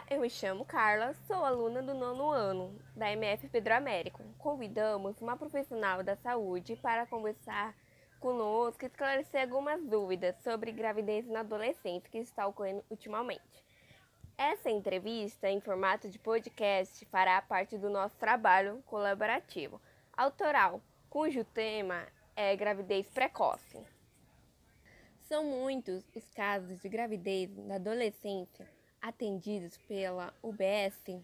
Olá, 0.00 0.06
eu 0.08 0.20
me 0.20 0.30
chamo 0.30 0.64
Carla, 0.64 1.12
sou 1.26 1.44
aluna 1.44 1.82
do 1.82 1.92
nono 1.92 2.30
ano 2.30 2.74
da 2.96 3.12
MF 3.12 3.48
Pedro 3.48 3.74
Américo. 3.74 4.22
Convidamos 4.38 5.20
uma 5.20 5.36
profissional 5.36 6.02
da 6.02 6.16
saúde 6.16 6.74
para 6.76 7.06
conversar 7.06 7.74
conosco 8.18 8.82
e 8.82 8.86
esclarecer 8.86 9.42
algumas 9.42 9.84
dúvidas 9.84 10.36
sobre 10.42 10.72
gravidez 10.72 11.26
na 11.26 11.40
adolescência 11.40 12.08
que 12.10 12.18
está 12.18 12.46
ocorrendo 12.46 12.82
ultimamente. 12.88 13.62
Essa 14.38 14.70
entrevista, 14.70 15.50
em 15.50 15.60
formato 15.60 16.08
de 16.08 16.18
podcast, 16.18 17.04
fará 17.06 17.42
parte 17.42 17.76
do 17.76 17.90
nosso 17.90 18.16
trabalho 18.16 18.82
colaborativo 18.86 19.80
autoral, 20.16 20.80
cujo 21.10 21.44
tema 21.44 22.06
é 22.34 22.56
gravidez 22.56 23.06
precoce. 23.10 23.78
São 25.20 25.44
muitos 25.44 26.08
os 26.16 26.28
casos 26.30 26.80
de 26.80 26.88
gravidez 26.88 27.54
na 27.54 27.74
adolescência 27.74 28.79
atendidos 29.00 29.76
pela 29.88 30.32
UBS, 30.42 31.22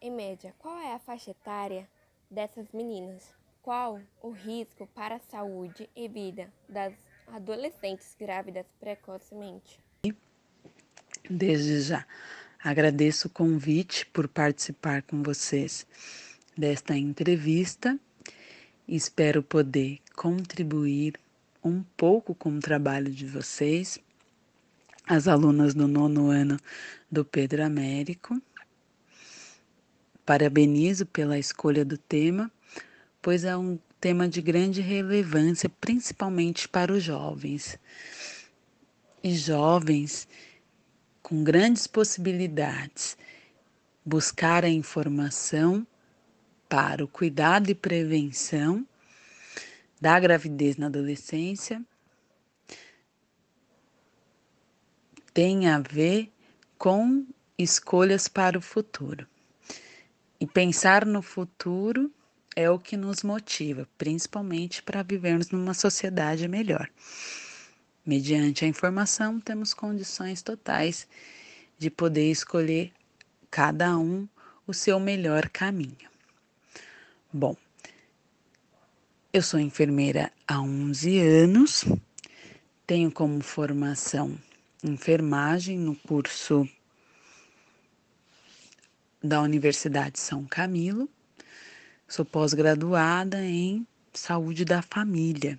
em 0.00 0.10
média, 0.10 0.54
qual 0.58 0.78
é 0.78 0.92
a 0.92 0.98
faixa 0.98 1.30
etária 1.30 1.88
dessas 2.30 2.66
meninas? 2.72 3.32
Qual 3.62 4.00
o 4.20 4.30
risco 4.30 4.86
para 4.88 5.16
a 5.16 5.20
saúde 5.20 5.88
e 5.96 6.06
vida 6.06 6.52
das 6.68 6.92
adolescentes 7.28 8.14
grávidas 8.18 8.66
precocemente? 8.78 9.80
Desde 11.28 11.80
já, 11.80 12.06
agradeço 12.62 13.28
o 13.28 13.30
convite 13.30 14.04
por 14.06 14.28
participar 14.28 15.02
com 15.02 15.22
vocês 15.22 15.86
desta 16.56 16.94
entrevista. 16.96 17.98
Espero 18.86 19.42
poder 19.42 20.00
contribuir 20.14 21.18
um 21.64 21.82
pouco 21.96 22.34
com 22.34 22.50
o 22.50 22.60
trabalho 22.60 23.10
de 23.10 23.26
vocês 23.26 23.98
as 25.06 25.28
alunas 25.28 25.74
do 25.74 25.86
nono 25.86 26.30
ano 26.30 26.58
do 27.10 27.24
Pedro 27.24 27.62
Américo. 27.62 28.40
Parabenizo 30.24 31.04
pela 31.04 31.38
escolha 31.38 31.84
do 31.84 31.98
tema, 31.98 32.50
pois 33.20 33.44
é 33.44 33.56
um 33.56 33.78
tema 34.00 34.26
de 34.26 34.40
grande 34.40 34.80
relevância, 34.80 35.68
principalmente 35.68 36.66
para 36.66 36.92
os 36.92 37.02
jovens. 37.02 37.78
E 39.22 39.34
jovens 39.34 40.26
com 41.22 41.42
grandes 41.44 41.86
possibilidades 41.86 43.16
buscar 44.04 44.64
a 44.64 44.68
informação 44.68 45.86
para 46.68 47.04
o 47.04 47.08
cuidado 47.08 47.70
e 47.70 47.74
prevenção 47.74 48.86
da 50.00 50.18
gravidez 50.20 50.76
na 50.76 50.86
adolescência 50.86 51.82
tem 55.34 55.68
a 55.68 55.80
ver 55.80 56.32
com 56.78 57.26
escolhas 57.58 58.28
para 58.28 58.56
o 58.56 58.62
futuro. 58.62 59.26
E 60.40 60.46
pensar 60.46 61.04
no 61.04 61.20
futuro 61.20 62.10
é 62.54 62.70
o 62.70 62.78
que 62.78 62.96
nos 62.96 63.24
motiva, 63.24 63.88
principalmente 63.98 64.80
para 64.80 65.02
vivermos 65.02 65.50
numa 65.50 65.74
sociedade 65.74 66.46
melhor. 66.46 66.88
Mediante 68.06 68.64
a 68.64 68.68
informação, 68.68 69.40
temos 69.40 69.74
condições 69.74 70.40
totais 70.40 71.08
de 71.76 71.90
poder 71.90 72.30
escolher 72.30 72.92
cada 73.50 73.98
um 73.98 74.28
o 74.66 74.72
seu 74.72 75.00
melhor 75.00 75.48
caminho. 75.48 76.08
Bom, 77.32 77.56
eu 79.32 79.42
sou 79.42 79.58
enfermeira 79.58 80.30
há 80.46 80.60
11 80.60 81.18
anos, 81.18 81.84
tenho 82.86 83.10
como 83.10 83.40
formação 83.40 84.38
enfermagem 84.84 85.78
no 85.78 85.96
curso 85.96 86.68
da 89.22 89.40
Universidade 89.40 90.20
São 90.20 90.44
Camilo. 90.44 91.08
Sou 92.06 92.24
pós-graduada 92.24 93.42
em 93.42 93.86
saúde 94.12 94.64
da 94.64 94.82
família. 94.82 95.58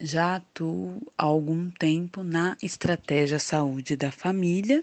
Já 0.00 0.36
atuo 0.36 1.00
há 1.16 1.24
algum 1.24 1.70
tempo 1.70 2.24
na 2.24 2.56
estratégia 2.62 3.38
saúde 3.38 3.94
da 3.94 4.10
família. 4.10 4.82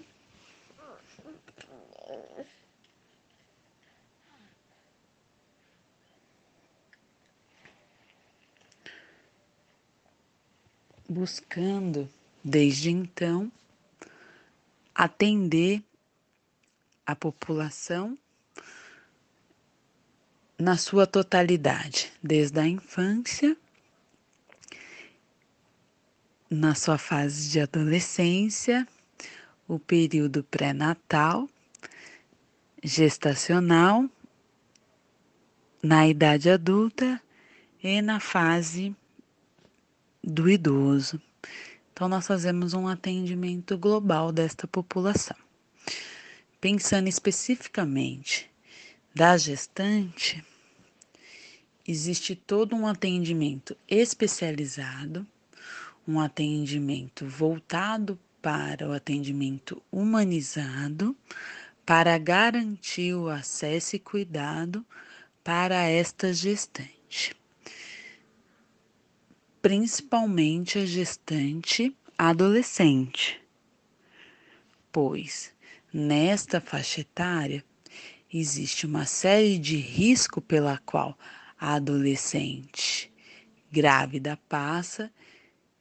Buscando 11.10 12.08
desde 12.44 12.90
então, 12.90 13.52
atender 14.94 15.84
a 17.06 17.16
população 17.16 18.18
na 20.58 20.78
sua 20.78 21.08
totalidade, 21.08 22.12
desde 22.22 22.60
a 22.60 22.68
infância, 22.68 23.56
na 26.50 26.76
sua 26.76 26.98
fase 26.98 27.50
de 27.50 27.62
adolescência, 27.62 28.88
o 29.68 29.80
período 29.80 30.44
pré-natal, 30.44 31.48
gestacional, 32.84 34.10
na 35.82 36.08
idade 36.08 36.50
adulta 36.50 37.22
e 37.82 38.02
na 38.02 38.20
fase 38.20 38.96
do 40.24 40.50
idoso. 40.50 41.22
Então, 42.00 42.08
nós 42.08 42.26
fazemos 42.26 42.74
um 42.74 42.88
atendimento 42.88 43.78
global 43.78 44.32
desta 44.32 44.66
população. 44.66 45.36
Pensando 46.62 47.10
especificamente 47.10 48.50
da 49.14 49.36
gestante, 49.36 50.42
existe 51.86 52.38
todo 52.38 52.74
um 52.74 52.88
atendimento 52.88 53.76
especializado, 53.86 55.28
um 56.08 56.22
atendimento 56.22 57.26
voltado 57.26 58.18
para 58.42 58.88
o 58.88 58.94
atendimento 58.94 59.84
humanizado, 59.92 61.14
para 61.86 62.18
garantir 62.18 63.14
o 63.14 63.28
acesso 63.28 63.98
e 63.98 64.00
cuidado 64.00 64.86
para 65.44 65.84
esta 65.84 66.32
gestante 66.32 67.36
principalmente 69.62 70.80
a 70.80 70.86
gestante 70.86 71.96
adolescente, 72.18 73.42
pois 74.92 75.52
nesta 75.94 76.62
faixa 76.62 77.02
etária 77.02 77.64
existe 78.32 78.86
uma 78.86 79.06
série 79.06 79.58
de 79.58 79.76
risco 79.76 80.40
pela 80.40 80.78
qual 80.80 81.18
a 81.60 81.74
adolescente 81.74 83.12
grávida 83.72 84.40
passa 84.48 85.12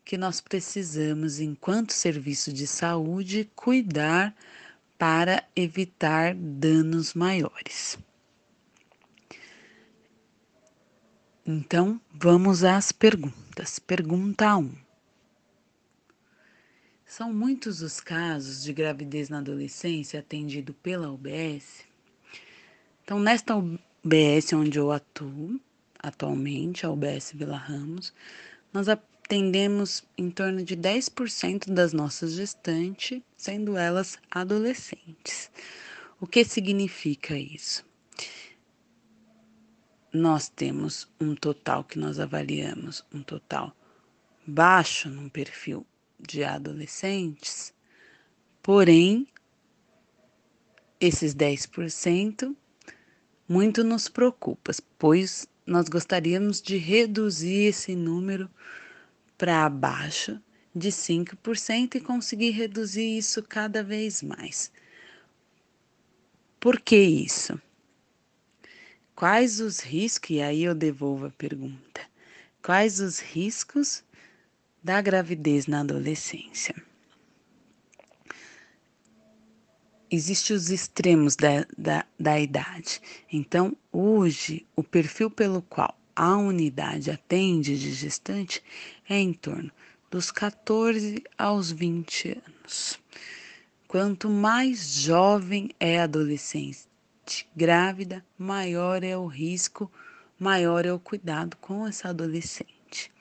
que 0.05 0.17
nós 0.17 0.41
precisamos, 0.41 1.39
enquanto 1.39 1.93
serviço 1.93 2.53
de 2.53 2.67
saúde, 2.67 3.49
cuidar 3.55 4.35
para 4.97 5.45
evitar 5.55 6.35
danos 6.35 7.15
maiores. 7.15 7.99
Então, 11.51 11.99
vamos 12.13 12.63
às 12.63 12.93
perguntas. 12.93 13.79
Pergunta 13.79 14.55
1. 14.55 14.71
São 17.07 17.33
muitos 17.33 17.81
os 17.81 18.01
casos 18.01 18.63
de 18.63 18.71
gravidez 18.71 19.31
na 19.31 19.39
adolescência 19.39 20.21
atendido 20.21 20.75
pela 20.75 21.11
UBS? 21.11 21.87
Então, 23.03 23.19
nesta 23.19 23.57
UBS 23.57 24.53
onde 24.53 24.79
eu 24.79 24.93
atuo 24.93 25.59
atualmente, 25.99 26.85
a 26.85 26.91
UBS 26.91 27.33
Vila 27.35 27.57
Ramos, 27.57 28.13
nós 28.71 28.87
atendemos 28.87 30.05
em 30.19 30.31
torno 30.31 30.63
de 30.63 30.77
10% 30.77 31.73
das 31.73 31.95
nossas 31.95 32.33
gestantes, 32.35 33.23
sendo 33.39 33.75
elas 33.75 34.19
adolescentes. 34.31 35.51
O 36.21 36.27
que 36.27 36.45
significa 36.45 37.39
isso? 37.39 37.88
Nós 40.13 40.49
temos 40.49 41.09
um 41.21 41.35
total 41.35 41.85
que 41.85 41.99
nós 41.99 42.19
avaliamos, 42.19 43.05
um 43.13 43.23
total 43.23 43.77
baixo 44.47 45.09
num 45.09 45.29
perfil 45.29 45.87
de 46.19 46.43
adolescentes, 46.43 47.73
porém, 48.63 49.29
esses 51.01 51.35
10% 51.35 52.57
muito 53.49 53.85
nos 53.85 54.09
preocupa, 54.09 54.73
pois 54.99 55.47
nós 55.67 55.89
gostaríamos 55.89 56.61
de 56.61 56.77
reduzir 56.77 57.67
esse 57.67 57.95
número 57.95 58.51
para 59.37 59.65
abaixo 59.65 60.41
de 60.75 60.89
5% 60.89 61.97
e 61.97 62.01
conseguir 62.01 62.51
reduzir 62.51 63.19
isso 63.19 63.43
cada 63.43 63.83
vez 63.83 64.23
mais. 64.23 64.73
Por 66.59 66.81
que 66.81 66.97
isso? 66.97 67.61
Quais 69.19 69.59
os 69.59 69.81
riscos, 69.81 70.31
e 70.31 70.41
aí 70.41 70.63
eu 70.63 70.77
devolvo 70.77 71.27
a 71.27 71.31
pergunta, 71.31 72.01
quais 72.63 73.01
os 73.01 73.19
riscos 73.19 74.05
da 74.81 75.01
gravidez 75.01 75.67
na 75.67 75.81
adolescência? 75.81 76.73
existem 80.09 80.55
os 80.55 80.71
extremos 80.71 81.35
da, 81.35 81.67
da, 81.77 82.07
da 82.17 82.39
idade. 82.39 83.03
Então, 83.33 83.77
hoje, 83.91 84.65
o 84.77 84.85
perfil 84.85 85.29
pelo 85.29 85.63
qual 85.63 85.99
a 86.15 86.37
unidade 86.37 87.11
atende 87.11 87.77
de 87.77 87.93
gestante 87.93 88.63
é 89.09 89.19
em 89.19 89.33
torno 89.33 89.73
dos 90.13 90.31
14 90.31 91.25
aos 91.37 91.73
20 91.73 92.41
anos. 92.47 93.01
Quanto 93.89 94.31
mais 94.31 94.93
jovem 94.93 95.71
é 95.81 96.01
a 96.01 96.07
adolescente 97.29 97.47
grávida, 97.55 98.25
maior 98.39 99.05
é 99.05 99.17
o 99.17 99.27
risco, 99.27 99.91
maior 100.39 100.87
é 100.87 100.93
o 100.93 100.99
cuidado 100.99 101.57
com 101.59 101.87
essa 101.87 102.09
adolescente. 102.09 103.13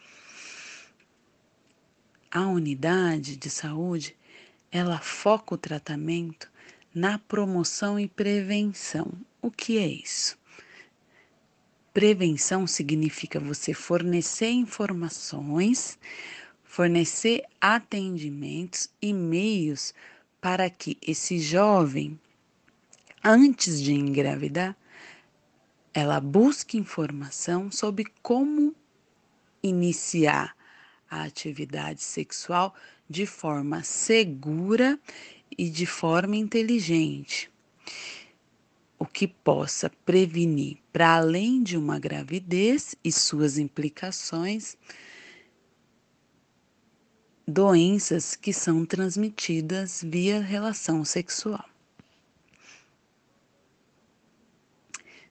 A 2.32 2.48
unidade 2.48 3.36
de 3.36 3.50
saúde, 3.50 4.16
ela 4.72 5.00
foca 5.00 5.56
o 5.56 5.58
tratamento 5.58 6.50
na 6.96 7.20
promoção 7.20 8.00
e 8.00 8.08
prevenção. 8.08 9.12
O 9.42 9.52
que 9.52 9.78
é 9.78 9.88
isso? 9.88 10.38
Prevenção 11.94 12.66
significa 12.66 13.40
você 13.40 13.74
fornecer 13.74 14.52
informações, 14.52 15.98
fornecer 16.64 17.44
atendimentos 17.60 18.90
e 19.02 19.12
meios 19.12 19.94
para 20.40 20.70
que 20.70 20.98
esse 21.02 21.40
jovem, 21.40 22.20
antes 23.30 23.82
de 23.82 23.94
engravidar, 23.94 24.78
ela 25.94 26.22
busque 26.22 26.78
informação 26.78 27.70
sobre 27.70 28.06
como 28.22 28.74
iniciar 29.62 30.56
a 31.10 31.24
atividade 31.24 32.02
sexual 32.02 32.74
de 33.10 33.26
forma 33.26 33.84
segura 33.84 34.98
e 35.58 35.70
de 35.70 35.86
forma 35.86 36.38
inteligente, 36.38 37.52
o 38.98 39.06
que 39.06 39.28
possa 39.28 39.90
prevenir, 40.06 40.78
para 40.94 41.16
além 41.16 41.62
de 41.62 41.78
uma 41.78 42.00
gravidez 42.00 42.96
e 43.04 43.12
suas 43.12 43.58
implicações, 43.58 44.78
doenças 47.46 48.38
que 48.38 48.54
são 48.54 48.86
transmitidas 48.86 50.02
via 50.02 50.40
relação 50.40 51.04
sexual. 51.04 51.77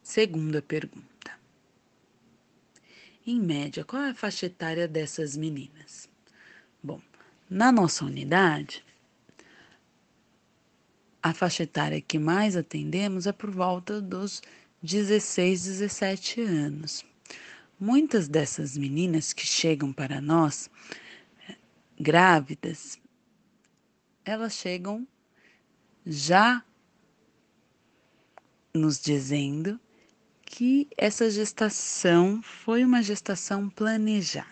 Segunda 0.07 0.63
pergunta. 0.63 1.37
Em 3.27 3.41
média, 3.41 3.85
qual 3.85 4.05
é 4.05 4.11
a 4.11 4.15
faixa 4.15 4.47
etária 4.47 4.87
dessas 4.87 5.37
meninas? 5.37 6.09
Bom, 6.81 7.03
na 7.51 7.73
nossa 7.73 8.05
unidade, 8.05 8.85
a 11.21 11.35
faixa 11.35 11.65
etária 11.65 12.01
que 12.01 12.21
mais 12.21 12.57
atendemos 12.57 13.27
é 13.27 13.33
por 13.33 13.51
volta 13.51 14.01
dos 14.01 14.45
16, 14.81 15.65
17 15.65 16.41
anos. 16.41 17.05
Muitas 17.79 18.29
dessas 18.29 18.77
meninas 18.77 19.33
que 19.33 19.45
chegam 19.45 19.93
para 19.93 20.21
nós 20.21 20.71
grávidas, 21.99 22.97
elas 24.25 24.53
chegam 24.55 25.05
já 26.07 26.65
nos 28.73 29.01
dizendo 29.01 29.81
que 30.47 30.89
essa 30.97 31.29
gestação 31.29 32.41
foi 32.43 32.85
uma 32.85 33.03
gestação 33.03 33.69
planejada. 33.69 34.47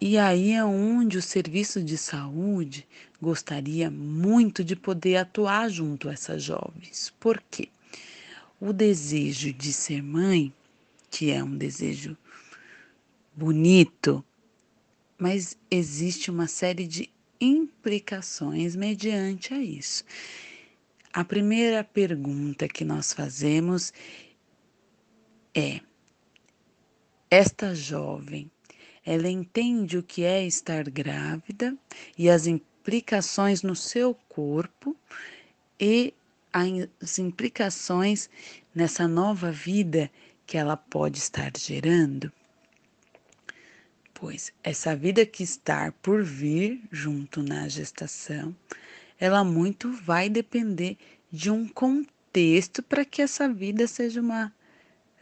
E 0.00 0.16
aí 0.16 0.52
é 0.52 0.64
onde 0.64 1.18
o 1.18 1.22
serviço 1.22 1.82
de 1.82 1.98
saúde 1.98 2.86
gostaria 3.20 3.90
muito 3.90 4.62
de 4.62 4.76
poder 4.76 5.16
atuar 5.16 5.68
junto 5.68 6.08
a 6.08 6.12
essas 6.12 6.42
jovens. 6.42 7.12
Por 7.18 7.42
quê? 7.50 7.68
O 8.60 8.72
desejo 8.72 9.52
de 9.52 9.72
ser 9.72 10.00
mãe, 10.00 10.52
que 11.10 11.32
é 11.32 11.42
um 11.42 11.56
desejo 11.56 12.16
bonito, 13.34 14.24
mas 15.18 15.58
existe 15.68 16.30
uma 16.30 16.46
série 16.46 16.86
de 16.86 17.10
implicações 17.40 18.76
mediante 18.76 19.52
a 19.52 19.60
isso. 19.60 20.04
A 21.12 21.24
primeira 21.24 21.82
pergunta 21.82 22.68
que 22.68 22.84
nós 22.84 23.12
fazemos 23.12 23.92
é: 25.54 25.80
esta 27.30 27.74
jovem, 27.74 28.50
ela 29.04 29.28
entende 29.28 29.96
o 29.96 30.02
que 30.02 30.22
é 30.24 30.44
estar 30.46 30.88
grávida 30.90 31.76
e 32.16 32.28
as 32.28 32.46
implicações 32.46 33.62
no 33.62 33.74
seu 33.74 34.14
corpo 34.28 34.94
e 35.80 36.12
as 36.52 37.18
implicações 37.18 38.28
nessa 38.74 39.08
nova 39.08 39.50
vida 39.50 40.10
que 40.46 40.58
ela 40.58 40.76
pode 40.76 41.18
estar 41.18 41.52
gerando? 41.56 42.30
Pois 44.12 44.52
essa 44.62 44.94
vida 44.96 45.24
que 45.24 45.42
está 45.42 45.92
por 46.02 46.22
vir 46.22 46.82
junto 46.90 47.42
na 47.42 47.68
gestação, 47.68 48.54
ela 49.18 49.42
muito 49.42 49.92
vai 49.92 50.28
depender 50.28 50.96
de 51.30 51.50
um 51.50 51.66
contexto 51.66 52.82
para 52.82 53.04
que 53.04 53.20
essa 53.20 53.48
vida 53.48 53.86
seja 53.86 54.20
uma 54.20 54.52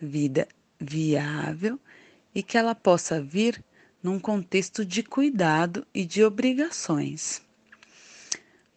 vida 0.00 0.46
viável 0.78 1.81
e 2.34 2.43
que 2.43 2.58
ela 2.58 2.75
possa 2.75 3.20
vir 3.20 3.64
num 4.02 4.20
contexto 4.20 4.84
de 4.84 5.02
cuidado 5.02 5.87
e 5.94 6.04
de 6.04 6.22
obrigações. 6.22 7.43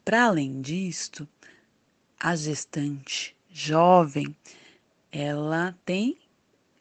Para 0.04 0.24
além 0.24 0.62
disto, 0.62 1.28
a 2.20 2.36
gestante 2.36 3.36
jovem, 3.52 4.36
ela 5.12 5.78
tem 5.86 6.18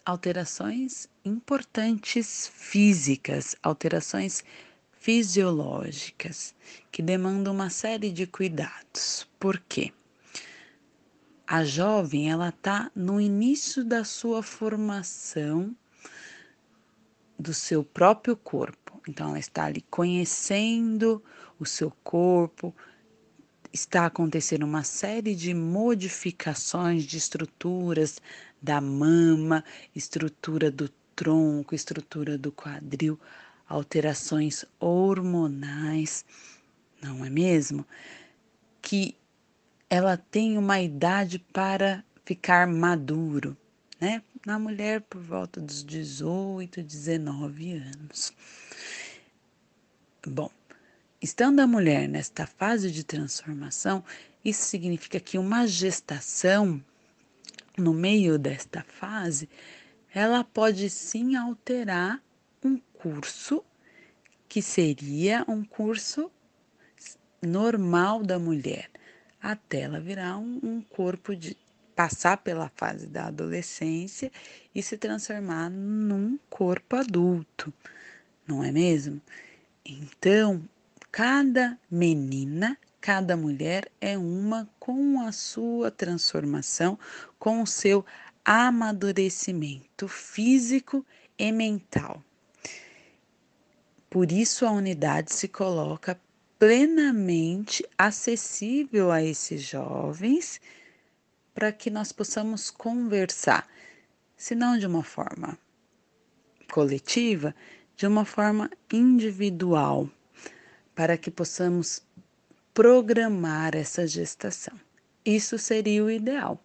alterações 0.05 1.08
importantes 1.25 2.50
físicas, 2.55 3.55
alterações 3.62 4.43
fisiológicas, 4.98 6.54
que 6.90 7.00
demandam 7.00 7.54
uma 7.54 7.70
série 7.70 8.10
de 8.10 8.26
cuidados. 8.26 9.28
Por 9.38 9.58
quê? 9.68 9.92
A 11.46 11.64
jovem, 11.64 12.30
ela 12.30 12.50
está 12.50 12.90
no 12.94 13.20
início 13.20 13.84
da 13.84 14.04
sua 14.04 14.42
formação 14.42 15.74
do 17.38 17.54
seu 17.54 17.82
próprio 17.84 18.36
corpo. 18.36 19.00
Então, 19.08 19.28
ela 19.28 19.38
está 19.38 19.64
ali 19.64 19.80
conhecendo 19.88 21.22
o 21.58 21.64
seu 21.64 21.90
corpo, 22.02 22.74
está 23.72 24.06
acontecendo 24.06 24.64
uma 24.64 24.82
série 24.82 25.34
de 25.34 25.55
modificações 25.55 27.05
de 27.05 27.17
estruturas 27.17 28.20
da 28.60 28.81
mama, 28.81 29.64
estrutura 29.94 30.70
do 30.70 30.88
tronco, 31.14 31.74
estrutura 31.74 32.36
do 32.36 32.52
quadril, 32.52 33.19
alterações 33.69 34.65
hormonais, 34.81 36.25
não 37.03 37.25
é 37.25 37.31
mesmo? 37.31 37.87
Que 38.81 39.15
ela 39.91 40.17
tem 40.17 40.56
uma 40.56 40.81
idade 40.81 41.39
para 41.39 42.03
ficar 42.25 42.67
maduro, 42.67 43.56
né? 44.01 44.22
Na 44.46 44.58
mulher 44.58 45.01
por 45.03 45.20
volta 45.20 45.60
dos 45.60 45.84
18, 45.84 46.82
19 46.82 47.72
anos. 47.72 48.32
Bom, 50.27 50.51
estando 51.20 51.60
a 51.60 51.67
mulher 51.67 52.08
nesta 52.08 52.46
fase 52.46 52.91
de 52.91 53.05
transformação, 53.05 54.05
isso 54.44 54.63
significa 54.65 55.20
que 55.20 55.39
uma 55.39 55.67
gestação, 55.67 56.82
no 57.77 57.93
meio 57.93 58.39
desta 58.39 58.82
fase, 58.82 59.48
ela 60.15 60.43
pode 60.43 60.89
sim 60.89 61.37
alterar 61.37 62.22
curso 62.98 63.64
que 64.48 64.60
seria 64.60 65.44
um 65.46 65.64
curso 65.64 66.31
normal 67.40 68.22
da 68.22 68.38
mulher, 68.38 68.90
até 69.40 69.82
ela 69.82 70.00
virar 70.00 70.36
um, 70.38 70.58
um 70.62 70.82
corpo 70.82 71.36
de 71.36 71.56
passar 71.94 72.38
pela 72.38 72.69
fase 72.76 73.06
da 73.06 73.26
adolescência 73.26 74.31
e 74.74 74.82
se 74.82 74.96
transformar 74.96 75.70
num 75.70 76.38
corpo 76.48 76.96
adulto, 76.96 77.72
não 78.46 78.64
é 78.64 78.72
mesmo? 78.72 79.20
Então, 79.84 80.62
cada 81.10 81.78
menina, 81.90 82.76
cada 83.00 83.36
mulher 83.36 83.90
é 84.00 84.19
uma 84.19 84.69
com 84.78 85.20
a 85.20 85.32
sua 85.32 85.90
transformação, 85.90 86.98
com 87.38 87.62
o 87.62 87.67
seu 87.67 88.05
amadurecimento 88.44 90.08
físico 90.08 91.05
e 91.38 91.52
mental. 91.52 92.22
Por 94.10 94.32
isso, 94.32 94.65
a 94.65 94.70
unidade 94.70 95.32
se 95.32 95.48
coloca 95.48 96.19
plenamente 96.58 97.86
acessível 97.96 99.12
a 99.12 99.22
esses 99.22 99.62
jovens 99.62 100.60
para 101.55 101.72
que 101.72 101.91
nós 101.91 102.10
possamos 102.10 102.70
conversar, 102.70 103.69
se 104.36 104.55
não 104.55 104.79
de 104.79 104.86
uma 104.86 105.03
forma 105.03 105.58
coletiva, 106.72 107.55
de 107.96 108.06
uma 108.06 108.24
forma 108.24 108.70
individual, 108.93 110.08
para 110.94 111.17
que 111.17 111.31
possamos 111.31 112.03
programar 112.72 113.74
essa 113.74 114.06
gestação. 114.06 114.79
Isso 115.24 115.58
seria 115.58 116.05
o 116.05 116.10
ideal. 116.10 116.62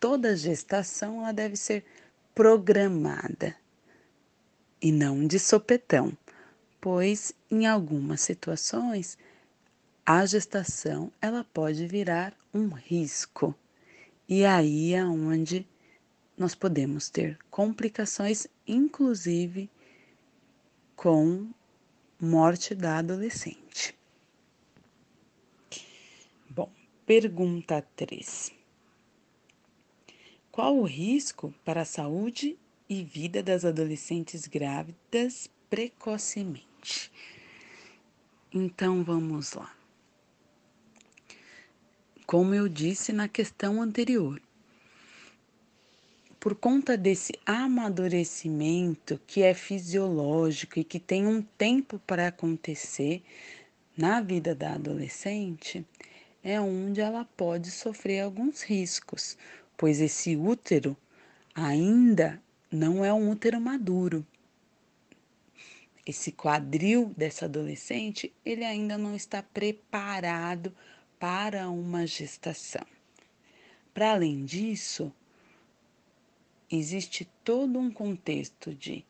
Toda 0.00 0.34
gestação 0.34 1.20
ela 1.20 1.32
deve 1.32 1.56
ser 1.56 1.84
programada 2.34 3.54
e 4.80 4.90
não 4.90 5.26
de 5.26 5.38
sopetão, 5.38 6.16
pois 6.86 7.32
em 7.50 7.66
algumas 7.66 8.20
situações 8.20 9.18
a 10.06 10.24
gestação 10.24 11.10
ela 11.20 11.42
pode 11.42 11.84
virar 11.84 12.32
um 12.54 12.68
risco. 12.68 13.52
E 14.28 14.44
aí 14.44 14.94
é 14.94 15.04
onde 15.04 15.66
nós 16.38 16.54
podemos 16.54 17.10
ter 17.10 17.40
complicações, 17.50 18.46
inclusive 18.64 19.68
com 20.94 21.48
morte 22.20 22.72
da 22.72 22.98
adolescente. 22.98 23.92
Bom, 26.48 26.70
pergunta 27.04 27.84
3. 27.96 28.52
Qual 30.52 30.78
o 30.78 30.84
risco 30.84 31.52
para 31.64 31.82
a 31.82 31.84
saúde 31.84 32.56
e 32.88 33.02
vida 33.02 33.42
das 33.42 33.64
adolescentes 33.64 34.46
grávidas 34.46 35.50
precocemente? 35.68 36.75
Então 38.52 39.04
vamos 39.04 39.52
lá. 39.52 39.74
Como 42.26 42.54
eu 42.54 42.68
disse 42.68 43.12
na 43.12 43.28
questão 43.28 43.80
anterior, 43.80 44.40
por 46.40 46.54
conta 46.54 46.96
desse 46.96 47.32
amadurecimento 47.44 49.20
que 49.26 49.42
é 49.42 49.52
fisiológico 49.52 50.78
e 50.78 50.84
que 50.84 51.00
tem 51.00 51.26
um 51.26 51.42
tempo 51.42 51.98
para 52.06 52.28
acontecer 52.28 53.22
na 53.96 54.20
vida 54.20 54.54
da 54.54 54.74
adolescente, 54.74 55.84
é 56.42 56.60
onde 56.60 57.00
ela 57.00 57.24
pode 57.36 57.70
sofrer 57.70 58.20
alguns 58.20 58.62
riscos, 58.62 59.36
pois 59.76 60.00
esse 60.00 60.36
útero 60.36 60.96
ainda 61.54 62.40
não 62.70 63.04
é 63.04 63.12
um 63.12 63.30
útero 63.30 63.60
maduro. 63.60 64.24
Esse 66.06 66.30
quadril 66.30 67.12
dessa 67.16 67.46
adolescente, 67.46 68.32
ele 68.44 68.64
ainda 68.64 68.96
não 68.96 69.16
está 69.16 69.42
preparado 69.42 70.72
para 71.18 71.68
uma 71.68 72.06
gestação. 72.06 72.86
Para 73.92 74.12
além 74.12 74.44
disso, 74.44 75.12
existe 76.70 77.28
todo 77.42 77.78
um 77.78 77.90
contexto 77.90 78.72
de 78.72 79.04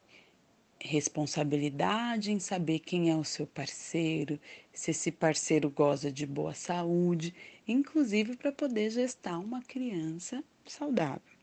responsabilidade 0.80 2.32
em 2.32 2.38
saber 2.38 2.78
quem 2.78 3.10
é 3.10 3.16
o 3.16 3.24
seu 3.24 3.46
parceiro, 3.46 4.40
se 4.72 4.92
esse 4.92 5.12
parceiro 5.12 5.68
goza 5.68 6.10
de 6.10 6.24
boa 6.26 6.54
saúde, 6.54 7.34
inclusive 7.68 8.36
para 8.36 8.52
poder 8.52 8.90
gestar 8.90 9.38
uma 9.38 9.60
criança 9.62 10.42
saudável. 10.64 11.35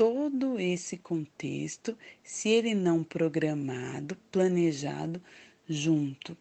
Todo 0.00 0.58
esse 0.58 0.96
contexto, 0.96 1.94
se 2.24 2.48
ele 2.48 2.74
não 2.74 3.04
programado, 3.04 4.16
planejado, 4.32 5.22
junto 5.68 6.34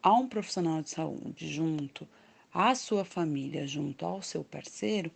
a 0.00 0.14
um 0.14 0.28
profissional 0.28 0.80
de 0.80 0.90
saúde, 0.90 1.52
junto 1.52 2.06
à 2.54 2.76
sua 2.76 3.04
família, 3.04 3.66
junto 3.66 4.06
ao 4.06 4.22
seu 4.22 4.44
parceiro, 4.44 5.10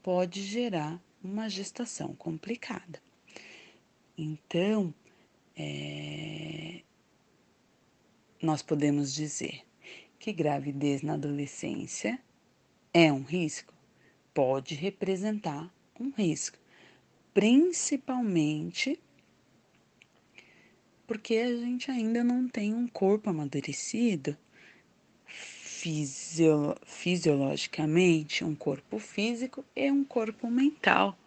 pode 0.00 0.40
gerar 0.40 1.02
uma 1.20 1.48
gestação 1.48 2.14
complicada. 2.14 3.02
Então, 4.16 4.94
é, 5.56 6.82
nós 8.40 8.62
podemos 8.62 9.12
dizer 9.12 9.62
que 10.16 10.32
gravidez 10.32 11.02
na 11.02 11.14
adolescência 11.14 12.20
é 12.94 13.12
um 13.12 13.24
risco? 13.24 13.74
Pode 14.32 14.76
representar 14.76 15.74
um 15.98 16.10
risco, 16.10 16.59
principalmente 17.32 18.98
porque 21.06 21.36
a 21.36 21.56
gente 21.56 21.90
ainda 21.90 22.22
não 22.22 22.48
tem 22.48 22.72
um 22.72 22.86
corpo 22.86 23.28
amadurecido 23.28 24.36
fisio, 25.26 26.76
fisiologicamente, 26.84 28.44
um 28.44 28.54
corpo 28.54 28.98
físico 28.98 29.64
e 29.74 29.90
um 29.90 30.04
corpo 30.04 30.50
mental, 30.50 31.18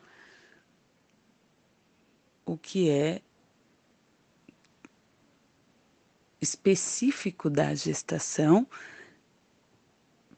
o 2.45 2.55
que 2.55 2.89
é 2.89 3.21
específico 6.39 7.49
da 7.49 7.73
gestação 7.73 8.67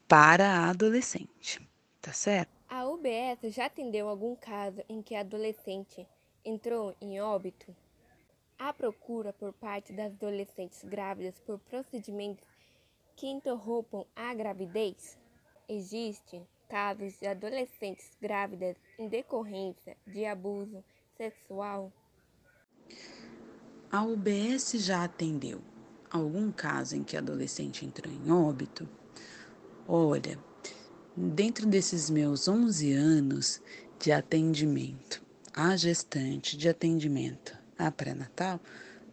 para 0.08 0.48
a 0.48 0.70
adolescente, 0.70 1.60
tá 2.00 2.12
certo? 2.12 2.55
A 2.76 2.84
UBS 2.84 3.54
já 3.54 3.64
atendeu 3.64 4.06
algum 4.06 4.36
caso 4.36 4.82
em 4.86 5.00
que 5.00 5.14
a 5.14 5.20
adolescente 5.20 6.06
entrou 6.44 6.94
em 7.00 7.18
óbito? 7.18 7.74
A 8.58 8.70
procura 8.70 9.32
por 9.32 9.50
parte 9.54 9.94
das 9.94 10.12
adolescentes 10.12 10.84
grávidas 10.84 11.38
por 11.38 11.58
procedimentos 11.58 12.46
que 13.16 13.28
interrompam 13.28 14.04
a 14.14 14.34
gravidez. 14.34 15.18
Existem 15.66 16.46
casos 16.68 17.18
de 17.18 17.26
adolescentes 17.26 18.10
grávidas 18.20 18.76
em 18.98 19.08
decorrência 19.08 19.96
de 20.06 20.26
abuso 20.26 20.84
sexual. 21.16 21.90
A 23.90 24.04
UBS 24.04 24.72
já 24.84 25.02
atendeu 25.04 25.62
algum 26.10 26.52
caso 26.52 26.94
em 26.94 27.02
que 27.02 27.16
adolescente 27.16 27.86
entrou 27.86 28.12
em 28.12 28.30
óbito? 28.30 28.86
Olha, 29.88 30.38
dentro 31.16 31.66
desses 31.66 32.10
meus 32.10 32.46
11 32.46 32.92
anos 32.92 33.62
de 33.98 34.12
atendimento 34.12 35.22
à 35.54 35.76
gestante, 35.76 36.56
de 36.56 36.68
atendimento 36.68 37.56
à 37.78 37.90
pré-natal, 37.90 38.60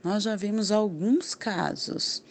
nós 0.04 0.24
já 0.24 0.36
vimos 0.36 0.72
alguns 0.72 1.34
casos 1.34 2.24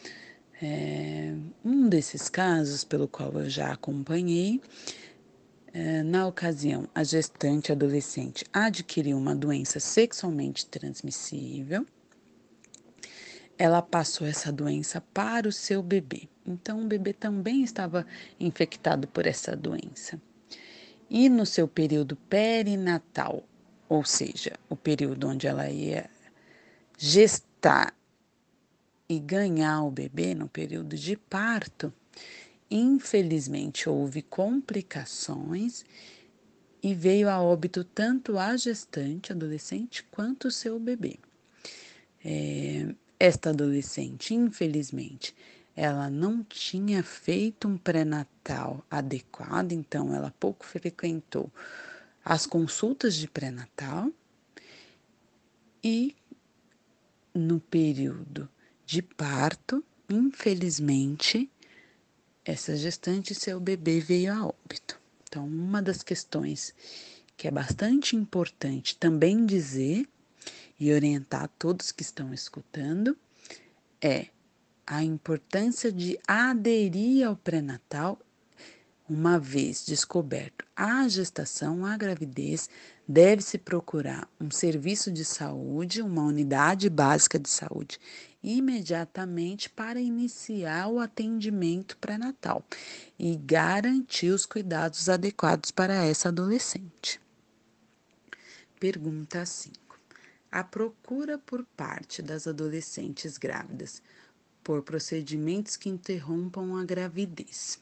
é, 0.63 1.35
um 1.65 1.89
desses 1.89 2.29
casos, 2.29 2.85
pelo 2.85 3.09
qual 3.09 3.33
eu 3.33 3.51
já 3.51 3.73
acompanhei, 3.73 4.61
é, 5.73 6.03
na 6.05 6.27
ocasião, 6.27 6.89
a 6.95 7.03
gestante 7.03 7.73
adolescente 7.73 8.45
adquiriu 8.53 9.19
uma 9.19 9.35
doença 9.35 9.81
sexualmente 9.81 10.67
transmissível. 10.67 11.85
Ela 13.59 13.83
passou 13.83 14.27
essa 14.27 14.51
doença 14.51 15.01
para 15.13 15.49
o 15.49 15.53
seu 15.53 15.83
bebê. 15.83 16.29
Então, 16.47 16.83
o 16.83 16.87
bebê 16.87 17.13
também 17.13 17.63
estava 17.63 18.07
infectado 18.41 19.07
por 19.07 19.27
essa 19.27 19.55
doença. 19.57 20.21
E 21.09 21.29
no 21.29 21.45
seu 21.45 21.69
período 21.69 22.17
perinatal, 22.17 23.45
ou 23.89 24.05
seja, 24.05 24.53
o 24.69 24.75
período 24.75 25.29
onde 25.29 25.47
ela 25.47 25.71
ia 25.71 26.09
gestar 26.97 27.95
e 29.09 29.19
ganhar 29.19 29.83
o 29.83 29.91
bebê 29.91 30.35
no 30.35 30.49
período 30.49 30.97
de 30.97 31.17
parto, 31.17 31.93
infelizmente 32.71 33.89
houve 33.89 34.23
complicações 34.23 35.85
e 36.83 36.95
veio 36.95 37.29
a 37.29 37.41
óbito 37.41 37.85
tanto 37.85 38.39
a 38.39 38.57
gestante, 38.57 39.33
adolescente, 39.33 40.03
quanto 40.11 40.49
o 40.49 40.51
seu 40.51 40.81
bebê. 40.81 41.19
É, 42.25 42.95
esta 43.23 43.51
adolescente, 43.51 44.35
infelizmente, 44.35 45.33
ela 45.77 46.11
não 46.11 46.43
tinha 46.43 47.05
feito 47.05 47.69
um 47.69 47.79
pré-natal 47.79 48.85
adequado, 48.91 49.71
então 49.71 50.13
ela 50.13 50.35
pouco 50.41 50.67
frequentou 50.67 51.49
as 52.25 52.47
consultas 52.47 53.15
de 53.15 53.29
pré-natal 53.29 54.11
e 55.85 56.17
no 57.33 57.61
período 57.61 58.49
de 58.85 59.01
parto, 59.01 59.85
infelizmente, 60.11 61.49
essa 62.45 62.77
gestante, 62.77 63.37
seu 63.37 63.61
bebê 63.61 64.01
veio 64.01 64.33
a 64.33 64.47
óbito. 64.47 65.01
Então, 65.29 65.47
uma 65.47 65.81
das 65.81 66.03
questões 66.03 66.75
que 67.37 67.47
é 67.47 67.53
bastante 67.53 68.17
importante 68.17 68.97
também 68.97 69.47
dizer 69.47 70.09
e 70.83 70.93
orientar 70.93 71.49
todos 71.61 71.93
que 71.93 72.03
estão 72.03 72.35
escutando 72.35 73.17
é 74.01 74.27
a 74.85 75.05
importância 75.05 75.93
de 75.93 76.19
aderir 76.27 77.25
ao 77.25 77.37
pré-natal 77.37 78.19
uma 79.09 79.39
vez 79.39 79.87
descoberto 79.87 80.65
a 80.75 81.07
gestação, 81.07 81.87
a 81.87 81.97
gravidez, 81.97 82.69
deve-se 83.07 83.59
procurar 83.59 84.29
um 84.41 84.51
serviço 84.51 85.13
de 85.13 85.25
saúde, 85.25 86.03
uma 86.03 86.23
unidade 86.23 86.91
básica 86.91 87.39
de 87.39 87.49
saúde, 87.49 88.01
imediatamente 88.43 89.71
para 89.71 90.01
iniciar 90.01 90.89
o 90.89 90.99
atendimento 90.99 91.97
pré-natal 91.99 92.65
e 93.17 93.37
garantir 93.37 94.31
os 94.31 94.45
cuidados 94.45 95.09
adequados 95.09 95.71
para 95.71 95.95
essa 96.05 96.29
adolescente. 96.29 97.21
Pergunta 98.81 99.47
5. 99.47 99.82
A 100.53 100.63
procura 100.63 101.39
por 101.39 101.65
parte 101.65 102.21
das 102.21 102.47
adolescentes 102.47 103.39
grávidas 103.39 104.03
por 104.63 104.83
procedimentos 104.83 105.77
que 105.77 105.89
interrompam 105.89 106.77
a 106.77 106.85
gravidez. 106.85 107.81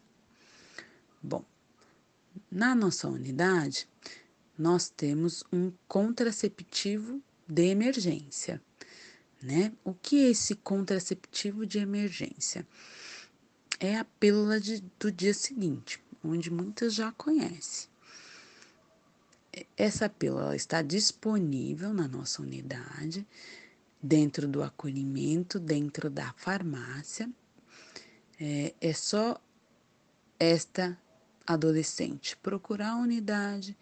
Bom, 1.21 1.45
na 2.49 2.75
nossa 2.75 3.09
unidade, 3.09 3.89
nós 4.57 4.89
temos 4.89 5.43
um 5.53 5.73
contraceptivo 5.89 7.21
de 7.49 7.65
emergência, 7.65 8.63
né? 9.43 9.73
O 9.83 9.93
que 9.93 10.27
é 10.27 10.31
esse 10.31 10.55
contraceptivo 10.55 11.67
de 11.67 11.79
emergência? 11.79 12.65
É 13.81 13.99
a 13.99 14.05
pílula 14.05 14.61
de, 14.61 14.81
do 14.97 15.11
dia 15.11 15.35
seguinte, 15.35 16.01
onde 16.23 16.51
muitas 16.53 16.95
já 16.95 17.11
conhecem. 17.13 17.90
Essa 19.77 20.09
pílula 20.09 20.55
está 20.55 20.81
disponível 20.81 21.93
na 21.93 22.07
nossa 22.07 22.41
unidade, 22.41 23.27
dentro 24.03 24.47
do 24.47 24.63
acolhimento, 24.63 25.59
dentro 25.59 26.09
da 26.09 26.33
farmácia. 26.35 27.29
É, 28.41 28.75
é 28.81 28.93
só 28.93 29.41
esta 30.39 30.97
adolescente 31.47 32.37
procurar 32.37 32.91
a 32.91 32.97
unidade, 32.97 33.77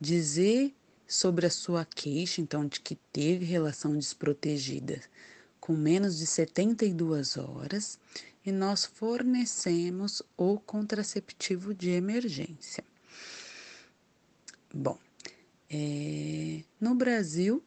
dizer 0.00 0.74
sobre 1.06 1.46
a 1.46 1.50
sua 1.50 1.84
queixa, 1.84 2.40
então, 2.40 2.66
de 2.66 2.80
que 2.80 2.94
teve 3.12 3.44
relação 3.44 3.96
desprotegida 3.96 5.00
com 5.58 5.74
menos 5.74 6.18
de 6.18 6.26
72 6.26 7.36
horas, 7.36 7.98
e 8.44 8.52
nós 8.52 8.86
fornecemos 8.86 10.22
o 10.36 10.58
contraceptivo 10.58 11.74
de 11.74 11.90
emergência. 11.90 12.82
Bom, 14.72 14.98
é, 15.70 16.62
no 16.80 16.94
Brasil, 16.94 17.62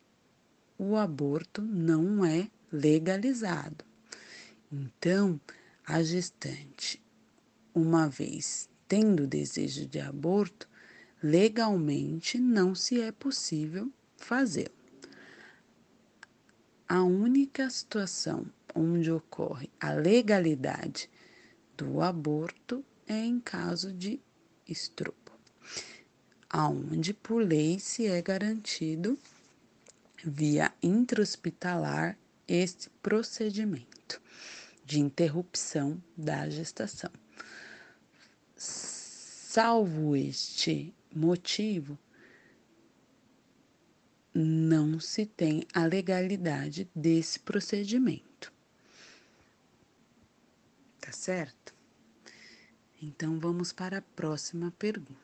o 0.77 0.95
aborto 0.95 1.61
não 1.61 2.25
é 2.25 2.49
legalizado. 2.71 3.85
Então, 4.71 5.39
a 5.85 6.01
gestante, 6.01 7.01
uma 7.73 8.07
vez 8.07 8.69
tendo 8.87 9.27
desejo 9.27 9.85
de 9.85 9.99
aborto, 9.99 10.67
legalmente 11.21 12.39
não 12.39 12.73
se 12.73 12.99
é 12.99 13.11
possível 13.11 13.91
fazê-lo. 14.17 14.73
A 16.89 17.03
única 17.03 17.69
situação 17.69 18.45
onde 18.73 19.11
ocorre 19.11 19.69
a 19.79 19.93
legalidade 19.93 21.09
do 21.77 22.01
aborto 22.01 22.83
é 23.07 23.23
em 23.23 23.39
caso 23.39 23.93
de 23.93 24.19
estupro 24.67 25.20
aonde 26.51 27.13
por 27.13 27.41
lei 27.41 27.79
se 27.79 28.07
é 28.07 28.21
garantido 28.21 29.17
via 30.23 30.71
intra-hospitalar 30.83 32.17
este 32.47 32.89
procedimento 33.01 34.21
de 34.85 34.99
interrupção 34.99 36.03
da 36.17 36.49
gestação. 36.49 37.11
Salvo 38.57 40.15
este 40.15 40.93
motivo, 41.13 41.97
não 44.33 44.99
se 44.99 45.25
tem 45.25 45.65
a 45.73 45.85
legalidade 45.85 46.89
desse 46.93 47.39
procedimento. 47.39 48.51
Tá 50.99 51.11
certo? 51.11 51.73
Então 53.01 53.39
vamos 53.39 53.71
para 53.71 53.97
a 53.97 54.01
próxima 54.01 54.71
pergunta. 54.77 55.20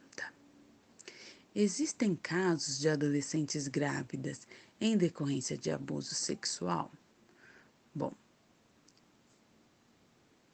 Existem 1.59 2.15
casos 2.15 2.77
de 2.77 2.87
adolescentes 2.87 3.67
grávidas 3.67 4.47
em 4.79 4.95
decorrência 4.95 5.57
de 5.57 5.71
abuso 5.71 6.13
sexual? 6.13 6.91
Bom, 7.95 8.13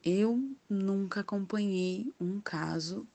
eu 0.02 0.50
nunca 0.66 1.20
acompanhei 1.20 2.10
um 2.18 2.40
caso 2.40 3.06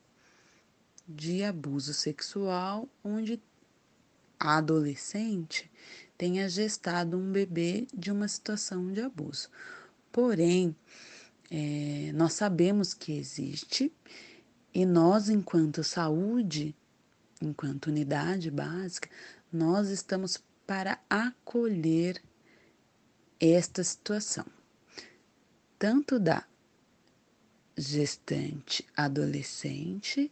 de 1.04 1.42
abuso 1.42 1.92
sexual 1.92 2.88
onde 3.02 3.42
a 4.38 4.58
adolescente 4.58 5.68
tenha 6.16 6.48
gestado 6.48 7.16
um 7.16 7.32
bebê 7.32 7.88
de 7.92 8.12
uma 8.12 8.28
situação 8.28 8.92
de 8.92 9.00
abuso. 9.00 9.48
Porém, 10.12 10.76
é, 11.50 12.12
nós 12.14 12.34
sabemos 12.34 12.94
que 12.94 13.18
existe 13.18 13.92
e 14.72 14.86
nós, 14.86 15.28
enquanto 15.28 15.82
saúde, 15.82 16.72
enquanto 17.40 17.86
unidade 17.86 18.50
básica, 18.50 19.08
nós 19.52 19.88
estamos 19.88 20.42
para 20.66 21.00
acolher 21.08 22.22
esta 23.40 23.82
situação, 23.82 24.46
tanto 25.78 26.18
da 26.18 26.44
gestante 27.76 28.86
adolescente, 28.94 30.30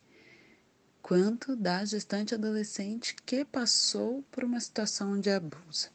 quanto 1.00 1.56
da 1.56 1.84
gestante 1.84 2.34
adolescente 2.34 3.16
que 3.24 3.44
passou 3.44 4.22
por 4.30 4.44
uma 4.44 4.60
situação 4.60 5.18
de 5.18 5.30
abuso. 5.30 5.88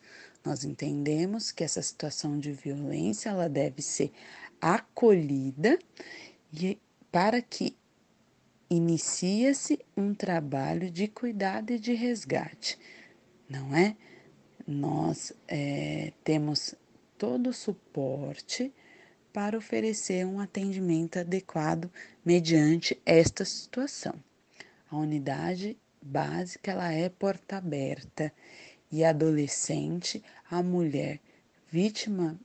Nós 0.44 0.64
entendemos 0.64 1.52
que 1.52 1.64
essa 1.64 1.82
situação 1.82 2.38
de 2.40 2.52
violência 2.52 3.30
ela 3.30 3.48
deve 3.48 3.82
ser 3.82 4.12
acolhida 4.60 5.78
e 6.52 6.80
para 7.12 7.42
que 7.42 7.78
inicia-se 8.76 9.80
um 9.96 10.14
trabalho 10.14 10.90
de 10.90 11.08
cuidado 11.08 11.72
e 11.72 11.80
de 11.80 11.94
resgate, 11.94 12.78
não 13.50 13.76
é? 13.76 13.96
Nós 14.66 15.34
é, 15.48 16.14
temos 16.24 16.74
todo 17.18 17.50
o 17.50 17.54
suporte 17.54 18.74
para 19.32 19.58
oferecer 19.58 20.26
um 20.26 20.40
atendimento 20.40 21.20
adequado 21.20 21.92
mediante 22.24 23.00
esta 23.06 23.44
situação. 23.44 24.16
A 24.90 24.98
unidade 24.98 25.78
básica 26.02 26.72
ela 26.72 26.92
é 26.92 27.10
porta 27.10 27.58
aberta 27.58 28.32
e 28.92 29.04
adolescente, 29.04 30.24
a 30.50 30.62
mulher 30.62 31.20
vítima 31.72 32.40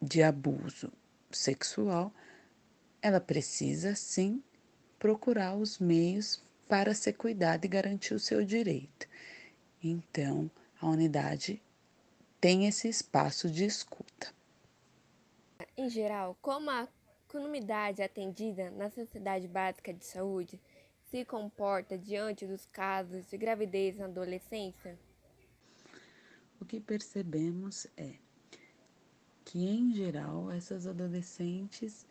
de 0.00 0.22
abuso 0.22 0.90
sexual, 1.30 2.12
ela 3.02 3.20
precisa 3.20 3.94
sim 3.94 4.42
procurar 4.98 5.56
os 5.56 5.78
meios 5.78 6.42
para 6.68 6.94
ser 6.94 7.14
cuidado 7.14 7.64
e 7.64 7.68
garantir 7.68 8.14
o 8.14 8.18
seu 8.18 8.44
direito. 8.44 9.08
Então, 9.82 10.50
a 10.80 10.88
unidade 10.88 11.62
tem 12.40 12.66
esse 12.66 12.88
espaço 12.88 13.50
de 13.50 13.64
escuta. 13.64 14.32
Em 15.76 15.88
geral, 15.88 16.36
como 16.42 16.70
a 16.70 16.88
comunidade 17.28 18.02
atendida 18.02 18.70
na 18.70 18.90
Sociedade 18.90 19.46
Básica 19.46 19.92
de 19.92 20.04
Saúde 20.04 20.60
se 21.10 21.24
comporta 21.24 21.96
diante 21.96 22.46
dos 22.46 22.66
casos 22.66 23.24
de 23.26 23.36
gravidez 23.36 23.96
na 23.96 24.06
adolescência? 24.06 24.98
O 26.60 26.64
que 26.64 26.80
percebemos 26.80 27.86
é 27.96 28.14
que, 29.44 29.66
em 29.66 29.94
geral, 29.94 30.50
essas 30.50 30.86
adolescentes 30.86 32.06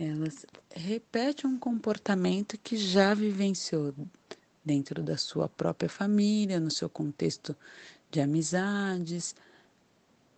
elas 0.00 0.46
repetem 0.74 1.50
um 1.50 1.58
comportamento 1.58 2.56
que 2.56 2.74
já 2.74 3.12
vivenciou 3.12 3.94
dentro 4.64 5.02
da 5.02 5.18
sua 5.18 5.46
própria 5.46 5.90
família, 5.90 6.58
no 6.58 6.70
seu 6.70 6.88
contexto 6.88 7.54
de 8.10 8.18
amizades, 8.18 9.34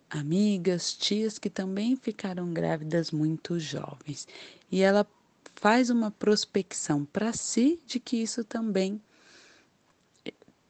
amigas, 0.09 0.93
tias 0.93 1.39
que 1.39 1.49
também 1.49 1.95
ficaram 1.95 2.53
grávidas 2.53 3.09
muito 3.11 3.57
jovens. 3.57 4.27
E 4.69 4.81
ela 4.81 5.07
faz 5.55 5.89
uma 5.89 6.11
prospecção 6.11 7.05
para 7.05 7.31
si 7.31 7.79
de 7.85 8.01
que 8.01 8.17
isso 8.17 8.43
também 8.43 9.01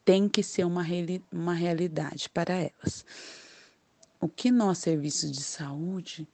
tem 0.04 0.28
que 0.28 0.42
ser 0.42 0.64
uma, 0.64 0.84
uma 1.32 1.54
realidade 1.54 2.28
para 2.30 2.54
elas. 2.54 3.04
O 4.20 4.28
que 4.28 4.52
nós, 4.52 4.78
serviços 4.78 5.32
de 5.32 5.42
saúde, 5.42 6.28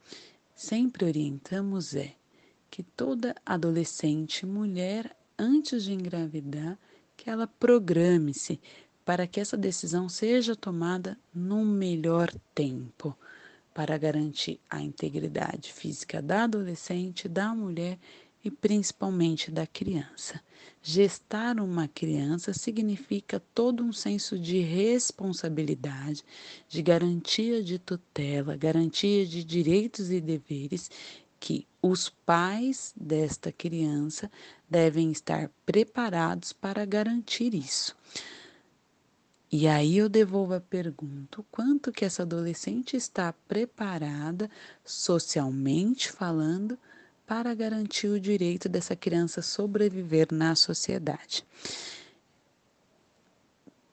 sempre 0.54 1.06
orientamos 1.06 1.94
é 1.94 2.19
que 2.70 2.82
toda 2.82 3.34
adolescente 3.44 4.46
mulher, 4.46 5.16
antes 5.38 5.84
de 5.84 5.92
engravidar, 5.92 6.78
que 7.16 7.28
ela 7.28 7.46
programe-se 7.46 8.60
para 9.04 9.26
que 9.26 9.40
essa 9.40 9.56
decisão 9.56 10.08
seja 10.08 10.54
tomada 10.54 11.18
no 11.34 11.64
melhor 11.64 12.32
tempo, 12.54 13.16
para 13.74 13.98
garantir 13.98 14.60
a 14.68 14.80
integridade 14.80 15.72
física 15.72 16.22
da 16.22 16.44
adolescente, 16.44 17.28
da 17.28 17.54
mulher 17.54 17.98
e 18.44 18.50
principalmente 18.50 19.50
da 19.50 19.66
criança. 19.66 20.40
Gestar 20.82 21.60
uma 21.60 21.88
criança 21.88 22.52
significa 22.52 23.42
todo 23.54 23.82
um 23.82 23.92
senso 23.92 24.38
de 24.38 24.60
responsabilidade, 24.60 26.24
de 26.68 26.82
garantia 26.82 27.62
de 27.62 27.78
tutela, 27.78 28.56
garantia 28.56 29.26
de 29.26 29.44
direitos 29.44 30.10
e 30.10 30.20
deveres 30.20 30.90
que 31.38 31.66
os 31.82 32.08
pais 32.08 32.92
desta 32.96 33.50
criança 33.50 34.30
devem 34.68 35.10
estar 35.10 35.50
preparados 35.64 36.52
para 36.52 36.84
garantir 36.84 37.54
isso. 37.54 37.96
E 39.52 39.66
aí 39.66 39.98
eu 39.98 40.08
devolvo 40.08 40.54
a 40.54 40.60
pergunta: 40.60 41.44
quanto 41.50 41.90
que 41.90 42.04
essa 42.04 42.22
adolescente 42.22 42.96
está 42.96 43.32
preparada, 43.48 44.48
socialmente 44.84 46.12
falando, 46.12 46.78
para 47.26 47.54
garantir 47.54 48.08
o 48.08 48.20
direito 48.20 48.68
dessa 48.68 48.94
criança 48.94 49.42
sobreviver 49.42 50.28
na 50.30 50.54
sociedade? 50.54 51.44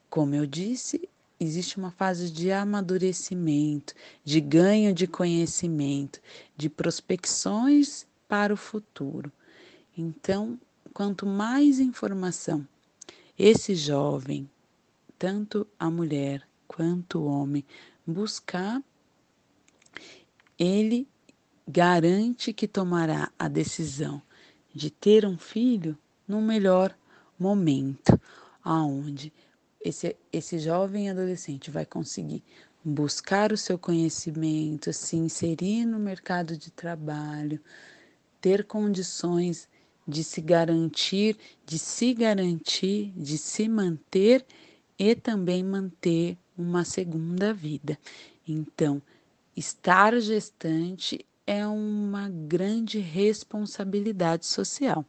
Como 0.08 0.34
eu 0.34 0.46
disse, 0.46 1.08
existe 1.40 1.78
uma 1.78 1.90
fase 1.90 2.30
de 2.30 2.50
amadurecimento, 2.50 3.94
de 4.24 4.40
ganho 4.40 4.92
de 4.92 5.06
conhecimento, 5.06 6.20
de 6.56 6.68
prospecções 6.68 8.06
para 8.26 8.52
o 8.52 8.56
futuro. 8.56 9.32
Então, 9.96 10.58
quanto 10.92 11.26
mais 11.26 11.78
informação 11.78 12.66
esse 13.38 13.74
jovem 13.74 14.50
tanto 15.18 15.66
a 15.78 15.90
mulher 15.90 16.46
quanto 16.66 17.18
o 17.18 17.26
homem 17.26 17.64
buscar, 18.06 18.82
ele 20.58 21.08
garante 21.66 22.52
que 22.52 22.68
tomará 22.68 23.30
a 23.38 23.48
decisão 23.48 24.22
de 24.72 24.90
ter 24.90 25.26
um 25.26 25.36
filho 25.36 25.98
no 26.26 26.40
melhor 26.40 26.96
momento, 27.38 28.18
aonde 28.62 29.32
esse, 29.80 30.16
esse 30.32 30.58
jovem 30.58 31.10
adolescente 31.10 31.70
vai 31.70 31.86
conseguir 31.86 32.42
buscar 32.84 33.52
o 33.52 33.56
seu 33.56 33.78
conhecimento, 33.78 34.92
se 34.92 35.16
inserir 35.16 35.84
no 35.84 35.98
mercado 35.98 36.56
de 36.56 36.70
trabalho, 36.70 37.60
ter 38.40 38.64
condições 38.64 39.68
de 40.06 40.24
se 40.24 40.40
garantir, 40.40 41.36
de 41.66 41.78
se 41.78 42.14
garantir, 42.14 43.12
de 43.16 43.36
se 43.36 43.68
manter 43.68 44.44
e 44.98 45.14
também 45.14 45.62
manter 45.62 46.36
uma 46.56 46.84
segunda 46.84 47.52
vida. 47.52 47.98
Então, 48.46 49.02
estar 49.56 50.18
gestante 50.18 51.24
é 51.46 51.66
uma 51.66 52.28
grande 52.28 52.98
responsabilidade 52.98 54.46
social. 54.46 55.04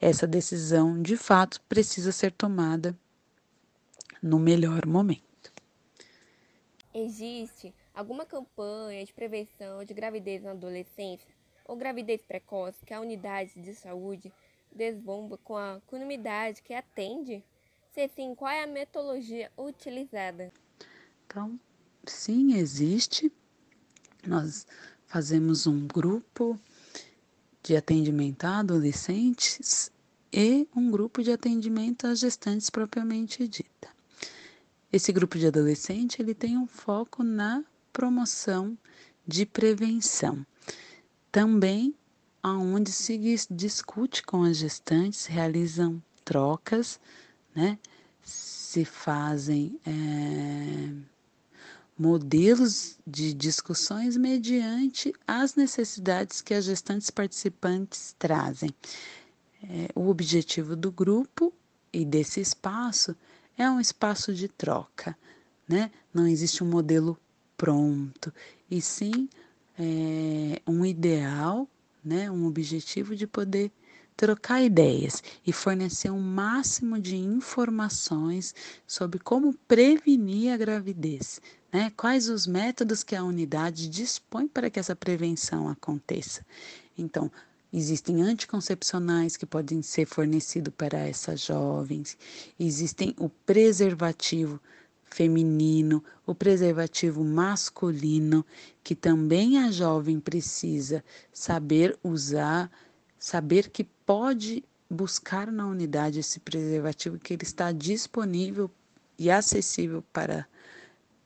Essa 0.00 0.26
decisão, 0.26 1.00
de 1.02 1.16
fato, 1.16 1.60
precisa 1.68 2.12
ser 2.12 2.32
tomada 2.32 2.96
no 4.22 4.38
melhor 4.38 4.86
momento. 4.86 5.52
Existe 6.94 7.74
alguma 7.94 8.24
campanha 8.24 9.04
de 9.04 9.12
prevenção 9.12 9.84
de 9.84 9.94
gravidez 9.94 10.42
na 10.42 10.52
adolescência 10.52 11.28
ou 11.64 11.76
gravidez 11.76 12.22
precoce 12.22 12.84
que 12.84 12.94
a 12.94 13.00
unidade 13.00 13.60
de 13.60 13.74
saúde 13.74 14.32
desbomba 14.72 15.36
com 15.38 15.56
a 15.56 15.80
comunidade 15.86 16.62
que 16.62 16.72
atende? 16.72 17.44
Se 17.92 18.08
sim, 18.08 18.34
qual 18.34 18.50
é 18.50 18.62
a 18.62 18.66
metodologia 18.66 19.50
utilizada? 19.56 20.52
Então, 21.26 21.58
sim, 22.06 22.54
existe. 22.54 23.32
Nós 24.26 24.66
fazemos 25.06 25.66
um 25.66 25.86
grupo 25.86 26.58
de 27.62 27.76
atendimento 27.76 28.44
a 28.44 28.60
adolescentes 28.60 29.92
e 30.32 30.66
um 30.74 30.90
grupo 30.90 31.22
de 31.22 31.32
atendimento 31.32 32.06
a 32.06 32.14
gestantes 32.14 32.70
propriamente 32.70 33.46
dita. 33.46 33.97
Esse 34.92 35.12
grupo 35.12 35.38
de 35.38 35.46
adolescente 35.46 36.20
ele 36.20 36.34
tem 36.34 36.56
um 36.56 36.66
foco 36.66 37.22
na 37.22 37.64
promoção 37.92 38.76
de 39.26 39.44
prevenção. 39.44 40.44
Também 41.30 41.94
aonde 42.42 42.92
se 42.92 43.18
discute 43.50 44.22
com 44.22 44.44
as 44.44 44.56
gestantes, 44.56 45.26
realizam 45.26 46.02
trocas 46.24 46.98
né? 47.58 47.76
Se 48.22 48.84
fazem 48.84 49.80
é, 49.84 50.92
modelos 51.98 52.96
de 53.04 53.34
discussões 53.34 54.16
mediante 54.16 55.12
as 55.26 55.56
necessidades 55.56 56.40
que 56.40 56.54
as 56.54 56.64
gestantes 56.64 57.10
participantes 57.10 58.14
trazem. 58.16 58.70
É, 59.60 59.88
o 59.92 60.08
objetivo 60.08 60.76
do 60.76 60.92
grupo 60.92 61.52
e 61.92 62.04
desse 62.04 62.40
espaço 62.40 63.16
é 63.58 63.68
um 63.68 63.80
espaço 63.80 64.32
de 64.32 64.46
troca, 64.48 65.18
né? 65.68 65.90
Não 66.14 66.26
existe 66.26 66.62
um 66.62 66.68
modelo 66.68 67.18
pronto, 67.56 68.32
e 68.70 68.80
sim 68.80 69.28
é, 69.78 70.62
um 70.66 70.86
ideal, 70.86 71.68
né? 72.04 72.30
Um 72.30 72.46
objetivo 72.46 73.16
de 73.16 73.26
poder 73.26 73.70
trocar 74.16 74.62
ideias 74.62 75.22
e 75.46 75.52
fornecer 75.52 76.10
um 76.10 76.20
máximo 76.20 76.98
de 76.98 77.16
informações 77.16 78.54
sobre 78.86 79.18
como 79.18 79.54
prevenir 79.66 80.52
a 80.52 80.56
gravidez, 80.56 81.40
né? 81.72 81.92
Quais 81.96 82.28
os 82.28 82.46
métodos 82.46 83.02
que 83.02 83.14
a 83.14 83.24
unidade 83.24 83.88
dispõe 83.88 84.48
para 84.48 84.70
que 84.70 84.78
essa 84.78 84.96
prevenção 84.96 85.68
aconteça. 85.68 86.44
Então, 86.96 87.30
Existem 87.72 88.22
anticoncepcionais 88.22 89.36
que 89.36 89.44
podem 89.44 89.82
ser 89.82 90.06
fornecidos 90.06 90.72
para 90.76 90.98
essas 90.98 91.40
jovens, 91.40 92.16
existem 92.58 93.14
o 93.18 93.28
preservativo 93.28 94.58
feminino, 95.10 96.02
o 96.26 96.34
preservativo 96.34 97.24
masculino, 97.24 98.44
que 98.82 98.94
também 98.94 99.58
a 99.58 99.70
jovem 99.70 100.20
precisa 100.20 101.04
saber 101.32 101.98
usar, 102.02 102.70
saber 103.18 103.68
que 103.70 103.84
pode 103.84 104.64
buscar 104.88 105.50
na 105.52 105.66
unidade 105.66 106.20
esse 106.20 106.40
preservativo 106.40 107.18
que 107.18 107.34
ele 107.34 107.42
está 107.42 107.72
disponível 107.72 108.70
e 109.18 109.30
acessível 109.30 110.02
para, 110.12 110.46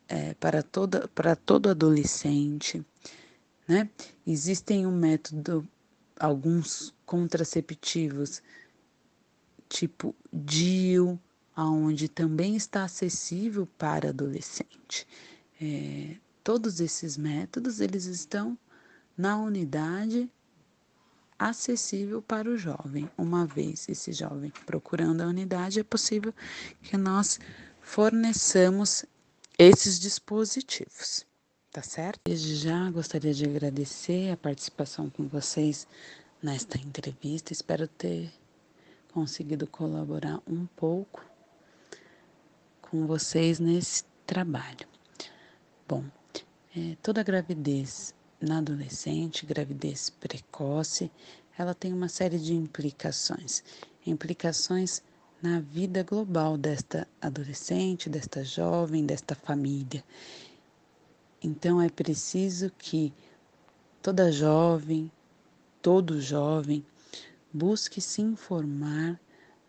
é, 0.08 0.34
para, 0.34 0.62
toda, 0.62 1.08
para 1.14 1.36
todo 1.36 1.68
adolescente. 1.68 2.84
Né? 3.68 3.88
Existem 4.26 4.86
um 4.86 4.96
método, 4.96 5.66
alguns 6.22 6.94
contraceptivos, 7.04 8.40
tipo 9.68 10.14
DIU, 10.32 11.18
aonde 11.54 12.08
também 12.08 12.54
está 12.54 12.84
acessível 12.84 13.66
para 13.76 14.10
adolescente. 14.10 15.04
É, 15.60 16.16
todos 16.44 16.80
esses 16.80 17.16
métodos, 17.16 17.80
eles 17.80 18.04
estão 18.04 18.56
na 19.18 19.36
unidade 19.36 20.30
acessível 21.36 22.22
para 22.22 22.48
o 22.48 22.56
jovem. 22.56 23.10
Uma 23.18 23.44
vez 23.44 23.88
esse 23.88 24.12
jovem 24.12 24.52
procurando 24.64 25.22
a 25.22 25.26
unidade, 25.26 25.80
é 25.80 25.84
possível 25.84 26.32
que 26.82 26.96
nós 26.96 27.40
forneçamos 27.80 29.04
esses 29.58 29.98
dispositivos. 29.98 31.26
Tá 31.72 31.80
certo? 31.80 32.20
Desde 32.22 32.54
já 32.54 32.90
gostaria 32.90 33.32
de 33.32 33.46
agradecer 33.46 34.30
a 34.30 34.36
participação 34.36 35.08
com 35.08 35.26
vocês 35.26 35.88
nesta 36.42 36.76
entrevista. 36.76 37.50
Espero 37.50 37.88
ter 37.88 38.30
conseguido 39.10 39.66
colaborar 39.66 40.38
um 40.46 40.66
pouco 40.66 41.24
com 42.82 43.06
vocês 43.06 43.58
nesse 43.58 44.04
trabalho. 44.26 44.86
Bom, 45.88 46.04
é, 46.76 46.94
toda 47.02 47.22
gravidez 47.22 48.14
na 48.38 48.58
adolescente, 48.58 49.46
gravidez 49.46 50.10
precoce, 50.10 51.10
ela 51.56 51.74
tem 51.74 51.90
uma 51.90 52.10
série 52.10 52.38
de 52.38 52.52
implicações. 52.52 53.64
Implicações 54.06 55.02
na 55.40 55.60
vida 55.60 56.02
global 56.02 56.58
desta 56.58 57.08
adolescente, 57.18 58.10
desta 58.10 58.44
jovem, 58.44 59.06
desta 59.06 59.34
família. 59.34 60.04
Então 61.42 61.82
é 61.82 61.88
preciso 61.88 62.70
que 62.78 63.12
toda 64.00 64.30
jovem, 64.30 65.10
todo 65.80 66.20
jovem, 66.20 66.84
busque 67.52 68.00
se 68.00 68.22
informar 68.22 69.20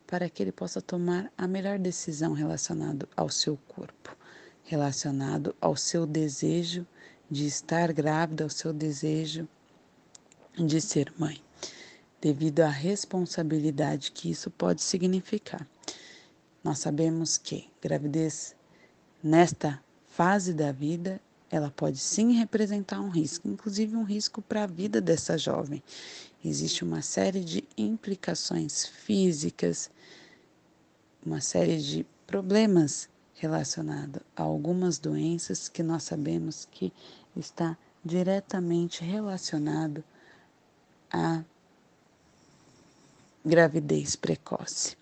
para 0.06 0.30
que 0.30 0.44
ele 0.44 0.52
possa 0.52 0.80
tomar 0.80 1.32
a 1.36 1.48
melhor 1.48 1.80
decisão 1.80 2.34
relacionado 2.34 3.10
ao 3.18 3.30
seu 3.30 3.58
corpo, 3.68 4.16
relacionado 4.64 5.56
ao 5.60 5.76
seu 5.76 6.06
desejo 6.06 6.86
de 7.30 7.48
estar 7.48 7.92
grávida, 7.92 8.46
o 8.46 8.50
seu 8.50 8.72
desejo 8.72 9.48
de 10.56 10.80
ser 10.80 11.12
mãe, 11.18 11.42
devido 12.22 12.60
à 12.60 12.70
responsabilidade 12.70 14.12
que 14.12 14.30
isso 14.30 14.52
pode 14.52 14.84
significar. 14.84 15.68
Nós 16.64 16.78
sabemos 16.78 17.38
que 17.38 17.68
gravidez 17.82 18.56
nesta 19.24 19.82
fase 20.08 20.54
da 20.54 20.72
vida, 20.72 21.20
ela 21.54 21.70
pode 21.70 22.00
sim 22.00 22.32
representar 22.32 23.00
um 23.00 23.10
risco, 23.10 23.48
inclusive 23.48 23.96
um 23.96 24.02
risco 24.02 24.42
para 24.42 24.64
a 24.64 24.68
vida 24.68 25.00
dessa 25.00 25.38
jovem. 25.38 25.84
Existe 26.44 26.84
uma 26.84 27.04
série 27.04 27.42
de 27.42 27.64
implicações 27.78 28.88
físicas, 28.88 29.92
uma 31.24 31.42
série 31.42 31.80
de 31.80 32.08
problemas 32.26 33.08
relacionados 33.36 34.20
a 34.36 34.42
algumas 34.42 34.98
doenças 34.98 35.70
que 35.70 35.84
nós 35.84 36.02
sabemos 36.02 36.68
que 36.72 36.92
está 37.38 37.78
diretamente 38.04 39.04
relacionado 39.04 40.04
à 41.12 41.44
gravidez 43.46 44.16
precoce. 44.16 44.98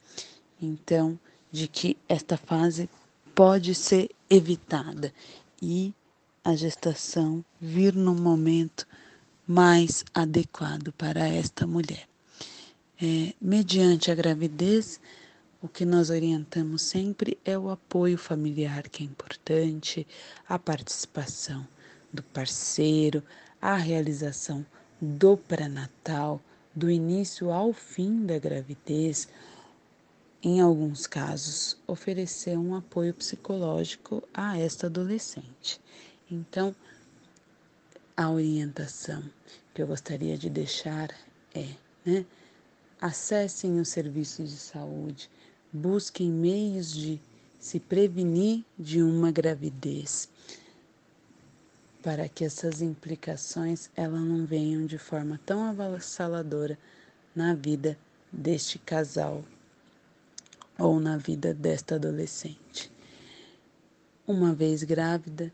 Então, 0.62 1.18
de 1.50 1.70
que 1.70 1.98
esta 2.10 2.36
fase 2.36 2.90
pode 3.34 3.74
ser 3.74 4.10
evitada 4.30 5.14
e 5.62 5.94
a 6.44 6.56
gestação 6.56 7.46
vir 7.60 7.94
no 7.94 8.16
momento 8.16 8.88
mais 9.48 10.04
adequado 10.14 10.92
para 10.94 11.28
esta 11.28 11.68
mulher. 11.68 12.08
É, 13.02 13.34
mediante 13.40 14.10
a 14.10 14.16
gravidez, 14.16 15.00
o 15.62 15.68
que 15.68 15.86
nós 15.86 16.10
orientamos 16.10 16.82
sempre 16.82 17.38
é 17.46 17.58
o 17.58 17.70
apoio 17.70 18.18
familiar, 18.18 18.90
que 18.90 19.04
é 19.04 19.06
importante, 19.06 20.08
a 20.50 20.58
participação 20.58 21.68
do 22.12 22.24
parceiro, 22.24 23.24
a 23.62 23.76
realização 23.76 24.66
do 25.00 25.38
pré-natal, 25.38 26.42
do 26.74 26.90
início 26.90 27.52
ao 27.52 27.74
fim 27.74 28.26
da 28.26 28.40
gravidez, 28.40 29.28
em 30.42 30.60
alguns 30.60 31.06
casos, 31.06 31.78
oferecer 31.86 32.58
um 32.58 32.74
apoio 32.74 33.14
psicológico 33.14 34.24
a 34.34 34.58
esta 34.58 34.88
adolescente. 34.88 35.80
Então, 36.32 36.74
a 38.16 38.30
orientação 38.30 39.22
que 39.74 39.82
eu 39.82 39.88
gostaria 39.88 40.38
de 40.38 40.50
deixar 40.50 41.10
é, 41.54 41.68
né, 42.06 42.26
acessem 43.02 43.82
o 43.82 43.84
serviço 43.84 44.42
de 44.42 44.56
saúde, 44.56 45.30
busquem 45.74 46.32
meios 46.32 46.94
de 46.94 47.20
se 47.60 47.82
prevenir 47.82 48.64
de 48.80 49.04
uma 49.04 49.30
gravidez, 49.30 50.30
para 52.02 52.30
que 52.30 52.46
essas 52.46 52.82
implicações 52.82 53.90
elas 53.94 54.22
não 54.22 54.46
venham 54.46 54.86
de 54.86 54.98
forma 54.98 55.38
tão 55.46 55.66
avassaladora 55.66 56.80
na 57.36 57.54
vida 57.54 57.98
deste 58.32 58.80
casal 58.80 59.44
ou 60.80 60.98
na 60.98 61.18
vida 61.18 61.54
desta 61.54 61.96
adolescente. 61.96 62.90
Uma 64.26 64.54
vez 64.54 64.82
grávida, 64.84 65.54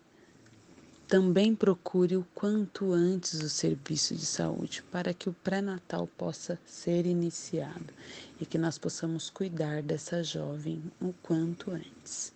também 1.08 1.56
procure 1.56 2.18
o 2.18 2.28
quanto 2.36 2.92
antes 2.92 3.42
o 3.42 3.50
serviço 3.50 4.14
de 4.14 4.26
saúde 4.26 4.84
para 4.92 5.14
que 5.14 5.30
o 5.30 5.34
pré-natal 5.34 6.06
possa 6.18 6.60
ser 6.66 7.06
iniciado 7.06 7.94
e 8.42 8.46
que 8.46 8.58
nós 8.58 8.78
possamos 8.78 9.30
cuidar 9.30 9.82
dessa 9.82 10.22
jovem 10.22 10.84
o 11.00 11.14
quanto 11.24 11.72
antes. 11.72 12.34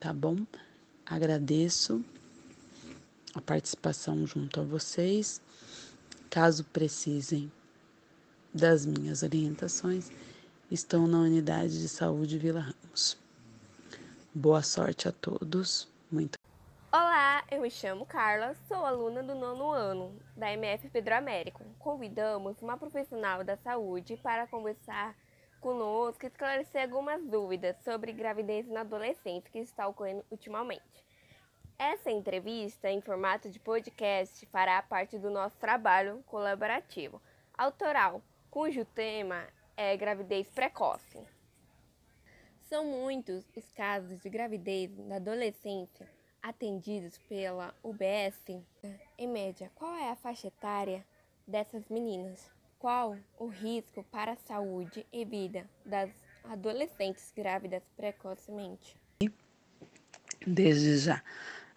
Tá 0.00 0.10
bom? 0.10 0.38
Agradeço 1.04 2.02
a 3.34 3.42
participação 3.42 4.26
junto 4.26 4.60
a 4.60 4.64
vocês. 4.64 5.40
Caso 6.30 6.64
precisem 6.64 7.52
das 8.54 8.86
minhas 8.86 9.22
orientações, 9.22 10.10
estão 10.70 11.06
na 11.06 11.20
unidade 11.20 11.78
de 11.78 11.88
saúde 11.88 12.38
Vila 12.38 12.60
Ramos. 12.60 13.18
Boa 14.34 14.62
sorte 14.62 15.08
a 15.08 15.12
todos. 15.12 15.91
Eu 17.52 17.60
me 17.60 17.70
chamo 17.70 18.06
Carla, 18.06 18.54
sou 18.66 18.86
aluna 18.86 19.22
do 19.22 19.34
nono 19.34 19.70
ano 19.70 20.18
da 20.34 20.50
MF 20.50 20.88
Pedro 20.88 21.16
Américo. 21.16 21.62
Convidamos 21.78 22.62
uma 22.62 22.78
profissional 22.78 23.44
da 23.44 23.58
saúde 23.58 24.16
para 24.16 24.46
conversar 24.46 25.14
conosco 25.60 26.24
e 26.24 26.28
esclarecer 26.28 26.80
algumas 26.80 27.22
dúvidas 27.22 27.76
sobre 27.84 28.10
gravidez 28.14 28.66
na 28.68 28.80
adolescência 28.80 29.50
que 29.50 29.58
está 29.58 29.86
ocorrendo 29.86 30.24
ultimamente. 30.30 31.04
Essa 31.78 32.10
entrevista, 32.10 32.90
em 32.90 33.02
formato 33.02 33.50
de 33.50 33.60
podcast, 33.60 34.46
fará 34.46 34.80
parte 34.80 35.18
do 35.18 35.30
nosso 35.30 35.58
trabalho 35.58 36.22
colaborativo 36.28 37.20
autoral, 37.58 38.22
cujo 38.50 38.82
tema 38.82 39.46
é 39.76 39.94
gravidez 39.94 40.50
precoce. 40.50 41.22
São 42.62 42.86
muitos 42.86 43.44
os 43.54 43.70
casos 43.72 44.18
de 44.20 44.30
gravidez 44.30 44.96
na 44.96 45.16
adolescência 45.16 46.08
atendidos 46.42 47.18
pela 47.28 47.74
UBS. 47.82 48.62
Em 49.16 49.28
média, 49.28 49.70
qual 49.74 49.94
é 49.94 50.10
a 50.10 50.16
faixa 50.16 50.48
etária 50.48 51.04
dessas 51.46 51.88
meninas? 51.88 52.50
Qual 52.78 53.16
o 53.38 53.46
risco 53.46 54.02
para 54.10 54.32
a 54.32 54.36
saúde 54.36 55.06
e 55.12 55.24
vida 55.24 55.68
das 55.86 56.10
adolescentes 56.44 57.32
grávidas 57.36 57.82
precocemente? 57.96 58.96
Desde 60.44 60.98
já, 60.98 61.22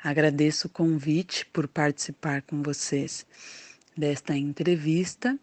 agradeço 0.03 0.67
o 0.67 0.71
convite 0.71 1.45
por 1.45 1.67
participar 1.67 2.41
com 2.41 2.63
vocês 2.63 3.25
desta 3.95 4.35
entrevista 4.35 5.39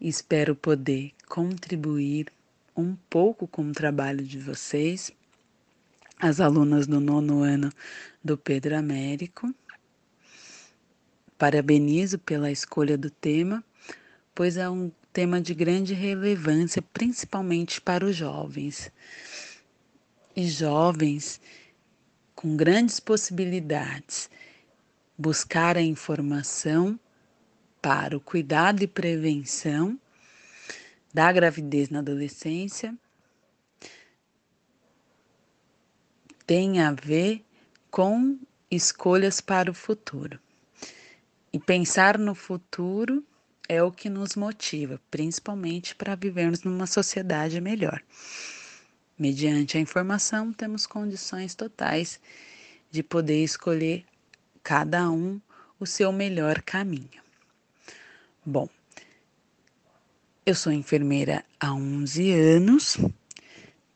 Espero 0.00 0.54
poder 0.54 1.12
contribuir 1.26 2.32
um 2.76 2.94
pouco 3.10 3.48
com 3.48 3.68
o 3.68 3.72
trabalho 3.72 4.22
de 4.22 4.38
vocês, 4.38 5.10
as 6.20 6.40
alunas 6.40 6.86
do 6.86 7.00
nono 7.00 7.42
ano 7.42 7.70
do 8.22 8.36
Pedro 8.36 8.76
Américo. 8.76 9.54
Parabenizo 11.36 12.18
pela 12.18 12.50
escolha 12.50 12.98
do 12.98 13.08
tema, 13.08 13.64
pois 14.34 14.56
é 14.56 14.68
um 14.68 14.90
tema 15.12 15.40
de 15.40 15.54
grande 15.54 15.94
relevância, 15.94 16.82
principalmente 16.82 17.80
para 17.80 18.04
os 18.04 18.16
jovens. 18.16 18.90
E 20.34 20.48
jovens 20.48 21.40
com 22.34 22.56
grandes 22.56 22.98
possibilidades 23.00 24.28
buscar 25.16 25.76
a 25.76 25.82
informação 25.82 26.98
para 27.80 28.16
o 28.16 28.20
cuidado 28.20 28.82
e 28.82 28.86
prevenção 28.86 29.98
da 31.14 31.30
gravidez 31.32 31.88
na 31.88 32.00
adolescência 32.00 32.96
tem 36.48 36.80
a 36.80 36.92
ver 36.92 37.44
com 37.90 38.38
escolhas 38.70 39.38
para 39.38 39.70
o 39.70 39.74
futuro. 39.74 40.40
E 41.52 41.58
pensar 41.58 42.16
no 42.16 42.34
futuro 42.34 43.22
é 43.68 43.82
o 43.82 43.92
que 43.92 44.08
nos 44.08 44.34
motiva, 44.34 44.98
principalmente 45.10 45.94
para 45.94 46.16
vivermos 46.16 46.62
numa 46.62 46.86
sociedade 46.86 47.60
melhor. 47.60 48.02
Mediante 49.18 49.76
a 49.76 49.80
informação, 49.80 50.50
temos 50.50 50.86
condições 50.86 51.54
totais 51.54 52.18
de 52.90 53.02
poder 53.02 53.44
escolher 53.44 54.06
cada 54.62 55.10
um 55.10 55.38
o 55.78 55.84
seu 55.84 56.10
melhor 56.10 56.62
caminho. 56.62 57.22
Bom, 58.42 58.70
eu 60.46 60.54
sou 60.54 60.72
enfermeira 60.72 61.44
há 61.60 61.74
11 61.74 62.32
anos, 62.32 62.96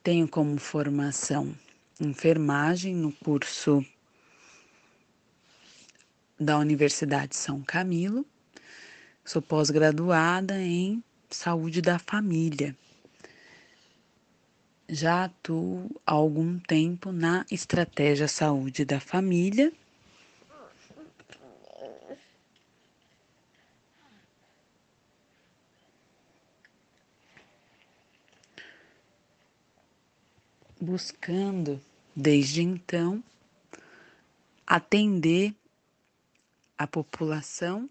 tenho 0.02 0.28
como 0.28 0.58
formação 0.58 1.56
enfermagem 2.00 2.94
no 2.94 3.12
curso 3.12 3.84
da 6.38 6.58
Universidade 6.58 7.36
São 7.36 7.62
Camilo, 7.62 8.26
sou 9.24 9.40
pós-graduada 9.40 10.60
em 10.60 11.02
saúde 11.30 11.80
da 11.80 11.98
família. 11.98 12.76
Já 14.88 15.24
atuo 15.24 15.90
há 16.04 16.12
algum 16.12 16.58
tempo 16.58 17.12
na 17.12 17.46
estratégia 17.50 18.28
saúde 18.28 18.84
da 18.84 19.00
família 19.00 19.72
buscando, 30.82 31.80
desde 32.14 32.60
então, 32.60 33.22
atender 34.66 35.54
a 36.76 36.88
população 36.88 37.88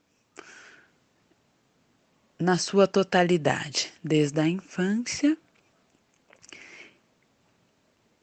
na 2.37 2.57
sua 2.57 2.87
totalidade, 2.87 3.93
desde 4.03 4.41
a 4.41 4.47
infância, 4.47 5.37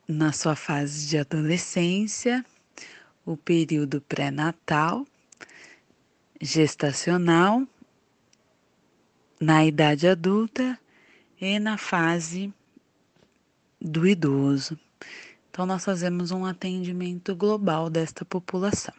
na 0.07 0.33
sua 0.33 0.55
fase 0.55 1.07
de 1.07 1.17
adolescência, 1.17 2.45
o 3.25 3.39
período 3.39 4.03
pré-natal, 4.03 5.07
gestacional, 6.43 7.67
na 9.41 9.65
idade 9.65 10.07
adulta 10.07 10.79
e 11.41 11.59
na 11.59 11.79
fase 11.79 12.53
do 13.81 14.07
idoso. 14.07 14.79
Então, 15.51 15.67
nós 15.67 15.85
fazemos 15.85 16.31
um 16.31 16.45
atendimento 16.45 17.35
global 17.35 17.89
desta 17.89 18.25
população. 18.25 18.95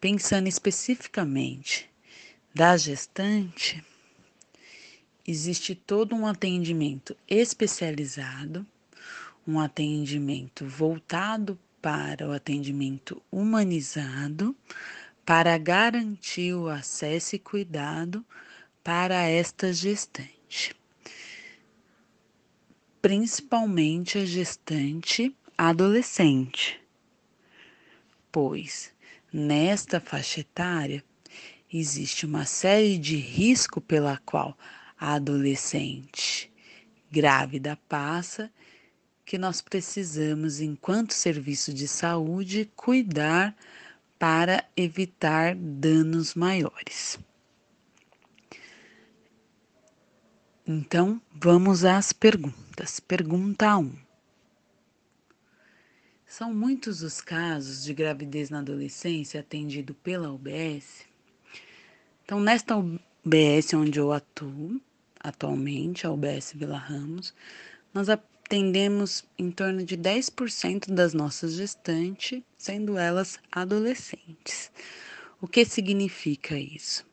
Pensando 0.00 0.48
especificamente 0.48 1.88
da 2.54 2.76
gestante, 2.76 3.84
existe 5.26 5.74
todo 5.74 6.14
um 6.14 6.26
atendimento 6.26 7.16
especializado, 7.28 8.66
um 9.46 9.60
atendimento 9.60 10.66
voltado 10.66 11.58
para 11.82 12.28
o 12.28 12.32
atendimento 12.32 13.22
humanizado, 13.30 14.56
para 15.24 15.56
garantir 15.58 16.54
o 16.54 16.68
acesso 16.68 17.36
e 17.36 17.38
cuidado 17.38 18.24
para 18.82 19.22
esta 19.22 19.72
gestante 19.72 20.74
principalmente 23.00 24.18
a 24.18 24.26
gestante 24.26 25.34
adolescente, 25.56 26.80
pois 28.30 28.92
nesta 29.32 30.00
faixa 30.00 30.40
etária 30.40 31.02
existe 31.72 32.26
uma 32.26 32.44
série 32.44 32.98
de 32.98 33.16
risco 33.16 33.80
pela 33.80 34.18
qual 34.18 34.56
a 34.98 35.14
adolescente 35.14 36.52
grávida 37.10 37.78
passa 37.88 38.50
que 39.24 39.38
nós 39.38 39.60
precisamos, 39.62 40.60
enquanto 40.60 41.14
serviço 41.14 41.72
de 41.72 41.86
saúde, 41.86 42.70
cuidar 42.74 43.56
para 44.18 44.64
evitar 44.76 45.54
danos 45.54 46.34
maiores. 46.34 47.18
Então, 50.72 51.20
vamos 51.34 51.84
às 51.84 52.12
perguntas. 52.12 53.00
Pergunta 53.00 53.76
1. 53.76 53.92
São 56.24 56.54
muitos 56.54 57.02
os 57.02 57.20
casos 57.20 57.82
de 57.82 57.92
gravidez 57.92 58.50
na 58.50 58.60
adolescência 58.60 59.40
atendido 59.40 59.94
pela 59.94 60.30
UBS? 60.30 61.06
Então, 62.24 62.38
nesta 62.38 62.76
UBS 62.76 63.74
onde 63.74 63.98
eu 63.98 64.12
atuo 64.12 64.80
atualmente, 65.18 66.06
a 66.06 66.12
UBS 66.12 66.52
Vila 66.54 66.78
Ramos, 66.78 67.34
nós 67.92 68.08
atendemos 68.08 69.24
em 69.36 69.50
torno 69.50 69.82
de 69.82 69.98
10% 69.98 70.94
das 70.94 71.12
nossas 71.12 71.54
gestantes, 71.54 72.44
sendo 72.56 72.96
elas 72.96 73.40
adolescentes. 73.50 74.70
O 75.40 75.48
que 75.48 75.64
significa 75.64 76.56
isso? 76.56 77.09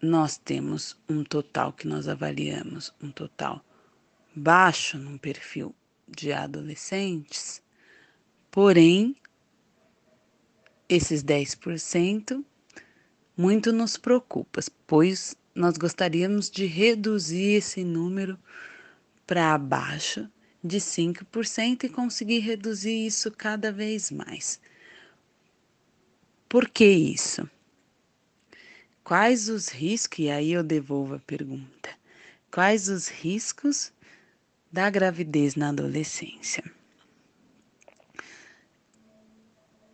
Nós 0.00 0.38
temos 0.38 0.96
um 1.08 1.24
total 1.24 1.72
que 1.72 1.88
nós 1.88 2.06
avaliamos, 2.06 2.94
um 3.02 3.10
total 3.10 3.64
baixo 4.34 4.96
num 4.96 5.18
perfil 5.18 5.74
de 6.06 6.32
adolescentes, 6.32 7.60
porém, 8.50 9.16
esses 10.88 11.22
10% 11.24 12.44
muito 13.36 13.72
nos 13.72 13.96
preocupa, 13.96 14.60
pois 14.86 15.36
nós 15.52 15.76
gostaríamos 15.76 16.48
de 16.48 16.64
reduzir 16.64 17.56
esse 17.56 17.82
número 17.82 18.38
para 19.26 19.52
abaixo 19.52 20.30
de 20.62 20.78
5% 20.78 21.84
e 21.84 21.88
conseguir 21.88 22.38
reduzir 22.38 23.06
isso 23.06 23.32
cada 23.32 23.72
vez 23.72 24.12
mais. 24.12 24.60
Por 26.48 26.68
que 26.68 26.86
isso? 26.86 27.48
Quais 29.08 29.48
os 29.48 29.70
riscos, 29.70 30.18
e 30.18 30.28
aí 30.28 30.52
eu 30.52 30.62
devolvo 30.62 31.14
a 31.14 31.18
pergunta, 31.18 31.88
quais 32.52 32.90
os 32.90 33.08
riscos 33.08 33.90
da 34.70 34.90
gravidez 34.90 35.54
na 35.54 35.70
adolescência? 35.70 36.62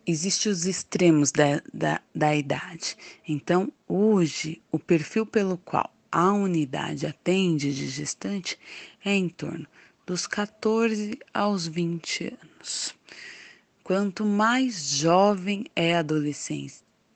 Existem 0.05 0.51
os 0.51 0.65
extremos 0.65 1.31
da, 1.31 1.61
da, 1.73 2.01
da 2.13 2.35
idade. 2.35 2.97
Então, 3.25 3.71
hoje, 3.87 4.61
o 4.69 4.77
perfil 4.77 5.25
pelo 5.25 5.57
qual 5.59 5.89
a 6.11 6.33
unidade 6.33 7.07
atende 7.07 7.73
de 7.73 7.87
gestante 7.87 8.59
é 9.01 9.13
em 9.13 9.29
torno 9.29 9.65
dos 10.05 10.27
14 10.27 11.17
aos 11.33 11.65
20 11.65 12.37
anos. 12.41 12.93
Quanto 13.81 14.25
mais 14.25 14.89
jovem 14.89 15.67
é 15.73 15.95
a 15.95 16.01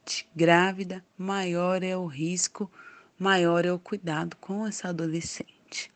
adolescente 0.10 0.28
grávida, 0.36 1.06
maior 1.18 1.84
é 1.84 1.96
o 1.96 2.08
risco, 2.08 2.70
maior 3.18 3.64
é 3.64 3.72
o 3.72 3.78
cuidado 3.78 4.36
com 4.38 4.66
essa 4.66 4.90
adolescente. 4.90 5.92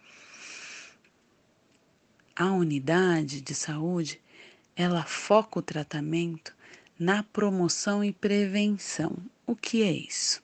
A 2.36 2.52
unidade 2.52 3.42
de 3.42 3.56
saúde, 3.56 4.22
ela 4.76 5.04
foca 5.04 5.60
o 5.60 5.62
tratamento 5.62 6.56
na 7.00 7.24
promoção 7.24 8.04
e 8.04 8.12
prevenção. 8.14 9.18
O 9.48 9.56
que 9.56 9.82
é 9.82 9.92
isso? 9.92 10.44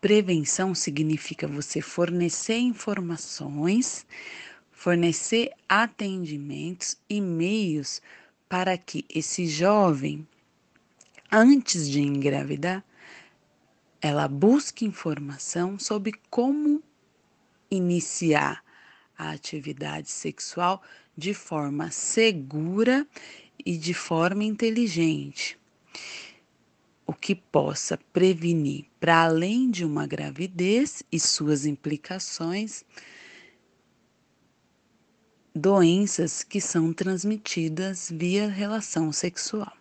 Prevenção 0.00 0.74
significa 0.74 1.46
você 1.46 1.80
fornecer 1.82 2.58
informações, 2.58 4.06
fornecer 4.70 5.52
atendimentos 5.68 6.96
e 7.08 7.20
meios 7.20 8.00
para 8.48 8.78
que 8.78 9.04
esse 9.08 9.46
jovem, 9.46 10.26
antes 11.30 11.88
de 11.88 12.00
engravidar, 12.00 12.84
ela 14.00 14.28
busque 14.28 14.84
informação 14.84 15.78
sobre 15.78 16.12
como 16.30 16.82
iniciar 17.70 18.62
a 19.16 19.30
atividade 19.30 20.10
sexual 20.10 20.82
de 21.16 21.32
forma 21.32 21.90
segura 21.90 23.06
e 23.64 23.76
de 23.76 23.94
forma 23.94 24.44
inteligente, 24.44 25.58
o 27.06 27.12
que 27.12 27.34
possa 27.34 27.98
prevenir, 28.12 28.86
para 29.00 29.22
além 29.22 29.70
de 29.70 29.84
uma 29.84 30.06
gravidez 30.06 31.02
e 31.10 31.18
suas 31.18 31.64
implicações, 31.64 32.84
doenças 35.54 36.42
que 36.42 36.60
são 36.60 36.92
transmitidas 36.92 38.10
via 38.14 38.46
relação 38.48 39.10
sexual. 39.10 39.72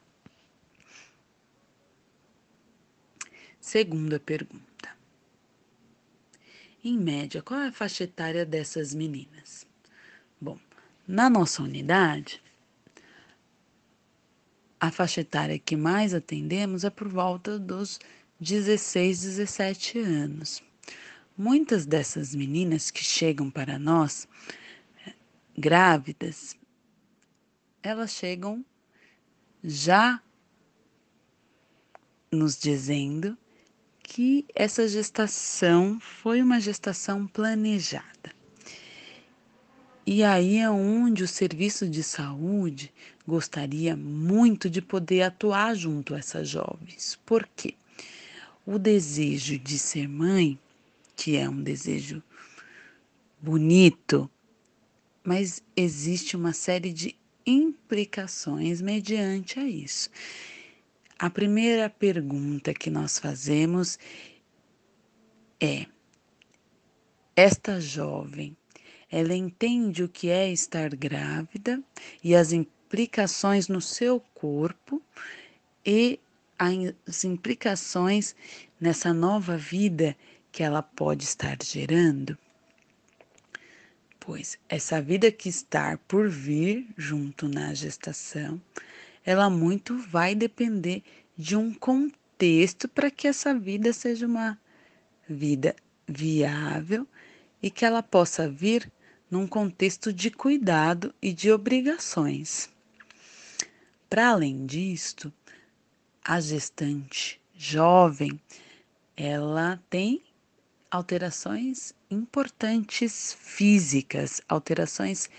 Segunda 3.66 4.20
pergunta. 4.20 4.96
Em 6.84 6.96
média, 6.96 7.42
qual 7.42 7.62
é 7.62 7.70
a 7.70 7.72
faixa 7.72 8.04
etária 8.04 8.46
dessas 8.46 8.94
meninas? 8.94 9.66
Bom, 10.40 10.60
na 11.08 11.32
nossa 11.32 11.64
unidade, 11.64 12.44
a 14.80 14.92
faixa 14.92 15.22
etária 15.22 15.58
que 15.58 15.76
mais 15.76 16.14
atendemos 16.14 16.84
é 16.84 16.92
por 16.92 17.08
volta 17.08 17.58
dos 17.58 18.00
16, 18.40 19.24
17 19.24 19.98
anos. 19.98 20.62
Muitas 21.36 21.88
dessas 21.88 22.36
meninas 22.36 22.92
que 22.92 23.04
chegam 23.04 23.50
para 23.50 23.80
nós 23.80 24.28
grávidas, 25.58 26.56
elas 27.82 28.12
chegam 28.12 28.64
já 29.64 30.22
nos 32.32 32.60
dizendo 32.60 33.36
que 34.08 34.46
essa 34.54 34.88
gestação 34.88 36.00
foi 36.00 36.40
uma 36.40 36.60
gestação 36.60 37.26
planejada. 37.26 38.06
E 40.06 40.24
aí 40.24 40.58
é 40.58 40.70
onde 40.70 41.24
o 41.24 41.28
serviço 41.28 41.90
de 41.90 42.04
saúde 42.04 42.94
gostaria 43.28 43.98
muito 43.98 44.70
de 44.70 44.80
poder 44.80 45.24
atuar 45.24 45.74
junto 45.76 46.14
a 46.14 46.20
essas 46.20 46.48
jovens. 46.48 47.20
Por 47.26 47.50
quê? 47.56 47.74
O 48.64 48.78
desejo 48.78 49.58
de 49.58 49.80
ser 49.80 50.08
mãe, 50.08 50.60
que 51.16 51.36
é 51.36 51.50
um 51.50 51.64
desejo 51.64 52.22
bonito, 53.42 54.30
mas 55.24 55.64
existe 55.76 56.38
uma 56.38 56.54
série 56.54 56.94
de 56.94 57.16
implicações 57.44 58.82
mediante 58.82 59.60
a 59.60 59.64
isso. 59.64 60.12
A 61.18 61.30
primeira 61.30 61.90
pergunta 61.90 62.74
que 62.74 62.90
nós 62.90 63.18
fazemos 63.18 63.98
é: 65.62 65.86
esta 67.34 67.80
jovem, 67.80 68.56
ela 69.10 69.34
entende 69.34 70.04
o 70.04 70.10
que 70.10 70.30
é 70.30 70.52
estar 70.52 70.94
grávida 70.94 71.82
e 72.22 72.36
as 72.36 72.52
implicações 72.52 73.70
no 73.70 73.80
seu 73.80 74.20
corpo 74.34 75.02
e 75.86 76.20
as 76.60 77.24
implicações 77.24 78.36
nessa 78.80 79.14
nova 79.14 79.56
vida 79.56 80.18
que 80.52 80.64
ela 80.64 80.82
pode 80.82 81.24
estar 81.24 81.58
gerando? 81.64 82.38
Pois 84.20 84.58
essa 84.68 85.02
vida 85.02 85.32
que 85.32 85.48
está 85.48 85.98
por 86.10 86.28
vir 86.28 86.88
junto 86.98 87.48
na 87.48 87.74
gestação, 87.74 88.62
ela 89.26 89.50
muito 89.50 89.98
vai 89.98 90.36
depender 90.36 91.04
de 91.36 91.56
um 91.56 91.74
contexto 91.74 92.88
para 92.88 93.10
que 93.10 93.28
essa 93.28 93.58
vida 93.58 93.92
seja 93.92 94.28
uma 94.28 94.58
vida 95.28 95.76
viável 96.08 97.08
e 97.62 97.72
que 97.72 97.84
ela 97.84 98.04
possa 98.04 98.48
vir 98.48 98.92
num 99.30 99.48
contexto 99.48 100.14
de 100.14 100.30
cuidado 100.30 101.14
e 101.22 101.34
de 101.34 101.52
obrigações. 101.52 102.70
Para 104.08 104.30
além 104.30 104.66
disto, 104.66 105.34
a 106.24 106.40
gestante 106.40 107.42
jovem, 107.56 108.40
ela 109.18 109.82
tem 109.90 110.22
alterações 110.92 111.94
importantes 112.10 113.36
físicas, 113.40 114.42
alterações 114.48 115.30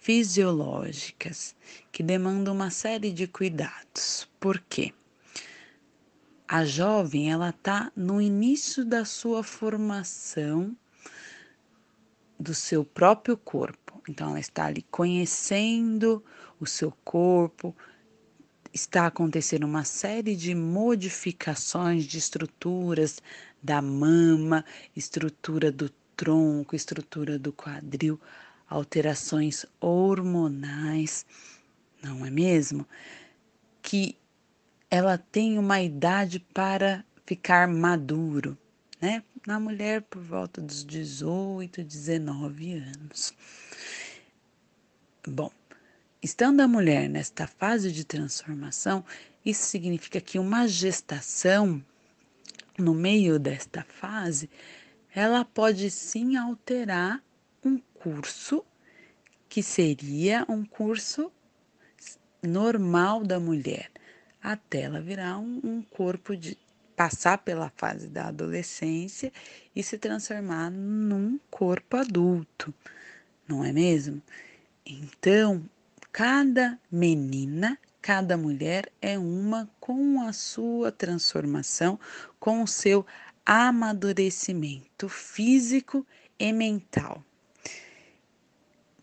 fisiológicas 0.00 1.54
que 1.92 2.02
demandam 2.02 2.54
uma 2.54 2.70
série 2.70 3.12
de 3.12 3.26
cuidados. 3.28 4.26
Por 4.40 4.58
quê? 4.58 4.94
A 6.48 6.64
jovem 6.64 7.30
ela 7.30 7.50
está 7.50 7.92
no 7.94 8.20
início 8.20 8.84
da 8.84 9.04
sua 9.04 9.44
formação 9.44 10.74
do 12.38 12.54
seu 12.54 12.82
próprio 12.82 13.36
corpo. 13.36 14.02
Então, 14.08 14.30
ela 14.30 14.40
está 14.40 14.64
ali 14.64 14.82
conhecendo 14.90 16.24
o 16.58 16.66
seu 16.66 16.90
corpo, 17.04 17.76
está 18.72 19.06
acontecendo 19.06 19.64
uma 19.64 19.84
série 19.84 20.34
de 20.34 20.54
modificações 20.54 22.04
de 22.04 22.16
estruturas 22.16 23.20
da 23.62 23.82
mama, 23.82 24.64
estrutura 24.96 25.70
do 25.70 25.90
tronco, 26.16 26.74
estrutura 26.74 27.38
do 27.38 27.52
quadril, 27.52 28.18
alterações 28.70 29.66
hormonais, 29.80 31.26
não 32.00 32.24
é 32.24 32.30
mesmo? 32.30 32.86
Que 33.82 34.16
ela 34.88 35.18
tem 35.18 35.58
uma 35.58 35.82
idade 35.82 36.38
para 36.38 37.04
ficar 37.26 37.66
maduro, 37.66 38.56
né? 39.00 39.24
Na 39.46 39.58
mulher 39.58 40.02
por 40.02 40.22
volta 40.22 40.60
dos 40.60 40.84
18, 40.84 41.82
19 41.82 42.74
anos. 42.74 43.34
Bom, 45.26 45.50
estando 46.22 46.60
a 46.60 46.68
mulher 46.68 47.08
nesta 47.08 47.46
fase 47.46 47.90
de 47.90 48.04
transformação, 48.04 49.04
isso 49.44 49.64
significa 49.64 50.20
que 50.20 50.38
uma 50.38 50.68
gestação 50.68 51.82
no 52.78 52.94
meio 52.94 53.38
desta 53.38 53.82
fase, 53.82 54.48
ela 55.14 55.44
pode 55.44 55.90
sim 55.90 56.36
alterar 56.36 57.22
curso 58.02 58.64
que 59.48 59.62
seria 59.62 60.46
um 60.48 60.64
curso 60.64 61.30
normal 62.42 63.24
da 63.24 63.38
mulher, 63.38 63.90
até 64.42 64.82
ela 64.82 65.00
virar 65.00 65.38
um, 65.38 65.60
um 65.62 65.82
corpo 65.82 66.34
de 66.36 66.56
passar 66.96 67.38
pela 67.38 67.70
fase 67.76 68.08
da 68.08 68.28
adolescência 68.28 69.32
e 69.74 69.82
se 69.82 69.98
transformar 69.98 70.70
num 70.70 71.38
corpo 71.50 71.96
adulto, 71.96 72.72
não 73.46 73.64
é 73.64 73.72
mesmo? 73.72 74.22
Então, 74.86 75.62
cada 76.12 76.78
menina, 76.90 77.78
cada 78.00 78.36
mulher 78.36 78.90
é 79.00 79.18
uma 79.18 79.68
com 79.78 80.22
a 80.22 80.32
sua 80.32 80.90
transformação, 80.90 81.98
com 82.38 82.62
o 82.62 82.66
seu 82.66 83.04
amadurecimento 83.44 85.08
físico 85.08 86.06
e 86.38 86.52
mental. 86.52 87.24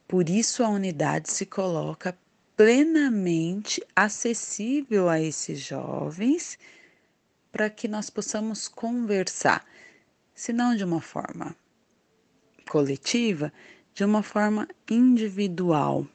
Por 0.08 0.30
isso, 0.30 0.64
a 0.64 0.70
unidade 0.70 1.30
se 1.30 1.45
coloca 1.45 2.18
plenamente 2.55 3.86
acessível 3.93 5.10
a 5.10 5.20
esses 5.20 5.60
jovens 5.60 6.58
para 7.51 7.70
que 7.70 7.89
nós 7.89 8.10
possamos 8.10 8.70
conversar, 8.70 9.66
se 10.34 10.53
não 10.53 10.76
de 10.76 10.84
uma 10.84 11.01
forma 11.01 11.53
coletiva, 12.70 13.51
de 13.93 14.05
uma 14.05 14.24
forma 14.24 14.68
individual, 14.89 16.08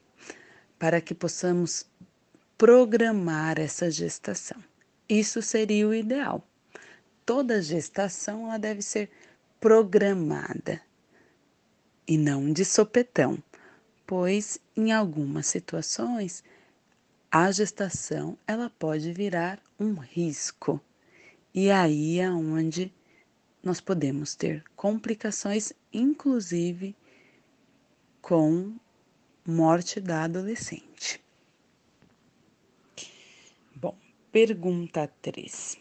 para 0.79 0.99
que 0.99 1.13
possamos 1.13 1.85
programar 2.57 3.59
essa 3.59 3.91
gestação. 3.91 4.61
Isso 5.07 5.41
seria 5.41 5.87
o 5.87 5.93
ideal. 5.93 6.43
Toda 7.25 7.61
gestação 7.61 8.47
ela 8.47 8.57
deve 8.57 8.81
ser 8.81 9.11
programada 9.59 10.81
e 12.07 12.17
não 12.17 12.51
de 12.51 12.65
sopetão 12.65 13.41
pois 14.05 14.59
em 14.75 14.91
algumas 14.91 15.47
situações 15.47 16.43
a 17.31 17.51
gestação 17.51 18.37
ela 18.45 18.69
pode 18.69 19.11
virar 19.11 19.59
um 19.79 19.93
risco. 19.95 20.79
E 21.53 21.71
aí 21.71 22.19
é 22.19 22.29
onde 22.29 22.93
nós 23.63 23.79
podemos 23.79 24.35
ter 24.35 24.63
complicações, 24.75 25.73
inclusive 25.91 26.95
com 28.21 28.75
morte 29.45 29.99
da 29.99 30.23
adolescente. 30.23 31.21
Bom, 33.75 33.95
pergunta 34.31 35.11
3. 35.21 35.77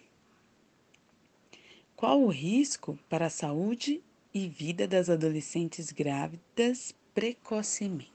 Qual 1.97 2.23
o 2.23 2.29
risco 2.29 2.99
para 3.09 3.27
a 3.27 3.31
saúde 3.31 4.03
e 4.35 4.49
vida 4.49 4.89
das 4.89 5.09
adolescentes 5.09 5.93
grávidas 5.93 6.95
precocemente? 7.15 8.12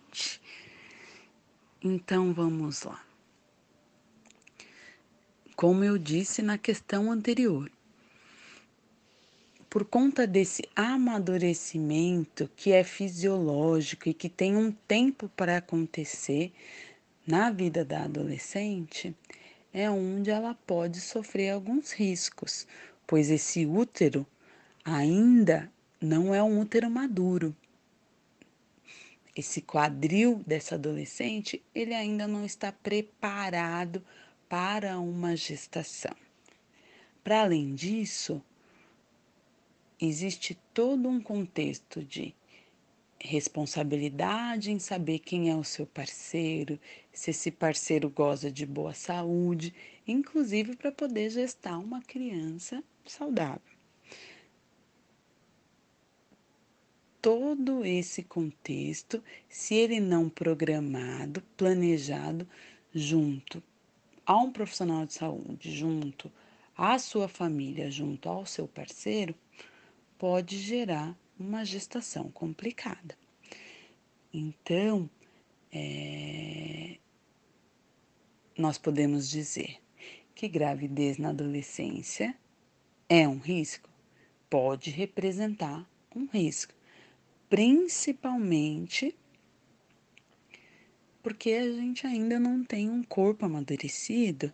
Então 1.83 2.33
vamos 2.33 2.83
lá. 2.83 3.03
Como 5.55 5.83
eu 5.83 5.97
disse 5.97 6.41
na 6.41 6.57
questão 6.57 7.11
anterior, 7.11 7.71
por 9.69 9.85
conta 9.85 10.25
desse 10.25 10.63
amadurecimento 10.75 12.49
que 12.55 12.71
é 12.71 12.83
fisiológico 12.83 14.09
e 14.09 14.13
que 14.13 14.29
tem 14.29 14.55
um 14.55 14.71
tempo 14.71 15.29
para 15.29 15.57
acontecer 15.57 16.51
na 17.25 17.51
vida 17.51 17.85
da 17.85 18.03
adolescente, 18.03 19.15
é 19.73 19.89
onde 19.89 20.29
ela 20.29 20.55
pode 20.65 20.99
sofrer 20.99 21.51
alguns 21.51 21.91
riscos, 21.91 22.65
pois 23.05 23.29
esse 23.29 23.65
útero 23.65 24.25
ainda 24.83 25.71
não 26.01 26.33
é 26.33 26.41
um 26.41 26.59
útero 26.59 26.89
maduro 26.89 27.55
esse 29.37 29.61
quadril 29.61 30.41
dessa 30.47 30.75
adolescente, 30.75 31.63
ele 31.73 31.93
ainda 31.93 32.27
não 32.27 32.43
está 32.43 32.71
preparado 32.71 34.03
para 34.49 34.99
uma 34.99 35.35
gestação. 35.35 36.15
Para 37.23 37.41
além 37.41 37.75
disso, 37.75 38.41
existe 40.01 40.57
todo 40.73 41.07
um 41.07 41.21
contexto 41.21 42.03
de 42.03 42.33
responsabilidade 43.19 44.71
em 44.71 44.79
saber 44.79 45.19
quem 45.19 45.49
é 45.49 45.55
o 45.55 45.63
seu 45.63 45.85
parceiro, 45.85 46.79
se 47.11 47.31
esse 47.31 47.51
parceiro 47.51 48.09
goza 48.09 48.51
de 48.51 48.65
boa 48.65 48.93
saúde, 48.93 49.73
inclusive 50.07 50.75
para 50.75 50.91
poder 50.91 51.29
gestar 51.29 51.77
uma 51.77 52.01
criança 52.01 52.83
saudável. 53.05 53.76
Todo 57.27 57.83
esse 57.83 58.23
contexto, 58.23 59.21
se 59.49 59.75
ele 59.75 59.99
não 59.99 60.29
programado, 60.29 61.43
planejado, 61.57 62.47
junto 62.95 63.61
a 64.25 64.37
um 64.37 64.49
profissional 64.49 65.05
de 65.05 65.15
saúde, 65.15 65.75
junto 65.75 66.31
à 66.73 66.97
sua 66.97 67.27
família, 67.27 67.91
junto 67.91 68.29
ao 68.29 68.45
seu 68.45 68.65
parceiro, 68.65 69.35
pode 70.17 70.57
gerar 70.57 71.13
uma 71.37 71.65
gestação 71.65 72.31
complicada. 72.31 73.17
Então, 74.33 75.09
é, 75.69 76.95
nós 78.57 78.77
podemos 78.77 79.29
dizer 79.29 79.81
que 80.33 80.47
gravidez 80.47 81.17
na 81.17 81.31
adolescência 81.31 82.33
é 83.09 83.27
um 83.27 83.37
risco? 83.37 83.89
Pode 84.49 84.91
representar 84.91 85.85
um 86.15 86.25
risco 86.25 86.76
principalmente 87.49 89.15
porque 91.21 91.51
a 91.51 91.71
gente 91.71 92.07
ainda 92.07 92.39
não 92.39 92.63
tem 92.63 92.89
um 92.89 93.03
corpo 93.03 93.45
amadurecido 93.45 94.53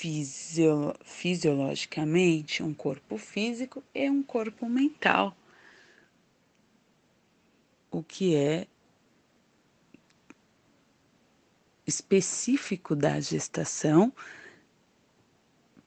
fisio, 0.00 0.94
fisiologicamente, 1.04 2.62
um 2.62 2.72
corpo 2.72 3.18
físico 3.18 3.84
e 3.94 4.08
um 4.08 4.22
corpo 4.22 4.66
mental, 4.66 5.36
o 7.90 8.02
que 8.02 8.34
é 8.34 8.66
específico 11.86 12.96
da 12.96 13.20
gestação 13.20 14.12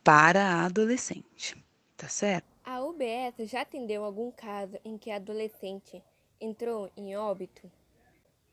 para 0.03 0.43
a 0.43 0.65
adolescente, 0.65 1.57
tá 1.97 2.07
certo? 2.07 2.52
A 2.65 2.81
UBS 2.81 3.49
já 3.49 3.61
atendeu 3.61 4.05
algum 4.05 4.31
caso 4.31 4.79
em 4.85 4.97
que 4.97 5.11
a 5.11 5.17
adolescente 5.17 6.01
entrou 6.39 6.89
em 6.95 7.13
óbito? 7.17 7.69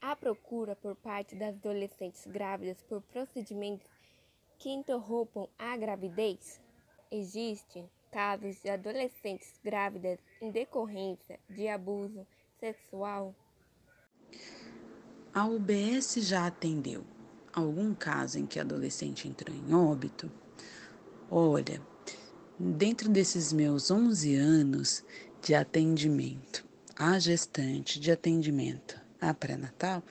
Há 0.01 0.17
procura 0.17 0.75
por 0.75 0.97
parte 0.97 1.37
das 1.37 1.55
adolescentes 1.55 2.27
grávidas 2.27 2.83
por 2.83 3.01
procedimentos 3.03 3.89
que 4.59 4.69
interrompam 4.69 5.49
a 5.57 5.77
gravidez? 5.77 6.61
Existem 7.09 7.89
casos 8.11 8.61
de 8.61 8.69
adolescentes 8.69 9.61
grávidas 9.63 10.19
em 10.41 10.51
decorrência 10.51 11.39
de 11.49 11.69
abuso 11.69 12.27
sexual? 12.59 13.33
A 15.33 15.47
UBS 15.47 16.15
já 16.17 16.49
atendeu 16.49 17.05
algum 17.53 17.95
caso 17.95 18.41
em 18.41 18.47
que 18.47 18.59
a 18.59 18.63
adolescente 18.63 19.29
entrou 19.29 19.57
em 19.57 19.73
óbito? 19.73 20.29
Olha, 21.31 21.81
Dentro 22.63 23.09
desses 23.09 23.55
meus 23.55 23.91
11 23.91 24.35
anos 24.35 25.03
de 25.43 25.55
atendimento 25.55 26.63
à 26.95 27.19
gestante, 27.19 27.99
de 27.99 28.13
atendimento 28.13 29.01
à 29.19 29.33
pré-natal, 29.33 30.03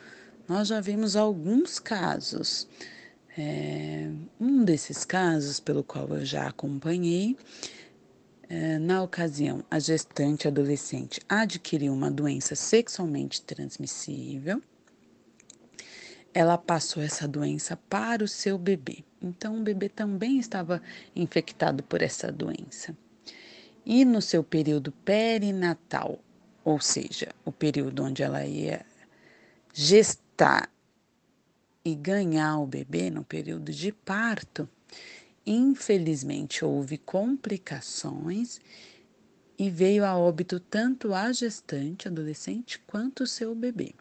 nós 0.48 0.68
já 0.68 0.82
vimos 0.82 1.16
alguns 1.16 1.78
casos. 1.78 2.68
É, 3.38 4.10
um 4.40 4.66
desses 4.66 5.06
casos, 5.06 5.60
pelo 5.60 5.84
qual 5.84 6.10
eu 6.10 6.26
já 6.26 6.48
acompanhei, 6.48 7.38
Eh, 8.52 8.80
na 8.80 9.04
ocasião, 9.04 9.64
a 9.70 9.78
gestante 9.78 10.48
adolescente 10.48 11.22
adquiriu 11.30 11.94
uma 11.94 12.10
doença 12.10 12.56
sexualmente 12.56 13.44
transmissível. 13.44 14.60
Ela 16.40 16.58
passou 16.58 17.04
essa 17.04 17.28
doença 17.28 17.78
para 17.90 18.24
o 18.24 18.28
seu 18.28 18.58
bebê. 18.58 19.04
Então, 19.22 19.58
o 19.58 19.64
bebê 19.64 19.90
também 19.90 20.40
estava 20.40 20.82
infectado 21.16 21.84
por 21.84 22.02
essa 22.02 22.32
doença. 22.32 22.96
E 23.86 24.06
no 24.06 24.22
seu 24.22 24.44
período 24.44 24.92
perinatal, 24.92 26.20
ou 26.64 26.80
seja, 26.80 27.30
o 27.44 27.52
período 27.52 28.04
onde 28.04 28.24
ela 28.24 28.46
ia 28.46 28.86
gestar 29.74 30.72
e 31.84 31.96
ganhar 31.96 32.60
o 32.60 32.68
bebê, 32.68 33.10
no 33.10 33.24
período 33.24 33.72
de 33.72 33.92
parto, 33.92 34.70
Infelizmente, 35.52 36.64
houve 36.64 37.00
complicações 37.00 38.60
e 39.58 39.68
veio 39.68 40.06
a 40.06 40.16
óbito 40.16 40.60
tanto 40.60 41.12
a 41.12 41.32
gestante, 41.32 42.08
adolescente, 42.08 42.80
quanto 42.86 43.24
o 43.24 43.28
seu 43.28 43.56
bebê. 43.56 43.96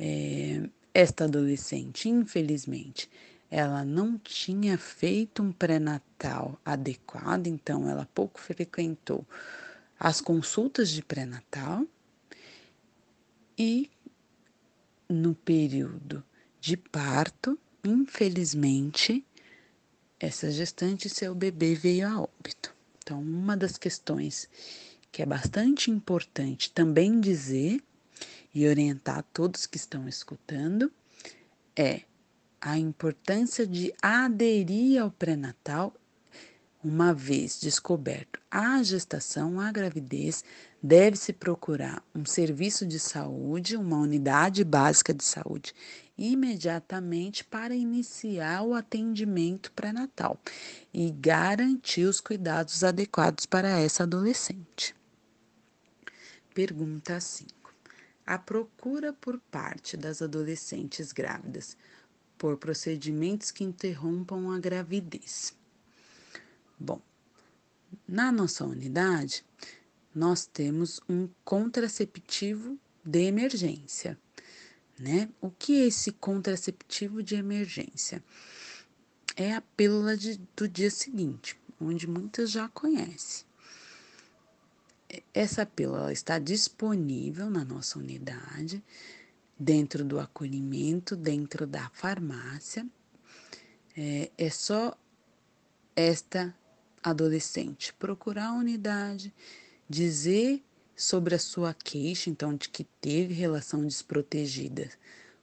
É, 0.00 0.62
esta 0.92 1.24
adolescente, 1.24 2.08
infelizmente, 2.08 3.08
ela 3.50 3.84
não 3.84 4.18
tinha 4.18 4.76
feito 4.76 5.42
um 5.42 5.52
pré-natal 5.52 6.60
adequado, 6.64 7.46
então 7.46 7.88
ela 7.88 8.06
pouco 8.14 8.40
frequentou 8.40 9.26
as 9.98 10.20
consultas 10.20 10.90
de 10.90 11.02
pré-natal 11.02 11.84
e 13.56 13.90
no 15.08 15.34
período 15.34 16.22
de 16.60 16.76
parto, 16.76 17.58
infelizmente, 17.82 19.24
essa 20.20 20.50
gestante, 20.50 21.08
seu 21.08 21.34
bebê 21.34 21.74
veio 21.74 22.06
a 22.06 22.20
óbito. 22.20 22.74
Então, 22.98 23.20
uma 23.20 23.56
das 23.56 23.78
questões 23.78 24.48
que 25.10 25.22
é 25.22 25.26
bastante 25.26 25.90
importante 25.90 26.70
também 26.70 27.20
dizer 27.20 27.82
e 28.54 28.66
orientar 28.66 29.24
todos 29.32 29.66
que 29.66 29.76
estão 29.76 30.08
escutando 30.08 30.90
é 31.76 32.02
a 32.60 32.76
importância 32.76 33.66
de 33.66 33.94
aderir 34.02 35.00
ao 35.00 35.10
pré-natal 35.10 35.94
uma 36.82 37.12
vez 37.12 37.60
descoberto 37.60 38.38
a 38.50 38.82
gestação, 38.82 39.60
a 39.60 39.70
gravidez, 39.72 40.44
deve-se 40.82 41.32
procurar 41.32 42.02
um 42.14 42.24
serviço 42.24 42.86
de 42.86 43.00
saúde, 43.00 43.76
uma 43.76 43.98
unidade 43.98 44.62
básica 44.64 45.12
de 45.12 45.24
saúde, 45.24 45.74
imediatamente 46.16 47.44
para 47.44 47.74
iniciar 47.74 48.62
o 48.62 48.74
atendimento 48.74 49.72
pré-natal 49.72 50.38
e 50.94 51.10
garantir 51.10 52.04
os 52.04 52.20
cuidados 52.20 52.84
adequados 52.84 53.44
para 53.44 53.80
essa 53.80 54.04
adolescente. 54.04 54.94
Pergunta 56.54 57.20
5. 57.20 57.57
A 58.28 58.36
procura 58.36 59.10
por 59.10 59.40
parte 59.50 59.96
das 59.96 60.20
adolescentes 60.20 61.12
grávidas 61.12 61.78
por 62.36 62.58
procedimentos 62.58 63.50
que 63.50 63.64
interrompam 63.64 64.50
a 64.50 64.58
gravidez 64.58 65.56
Bom, 66.78 67.00
na 68.06 68.30
nossa 68.30 68.66
unidade, 68.66 69.42
nós 70.14 70.44
temos 70.44 71.00
um 71.08 71.26
contraceptivo 71.42 72.78
de 73.02 73.20
emergência, 73.20 74.18
né? 74.98 75.30
O 75.40 75.50
que 75.50 75.80
é 75.80 75.86
esse 75.86 76.12
contraceptivo 76.12 77.22
de 77.22 77.34
emergência? 77.34 78.22
É 79.34 79.54
a 79.54 79.62
pílula 79.62 80.18
de, 80.18 80.38
do 80.54 80.68
dia 80.68 80.90
seguinte, 80.90 81.58
onde 81.80 82.06
muitas 82.06 82.50
já 82.50 82.68
conhecem. 82.68 83.47
Essa 85.32 85.64
pílula 85.64 86.12
está 86.12 86.38
disponível 86.38 87.48
na 87.48 87.64
nossa 87.64 87.98
unidade, 87.98 88.82
dentro 89.58 90.04
do 90.04 90.20
acolhimento, 90.20 91.16
dentro 91.16 91.66
da 91.66 91.88
farmácia. 91.90 92.86
É, 93.96 94.30
é 94.36 94.50
só 94.50 94.96
esta 95.96 96.54
adolescente 97.02 97.92
procurar 97.94 98.48
a 98.48 98.52
unidade, 98.54 99.34
dizer 99.88 100.62
sobre 100.94 101.34
a 101.34 101.38
sua 101.38 101.72
queixa, 101.72 102.28
então, 102.28 102.54
de 102.54 102.68
que 102.68 102.84
teve 103.00 103.32
relação 103.32 103.86
desprotegida 103.86 104.90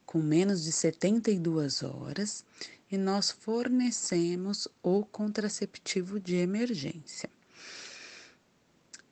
com 0.05 0.22
menos 0.22 0.63
de 0.63 0.72
72 0.72 1.82
horas, 1.82 2.45
e 2.91 2.97
nós 2.97 3.32
fornecemos 3.32 4.68
o 4.84 5.03
contraceptivo 5.05 6.20
de 6.20 6.36
emergência. 6.36 7.30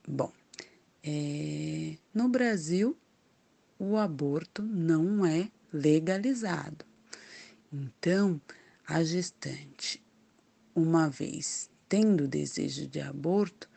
Bom, 0.08 0.32
é, 1.04 1.97
no 2.14 2.30
Brasil, 2.30 2.97
o 3.78 3.97
aborto 3.97 4.62
não 4.62 5.26
é 5.26 5.51
legalizado. 5.72 6.86
Então, 7.72 8.39
a 8.88 9.04
gestante, 9.04 10.01
uma 10.74 11.10
vez 11.10 11.70
tendo 11.89 12.28
desejo 12.28 12.88
de 12.88 13.01
aborto, 13.01 13.70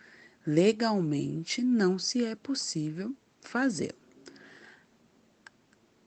legalmente 0.46 1.62
não 1.62 1.98
se 1.98 2.24
é 2.24 2.34
possível 2.34 3.14
fazê-lo. 3.40 3.98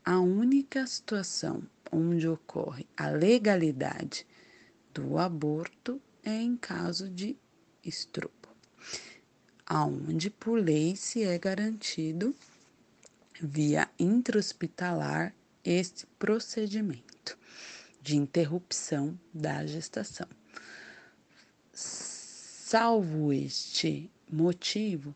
A 0.03 0.19
única 0.19 0.87
situação 0.87 1.61
onde 1.91 2.27
ocorre 2.27 2.87
a 2.95 3.09
legalidade 3.09 4.25
do 4.93 5.17
aborto 5.17 6.01
é 6.23 6.41
em 6.41 6.55
caso 6.55 7.09
de 7.09 7.37
estupro, 7.83 8.31
aonde 9.69 10.31
por 10.31 10.59
lei 10.59 10.95
se 10.95 11.23
é 11.23 11.37
garantido 11.37 12.35
via 13.39 13.87
intra-hospitalar 13.99 15.33
este 15.63 16.07
procedimento 16.17 17.37
de 18.01 18.17
interrupção 18.17 19.17
da 19.31 19.63
gestação. 19.67 20.27
Salvo 21.71 23.31
este 23.31 24.09
motivo, 24.27 25.15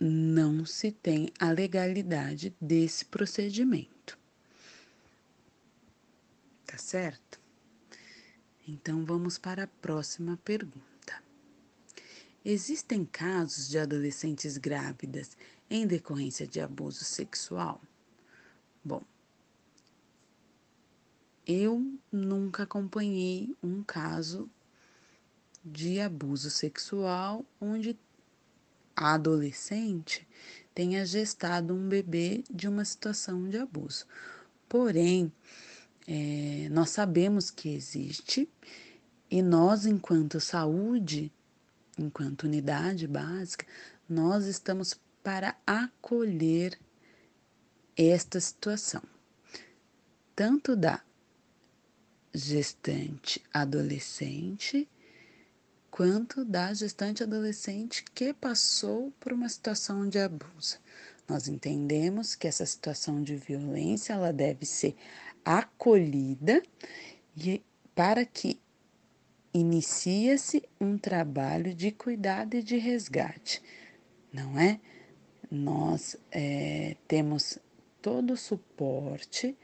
não 0.00 0.64
se 0.64 0.90
tem 0.90 1.30
a 1.38 1.50
legalidade 1.50 2.54
desse 2.60 3.04
procedimento. 3.04 4.18
Tá 6.66 6.78
certo? 6.78 7.40
Então 8.66 9.04
vamos 9.04 9.38
para 9.38 9.64
a 9.64 9.66
próxima 9.66 10.38
pergunta. 10.44 10.97
Existem 12.50 13.04
casos 13.04 13.68
de 13.68 13.78
adolescentes 13.78 14.56
grávidas 14.56 15.36
em 15.68 15.86
decorrência 15.86 16.46
de 16.46 16.62
abuso 16.62 17.04
sexual? 17.04 17.78
Bom, 18.82 19.02
eu 21.46 21.92
nunca 22.10 22.62
acompanhei 22.62 23.54
um 23.62 23.82
caso 23.82 24.48
de 25.62 26.00
abuso 26.00 26.48
sexual 26.48 27.44
onde 27.60 27.94
a 28.96 29.12
adolescente 29.12 30.26
tenha 30.74 31.04
gestado 31.04 31.74
um 31.74 31.86
bebê 31.86 32.42
de 32.50 32.66
uma 32.66 32.86
situação 32.86 33.46
de 33.46 33.58
abuso. 33.58 34.06
Porém, 34.66 35.30
é, 36.06 36.66
nós 36.70 36.88
sabemos 36.88 37.50
que 37.50 37.68
existe 37.68 38.48
e 39.30 39.42
nós, 39.42 39.84
enquanto 39.84 40.40
saúde, 40.40 41.30
enquanto 41.98 42.44
unidade 42.44 43.06
básica, 43.06 43.66
nós 44.08 44.46
estamos 44.46 44.98
para 45.22 45.56
acolher 45.66 46.78
esta 47.96 48.40
situação, 48.40 49.02
tanto 50.34 50.76
da 50.76 51.02
gestante 52.32 53.42
adolescente, 53.52 54.88
quanto 55.90 56.44
da 56.44 56.72
gestante 56.72 57.22
adolescente 57.22 58.04
que 58.14 58.32
passou 58.32 59.12
por 59.18 59.32
uma 59.32 59.48
situação 59.48 60.08
de 60.08 60.18
abuso. 60.18 60.78
Nós 61.28 61.48
entendemos 61.48 62.34
que 62.34 62.46
essa 62.46 62.64
situação 62.64 63.22
de 63.22 63.34
violência 63.36 64.12
ela 64.12 64.32
deve 64.32 64.64
ser 64.64 64.96
acolhida 65.44 66.62
e 67.36 67.62
para 67.94 68.24
que 68.24 68.60
inicie-se 69.52 70.62
um 70.80 70.98
trabalho 70.98 71.74
de 71.74 71.90
cuidado 71.90 72.54
e 72.54 72.62
de 72.62 72.76
resgate, 72.76 73.62
não 74.32 74.58
é? 74.58 74.80
Nós 75.50 76.16
é, 76.30 76.96
temos 77.06 77.58
todo 78.02 78.34
o 78.34 78.36
suporte 78.36 79.56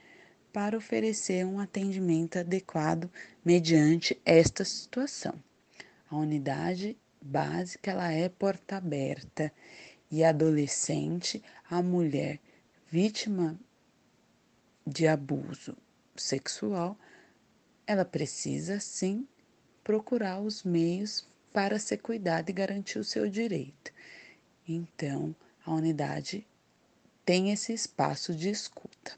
para 0.53 0.77
oferecer 0.77 1.45
um 1.45 1.59
atendimento 1.59 2.39
adequado 2.39 3.11
mediante 3.45 4.21
esta 4.25 4.65
situação. 4.65 5.35
A 6.09 6.17
unidade 6.17 6.97
básica 7.21 7.91
ela 7.91 8.11
é 8.13 8.29
porta 8.29 8.77
aberta 8.77 9.53
e 10.11 10.23
adolescente, 10.23 11.43
a 11.69 11.83
mulher 11.83 12.39
vítima 12.89 13.59
de 14.87 15.09
abuso 15.09 15.77
sexual, 16.15 16.97
ela 17.87 18.05
precisa 18.05 18.79
sim 18.79 19.27
procurar 19.85 20.41
os 20.41 20.65
meios 20.65 21.29
para 21.53 21.79
ser 21.79 21.99
cuidado 21.99 22.51
e 22.51 22.53
garantir 22.53 22.99
o 22.99 23.05
seu 23.05 23.29
direito. 23.29 23.93
Então, 24.67 25.37
a 25.65 25.73
unidade 25.73 26.45
tem 27.25 27.53
esse 27.53 27.73
espaço 27.73 28.35
de 28.35 28.49
escuta. 28.49 29.17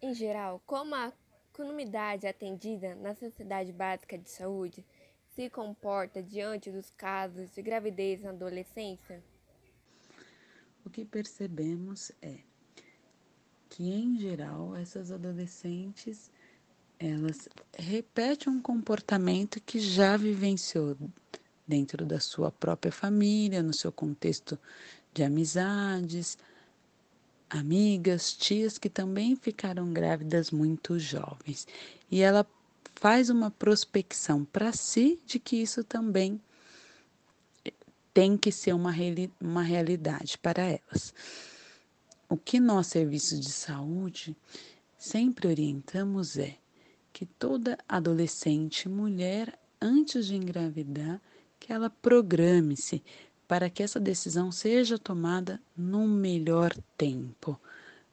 Em 0.00 0.14
geral, 0.14 0.62
como 0.66 0.94
a 0.94 1.12
comunidade 1.52 2.26
atendida 2.26 2.94
na 2.96 3.14
Sociedade 3.14 3.72
Básica 3.72 4.18
de 4.18 4.28
Saúde 4.28 4.84
se 5.34 5.48
comporta 5.50 6.22
diante 6.22 6.70
dos 6.70 6.90
casos 6.90 7.50
de 7.54 7.62
gravidez 7.62 8.20
na 8.20 8.30
adolescência? 8.30 9.22
O 10.84 10.90
que 10.90 11.04
percebemos 11.04 12.12
é 12.20 12.38
que, 13.68 13.90
em 13.90 14.18
geral, 14.18 14.76
essas 14.76 15.10
adolescentes 15.10 16.30
elas 16.98 17.48
repetem 17.76 18.52
um 18.52 18.60
comportamento 18.60 19.60
que 19.60 19.78
já 19.78 20.16
vivenciou 20.16 20.96
dentro 21.66 22.04
da 22.04 22.20
sua 22.20 22.50
própria 22.50 22.92
família, 22.92 23.62
no 23.62 23.74
seu 23.74 23.90
contexto 23.90 24.58
de 25.12 25.22
amizades, 25.22 26.36
amigas, 27.48 28.32
tias 28.32 28.78
que 28.78 28.88
também 28.88 29.36
ficaram 29.36 29.92
grávidas 29.92 30.50
muito 30.50 30.98
jovens. 30.98 31.66
E 32.10 32.20
ela 32.20 32.46
faz 32.94 33.30
uma 33.30 33.50
prospecção 33.50 34.44
para 34.44 34.72
si 34.72 35.20
de 35.26 35.38
que 35.38 35.56
isso 35.56 35.84
também 35.84 36.40
tem 38.12 38.36
que 38.36 38.52
ser 38.52 38.72
uma, 38.72 38.92
uma 39.40 39.62
realidade 39.62 40.38
para 40.38 40.62
elas. 40.62 41.12
O 42.28 42.36
que 42.36 42.60
nós, 42.60 42.86
serviços 42.86 43.40
de 43.40 43.50
saúde, 43.50 44.36
sempre 44.96 45.48
orientamos 45.48 46.36
é 46.38 46.56
que 47.14 47.24
toda 47.24 47.78
adolescente, 47.88 48.88
mulher, 48.88 49.56
antes 49.80 50.26
de 50.26 50.34
engravidar, 50.34 51.22
que 51.60 51.72
ela 51.72 51.88
programe-se 51.88 53.04
para 53.46 53.70
que 53.70 53.84
essa 53.84 54.00
decisão 54.00 54.50
seja 54.50 54.98
tomada 54.98 55.62
no 55.76 56.08
melhor 56.08 56.74
tempo, 56.98 57.58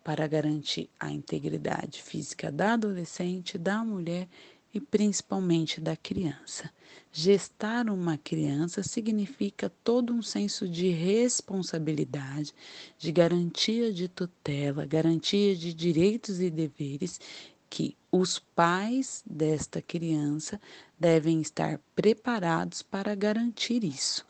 para 0.03 0.27
garantir 0.27 0.87
a 0.99 1.11
integridade 1.11 1.99
física 1.99 2.51
da 2.51 2.73
adolescente, 2.73 3.57
da 3.57 3.83
mulher 3.83 4.27
e 4.71 4.79
principalmente 4.79 5.81
da 5.81 5.95
criança. 5.95 6.69
Gestar 7.11 7.89
uma 7.89 8.19
criança 8.19 8.83
significa 8.83 9.71
todo 9.83 10.13
um 10.13 10.21
senso 10.21 10.67
de 10.67 10.89
responsabilidade, 10.89 12.53
de 12.99 13.11
garantia 13.11 13.91
de 13.91 14.07
tutela, 14.07 14.85
garantia 14.85 15.55
de 15.55 15.73
direitos 15.73 16.39
e 16.39 16.51
deveres 16.51 17.19
que 17.71 17.95
os 18.11 18.37
pais 18.37 19.23
desta 19.25 19.81
criança 19.81 20.59
devem 20.99 21.39
estar 21.39 21.79
preparados 21.95 22.81
para 22.81 23.15
garantir 23.15 23.85
isso. 23.85 24.27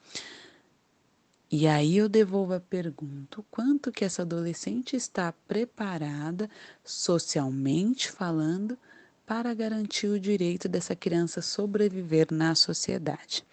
E 1.50 1.68
aí 1.68 1.98
eu 1.98 2.08
devolvo 2.08 2.54
a 2.54 2.60
pergunta: 2.60 3.44
quanto 3.50 3.92
que 3.92 4.06
essa 4.06 4.22
adolescente 4.22 4.96
está 4.96 5.34
preparada, 5.48 6.48
socialmente 6.86 8.12
falando, 8.12 8.78
para 9.26 9.52
garantir 9.56 10.08
o 10.08 10.20
direito 10.20 10.70
dessa 10.70 10.96
criança 10.96 11.42
sobreviver 11.42 12.28
na 12.32 12.54
sociedade? 12.54 13.44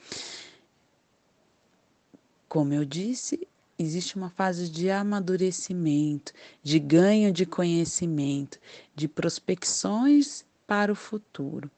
Como 2.47 2.75
eu 2.75 2.85
disse, 2.85 3.49
existe 3.79 4.17
uma 4.17 4.29
fase 4.29 4.69
de 4.69 4.91
amadurecimento, 4.91 6.33
de 6.63 6.79
ganho 6.79 7.33
de 7.33 7.47
conhecimento, 7.47 8.59
de 8.95 9.07
prospecções 9.07 10.45
para 10.67 10.91
o 10.91 10.97
futuro. 10.97 11.71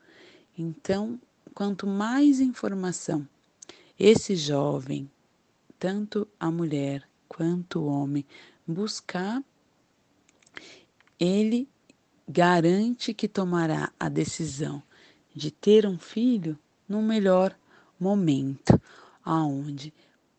Então, 0.56 1.20
quanto 1.54 1.86
mais 1.86 2.40
informação 2.40 3.28
esse 3.98 4.34
jovem, 4.34 5.10
tanto 5.78 6.26
a 6.38 6.50
mulher 6.50 7.06
quanto 7.28 7.80
o 7.80 7.86
homem, 7.86 8.24
buscar, 8.66 9.44
ele 11.18 11.68
garante 12.26 13.12
que 13.12 13.28
tomará 13.28 13.92
a 14.00 14.08
decisão 14.08 14.82
de 15.34 15.50
ter 15.50 15.86
um 15.86 15.98
filho 15.98 16.58
no 16.88 17.02
melhor 17.02 17.54
momento, 17.98 18.80
aonde 19.22 19.92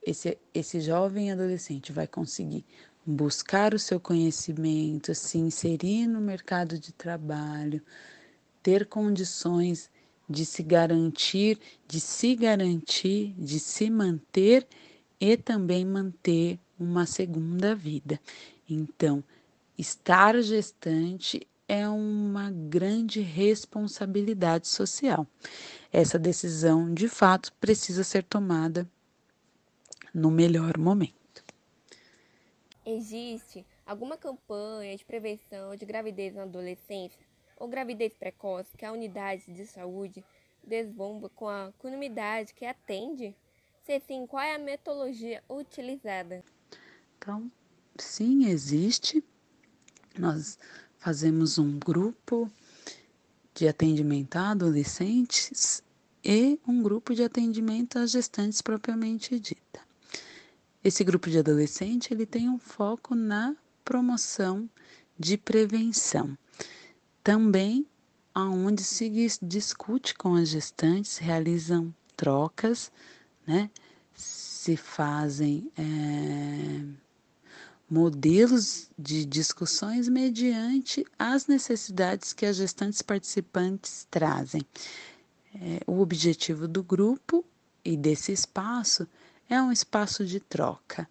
esse, 0.04 0.38
esse 0.54 0.82
jovem 0.82 1.32
adolescente 1.32 1.92
vai 1.92 2.08
conseguir 2.08 2.66
buscar 3.06 3.74
o 3.74 3.80
seu 3.80 4.00
conhecimento, 4.00 5.14
se 5.16 5.38
inserir 5.38 6.08
no 6.08 6.22
mercado 6.22 6.78
de 6.78 6.92
trabalho, 6.92 7.82
ter 8.62 8.86
condições 8.86 9.90
de 10.30 10.46
se 10.46 10.64
garantir, 10.64 11.60
de 11.88 12.00
se 12.00 12.36
garantir, 12.36 13.34
de 13.38 13.60
se 13.60 13.90
manter 13.90 14.68
e 15.20 15.36
também 15.36 15.86
manter 15.86 16.60
uma 16.80 17.06
segunda 17.06 17.76
vida. 17.76 18.20
Então, 18.70 19.24
estar 19.78 20.40
gestante 20.42 21.48
é 21.68 21.88
uma 21.88 22.52
grande 22.52 23.22
responsabilidade 23.22 24.68
social. 24.68 25.28
Essa 25.92 26.18
decisão, 26.18 26.94
de 26.94 27.08
fato, 27.08 27.52
precisa 27.60 28.04
ser 28.04 28.24
tomada 28.24 28.88
no 30.14 30.32
melhor 30.32 30.78
momento. 30.78 31.44
Existe 32.86 33.66
alguma 33.86 34.18
campanha 34.18 34.96
de 34.98 35.06
prevenção 35.06 35.76
de 35.76 35.86
gravidez 35.86 36.34
na 36.34 36.44
adolescência 36.44 37.20
ou 37.58 37.68
gravidez 37.68 38.14
precoce 38.14 38.76
que 38.76 38.86
a 38.86 38.92
unidade 38.92 39.54
de 39.54 39.66
saúde 39.68 40.24
desbomba 40.64 41.30
com 41.30 41.48
a 41.48 41.72
comunidade 41.78 42.54
que 42.54 42.66
atende? 42.66 43.36
Se 43.86 44.00
sim, 44.00 44.26
qual 44.26 44.44
é 44.44 44.56
a 44.56 44.60
metodologia 44.60 45.44
utilizada? 45.50 46.44
Então, 47.18 47.52
sim, 47.98 48.48
existe. 48.48 49.24
Nós 50.18 50.58
fazemos 50.98 51.58
um 51.58 51.78
grupo 51.80 52.50
de 53.54 53.68
atendimento 53.68 54.36
a 54.38 54.52
adolescentes 54.52 55.84
e 56.24 56.60
um 56.68 56.82
grupo 56.82 57.14
de 57.14 57.24
atendimento 57.24 57.98
a 57.98 58.06
gestantes 58.06 58.62
propriamente 58.62 59.40
dita. 59.40 59.91
Esse 60.84 61.04
grupo 61.04 61.30
de 61.30 61.38
adolescente 61.38 62.14
ele 62.14 62.26
tem 62.26 62.50
um 62.50 62.58
foco 62.58 63.14
na 63.14 63.56
promoção 63.86 64.70
de 65.18 65.38
prevenção. 65.38 66.38
Também 67.24 67.86
aonde 68.34 68.84
se 68.84 69.10
discute 69.42 70.16
com 70.16 70.36
as 70.36 70.50
gestantes, 70.50 71.18
realizam 71.18 71.94
trocas, 72.16 72.92
né? 73.46 73.70
Se 74.14 74.78
fazem 74.78 75.72
é, 75.78 76.84
modelos 77.90 78.90
de 78.98 79.26
discussões 79.26 80.08
mediante 80.08 81.06
as 81.18 81.48
necessidades 81.48 82.32
que 82.32 82.46
as 82.46 82.56
gestantes 82.56 83.02
participantes 83.02 84.08
trazem. 84.10 84.62
É, 85.54 85.82
o 85.86 86.00
objetivo 86.00 86.68
do 86.68 86.84
grupo 86.84 87.44
e 87.84 87.98
desse 87.98 88.32
espaço 88.32 89.08
é 89.54 89.62
um 89.62 89.70
espaço 89.70 90.26
de 90.26 90.40
troca, 90.40 91.08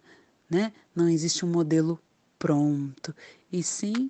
né? 0.49 0.73
Não 0.95 1.07
existe 1.07 1.45
um 1.45 1.49
modelo 1.49 1.99
pronto, 2.39 3.15
e 3.51 3.61
sim 3.61 4.09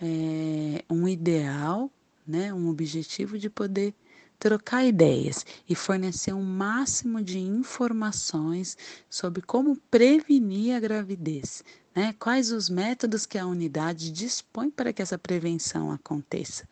é, 0.00 0.84
um 0.88 1.08
ideal, 1.08 1.90
né? 2.24 2.54
Um 2.54 2.68
objetivo 2.68 3.36
de 3.36 3.50
poder 3.50 3.92
trocar 4.38 4.84
ideias 4.84 5.44
e 5.68 5.74
fornecer 5.74 6.32
um 6.32 6.44
máximo 6.44 7.20
de 7.20 7.40
informações 7.40 8.78
sobre 9.10 9.42
como 9.42 9.76
prevenir 9.90 10.76
a 10.76 10.80
gravidez, 10.80 11.64
né? 11.92 12.14
Quais 12.20 12.52
os 12.52 12.70
métodos 12.70 13.26
que 13.26 13.36
a 13.36 13.46
unidade 13.46 14.12
dispõe 14.12 14.70
para 14.70 14.92
que 14.92 15.02
essa 15.02 15.18
prevenção 15.18 15.90
aconteça. 15.90 16.68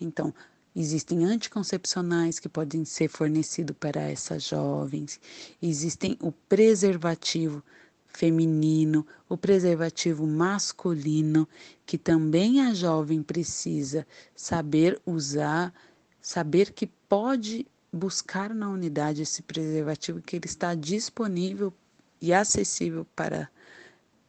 Então, 0.00 0.32
Existem 0.74 1.24
anticoncepcionais 1.24 2.38
que 2.38 2.48
podem 2.48 2.84
ser 2.84 3.08
fornecidos 3.08 3.76
para 3.78 4.00
essas 4.00 4.42
jovens. 4.42 5.20
Existem 5.60 6.16
o 6.20 6.32
preservativo 6.32 7.62
feminino, 8.06 9.06
o 9.28 9.36
preservativo 9.36 10.26
masculino, 10.26 11.48
que 11.84 11.98
também 11.98 12.60
a 12.60 12.72
jovem 12.72 13.22
precisa 13.22 14.06
saber 14.34 15.00
usar, 15.04 15.72
saber 16.20 16.72
que 16.72 16.86
pode 16.86 17.66
buscar 17.92 18.54
na 18.54 18.70
unidade 18.70 19.22
esse 19.22 19.42
preservativo, 19.42 20.22
que 20.22 20.36
ele 20.36 20.46
está 20.46 20.74
disponível 20.74 21.72
e 22.20 22.32
acessível 22.32 23.06
para, 23.14 23.50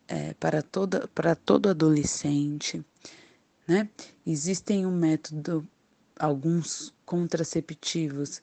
é, 0.07 0.33
para, 0.33 0.61
toda, 0.61 1.07
para 1.15 1.35
todo 1.35 1.69
adolescente. 1.69 2.83
Né? 3.65 3.89
Existem 4.25 4.85
um 4.85 4.91
método 4.91 5.65
alguns 6.18 6.93
contraceptivos, 7.05 8.41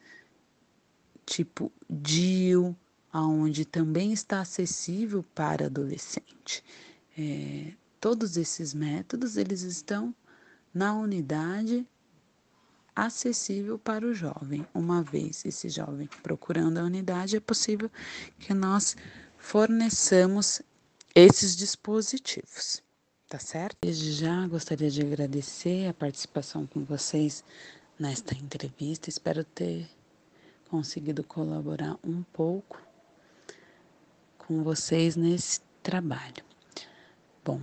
tipo 1.25 1.73
DIU, 1.89 2.77
aonde 3.13 3.65
também 3.65 4.13
está 4.13 4.41
acessível 4.41 5.25
para 5.35 5.67
adolescente. 5.67 6.65
É, 7.19 7.73
todos 8.01 8.37
esses 8.37 8.73
métodos 8.73 9.37
eles 9.37 9.63
estão 9.63 10.15
na 10.73 10.95
unidade 10.95 11.87
acessível 12.95 13.79
para 13.79 14.07
o 14.07 14.15
jovem. 14.15 14.67
Uma 14.75 15.03
vez 15.03 15.45
esse 15.45 15.69
jovem 15.69 16.09
procurando 16.23 16.79
a 16.79 16.85
unidade, 16.85 17.37
é 17.37 17.41
possível 17.41 17.91
que 18.39 18.55
nós 18.55 18.97
forneçamos 19.39 20.63
esses 21.15 21.57
dispositivos. 21.57 22.83
Tá 23.31 23.39
certo? 23.39 23.77
Desde 23.81 24.11
já 24.11 24.45
gostaria 24.49 24.91
de 24.91 25.03
agradecer 25.03 25.87
a 25.87 25.95
participação 25.95 26.67
com 26.67 26.83
vocês 26.83 27.45
nesta 27.97 28.35
entrevista. 28.35 29.09
Espero 29.09 29.45
ter 29.45 29.89
conseguido 30.69 31.23
colaborar 31.23 31.97
um 32.03 32.25
pouco 32.25 32.83
com 34.37 34.65
vocês 34.65 35.15
nesse 35.15 35.61
trabalho. 35.81 36.43
Bom, 37.45 37.61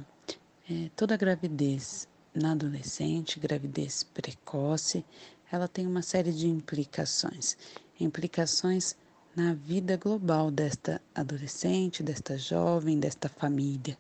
é, 0.71 0.89
toda 0.95 1.17
gravidez 1.17 2.07
na 2.33 2.53
adolescente, 2.53 3.37
gravidez 3.37 4.03
precoce, 4.03 5.03
ela 5.51 5.67
tem 5.67 5.85
uma 5.85 6.01
série 6.01 6.31
de 6.31 6.47
implicações. 6.47 7.57
Implicações 7.99 8.95
na 9.35 9.53
vida 9.53 9.97
global 9.97 10.49
desta 10.49 11.01
adolescente, 11.13 12.01
desta 12.01 12.37
jovem, 12.37 12.97
desta 12.97 13.27
família. 13.27 13.97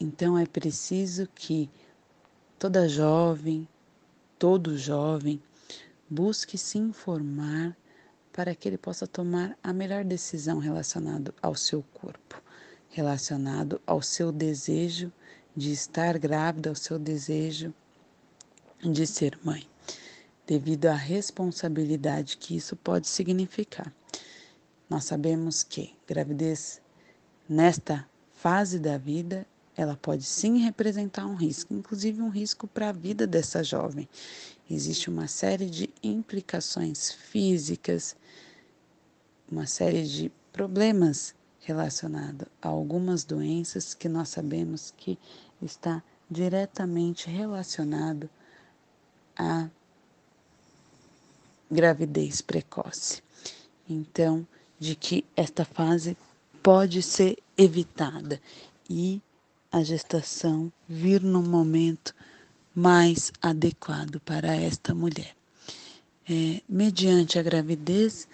Então 0.00 0.38
é 0.38 0.46
preciso 0.46 1.28
que 1.34 1.68
toda 2.58 2.88
jovem, 2.88 3.68
todo 4.38 4.78
jovem, 4.78 5.42
busque 6.08 6.56
se 6.56 6.78
informar 6.78 7.76
para 8.32 8.54
que 8.54 8.66
ele 8.66 8.78
possa 8.78 9.06
tomar 9.06 9.58
a 9.62 9.74
melhor 9.74 10.02
decisão 10.02 10.58
relacionado 10.58 11.34
ao 11.42 11.54
seu 11.54 11.82
corpo, 11.92 12.42
relacionado 12.88 13.78
ao 13.86 14.00
seu 14.00 14.32
desejo 14.32 15.12
de 15.54 15.70
estar 15.70 16.18
grávida, 16.18 16.70
ao 16.70 16.76
seu 16.76 16.98
desejo 16.98 17.74
de 18.80 19.06
ser 19.06 19.38
mãe, 19.44 19.68
devido 20.46 20.86
à 20.86 20.94
responsabilidade 20.94 22.38
que 22.38 22.56
isso 22.56 22.74
pode 22.74 23.06
significar. 23.06 23.92
Nós 24.88 25.04
sabemos 25.04 25.62
que 25.62 25.94
gravidez 26.06 26.80
nesta 27.46 28.08
fase 28.32 28.78
da 28.78 28.96
vida 28.96 29.46
ela 29.80 29.96
pode 29.96 30.24
sim 30.24 30.58
representar 30.58 31.24
um 31.26 31.34
risco, 31.34 31.72
inclusive 31.72 32.20
um 32.20 32.28
risco 32.28 32.66
para 32.66 32.90
a 32.90 32.92
vida 32.92 33.26
dessa 33.26 33.64
jovem. 33.64 34.06
Existe 34.70 35.08
uma 35.08 35.26
série 35.26 35.70
de 35.70 35.88
implicações 36.02 37.10
físicas, 37.10 38.14
uma 39.50 39.66
série 39.66 40.06
de 40.06 40.30
problemas 40.52 41.34
relacionados 41.60 42.46
a 42.60 42.68
algumas 42.68 43.24
doenças 43.24 43.94
que 43.94 44.06
nós 44.06 44.28
sabemos 44.28 44.92
que 44.96 45.18
está 45.62 46.02
diretamente 46.30 47.30
relacionado 47.30 48.28
à 49.34 49.66
gravidez 51.70 52.42
precoce. 52.42 53.22
Então, 53.88 54.46
de 54.78 54.94
que 54.94 55.24
esta 55.34 55.64
fase 55.64 56.16
pode 56.62 57.02
ser 57.02 57.38
evitada 57.56 58.40
e 58.88 59.22
a 59.72 59.82
gestação 59.82 60.72
vir 60.88 61.22
no 61.22 61.42
momento 61.42 62.14
mais 62.74 63.32
adequado 63.40 64.20
para 64.20 64.54
esta 64.54 64.94
mulher. 64.94 65.36
É, 66.28 66.60
mediante 66.68 67.38
a 67.38 67.42
gravidez, 67.42 68.26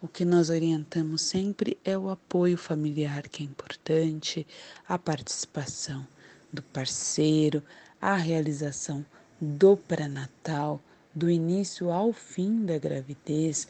o 0.00 0.08
que 0.08 0.24
nós 0.24 0.50
orientamos 0.50 1.22
sempre 1.22 1.78
é 1.84 1.96
o 1.96 2.10
apoio 2.10 2.58
familiar, 2.58 3.28
que 3.28 3.42
é 3.42 3.46
importante, 3.46 4.46
a 4.88 4.98
participação 4.98 6.06
do 6.52 6.62
parceiro, 6.62 7.62
a 8.00 8.16
realização 8.16 9.04
do 9.40 9.76
pré-natal, 9.76 10.80
do 11.14 11.30
início 11.30 11.90
ao 11.90 12.12
fim 12.12 12.64
da 12.64 12.78
gravidez, 12.78 13.68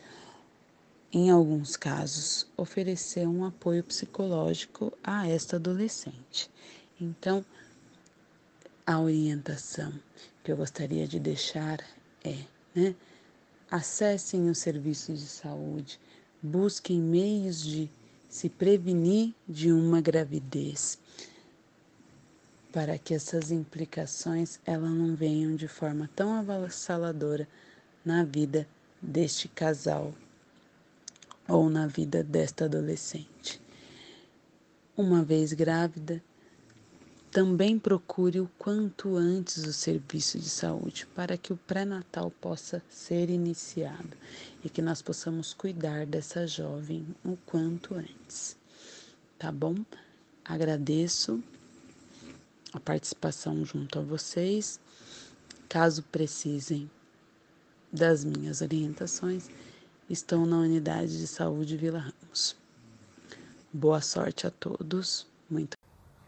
em 1.13 1.31
alguns 1.31 1.77
casos, 1.77 2.47
oferecer 2.57 3.29
um 3.29 3.45
apoio 3.45 3.85
psicológico 3.85 4.93
a 5.05 5.29
esta 5.29 5.57
adolescente. 5.57 6.51
Então, 7.03 7.45
a 8.87 9.01
orientação 9.01 9.93
que 10.45 10.53
eu 10.53 10.57
gostaria 10.57 11.05
de 11.09 11.19
deixar 11.19 11.81
é, 12.23 12.45
né? 12.73 12.95
Acessem 13.69 14.49
o 14.49 14.55
serviço 14.55 15.13
de 15.13 15.27
saúde, 15.27 15.99
busquem 16.41 17.01
meios 17.01 17.61
de 17.61 17.91
se 18.29 18.49
prevenir 18.49 19.35
de 19.49 19.73
uma 19.73 20.01
gravidez, 20.01 20.97
para 22.71 22.97
que 22.97 23.15
essas 23.15 23.51
implicações 23.51 24.61
ela 24.65 24.89
não 24.89 25.17
venham 25.17 25.57
de 25.57 25.67
forma 25.67 26.09
tão 26.15 26.37
avassaladora 26.37 27.49
na 28.05 28.23
vida 28.23 28.65
deste 29.03 29.49
casal 29.49 30.15
ou 31.49 31.69
na 31.69 31.89
vida 31.89 32.23
desta 32.23 32.67
adolescente. 32.67 33.61
Uma 34.97 35.25
vez 35.25 35.53
grávida, 35.53 36.23
também 37.33 37.79
procure 37.79 38.41
o 38.41 38.51
quanto 38.59 39.17
antes 39.17 39.65
o 39.65 39.73
serviço 39.73 40.39
de 40.39 40.51
saúde 40.51 41.07
para 41.15 41.39
que 41.39 41.51
o 41.51 41.57
pré-natal 41.57 42.31
possa 42.31 42.83
ser 42.91 43.31
iniciado 43.31 44.15
e 44.63 44.69
que 44.69 44.83
nós 44.83 45.01
possamos 45.01 45.55
cuidar 45.55 46.05
dessa 46.05 46.47
jovem 46.47 47.07
o 47.25 47.39
quanto 47.47 47.95
antes. 47.95 48.55
Tá 49.39 49.51
bom? 49.51 49.75
Agradeço 50.45 51.43
a 52.71 52.79
participação 52.79 53.65
junto 53.65 53.99
a 53.99 54.03
vocês. 54.03 54.79
Caso 55.71 56.03
precisem 56.03 56.91
das 57.91 58.25
minhas 58.27 58.61
orientações, 58.61 59.49
estou 60.09 60.45
na 60.45 60.59
unidade 60.59 61.19
de 61.19 61.27
saúde 61.27 61.79
Vila 61.79 61.99
Ramos. 61.99 62.55
Boa 63.73 64.03
sorte 64.03 64.47
a 64.47 64.51
todos. 64.51 65.27
Muito 65.49 65.82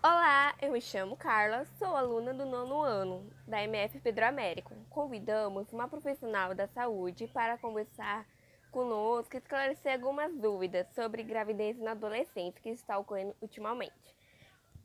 Olá, 0.06 0.54
eu 0.60 0.70
me 0.70 0.82
chamo 0.82 1.16
Carla, 1.16 1.64
sou 1.78 1.96
aluna 1.96 2.34
do 2.34 2.44
nono 2.44 2.82
ano 2.82 3.26
da 3.48 3.62
MF 3.62 3.98
Pedro 4.00 4.26
Américo. 4.26 4.74
Convidamos 4.90 5.72
uma 5.72 5.88
profissional 5.88 6.54
da 6.54 6.68
saúde 6.68 7.26
para 7.28 7.56
conversar 7.56 8.26
conosco 8.70 9.34
e 9.34 9.38
esclarecer 9.38 9.94
algumas 9.94 10.36
dúvidas 10.36 10.86
sobre 10.94 11.22
gravidez 11.22 11.78
na 11.78 11.92
adolescente 11.92 12.60
que 12.60 12.68
está 12.68 12.98
ocorrendo 12.98 13.34
ultimamente. 13.40 14.14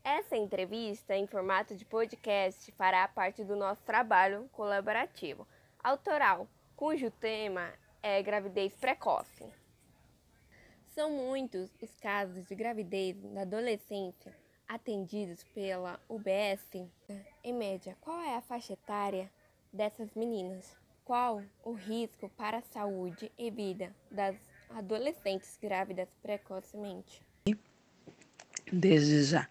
Essa 0.05 0.37
entrevista, 0.37 1.13
em 1.17 1.27
formato 1.27 1.75
de 1.75 1.83
podcast, 1.83 2.71
fará 2.71 3.05
parte 3.05 3.43
do 3.43 3.57
nosso 3.57 3.83
trabalho 3.83 4.47
colaborativo 4.53 5.45
autoral, 5.83 6.47
cujo 6.77 7.11
tema 7.11 7.73
é 8.01 8.23
gravidez 8.23 8.73
precoce. 8.77 9.45
São 10.87 11.11
muitos 11.11 11.69
os 11.81 11.91
casos 11.99 12.45
de 12.45 12.55
gravidez 12.55 13.21
na 13.21 13.41
adolescência 13.41 14.33
atendidos 14.69 15.43
pela 15.55 15.99
UBS, 16.07 16.61
em 17.43 17.53
média, 17.53 17.97
qual 17.99 18.21
é 18.21 18.35
a 18.35 18.41
faixa 18.41 18.73
etária 18.73 19.29
dessas 19.73 20.13
meninas? 20.15 20.77
Qual 21.03 21.41
o 21.65 21.73
risco 21.73 22.29
para 22.37 22.59
a 22.59 22.61
saúde 22.61 23.31
e 23.35 23.49
vida 23.49 23.91
das 24.11 24.35
adolescentes 24.69 25.57
grávidas 25.59 26.07
precocemente? 26.21 27.19
Desde 28.71 29.23
já, 29.23 29.49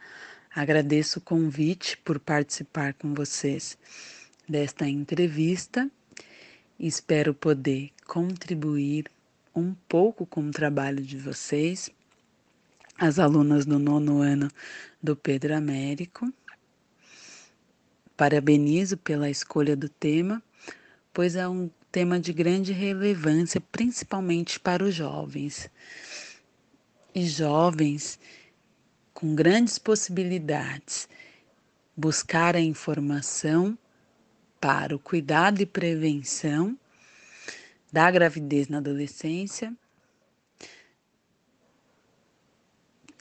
agradeço 0.55 1.19
o 1.19 1.23
convite 1.23 1.97
por 1.99 2.21
participar 2.21 2.95
com 2.95 3.13
vocês 3.13 3.77
desta 4.49 4.89
entrevista. 4.89 5.91
Espero 6.79 7.35
poder 7.35 7.91
contribuir 8.07 9.11
um 9.53 9.75
pouco 9.89 10.25
com 10.25 10.43
o 10.43 10.53
trabalho 10.53 11.03
de 11.03 11.19
vocês 11.19 11.91
as 12.99 13.21
alunas 13.21 13.65
do 13.65 13.79
nono 13.79 14.21
ano 14.21 14.51
do 15.01 15.15
Pedro 15.15 15.55
Américo. 15.55 16.33
Parabenizo 18.17 18.97
pela 18.97 19.31
escolha 19.31 19.77
do 19.77 19.89
tema, 19.89 20.43
pois 21.15 21.37
é 21.37 21.47
um 21.47 21.71
tema 21.93 22.19
de 22.19 22.33
grande 22.33 22.73
relevância, 22.73 23.61
principalmente 23.61 24.59
para 24.59 24.83
os 24.83 24.93
jovens. 24.93 25.71
E 27.15 27.25
jovens 27.25 28.19
com 29.15 29.35
grandes 29.35 29.79
possibilidades 29.79 31.09
buscar 31.97 32.57
a 32.57 32.61
informação 32.61 33.79
para 34.61 34.95
o 34.95 34.99
cuidado 34.99 35.61
e 35.61 35.67
prevenção 35.67 36.77
da 37.93 38.11
gravidez 38.11 38.69
na 38.69 38.79
adolescência 38.79 39.73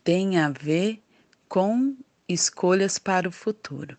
tem 0.08 0.38
a 0.38 0.48
ver 0.48 1.04
com 1.50 1.94
escolhas 2.30 2.98
para 2.98 3.28
o 3.28 3.32
futuro. 3.32 3.98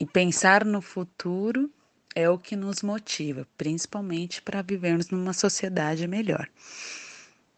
E 0.00 0.06
pensar 0.06 0.64
no 0.64 0.80
futuro 0.80 1.70
é 2.14 2.30
o 2.30 2.38
que 2.38 2.56
nos 2.56 2.80
motiva, 2.80 3.46
principalmente 3.58 4.40
para 4.40 4.62
vivermos 4.62 5.10
numa 5.10 5.34
sociedade 5.34 6.08
melhor. 6.08 6.48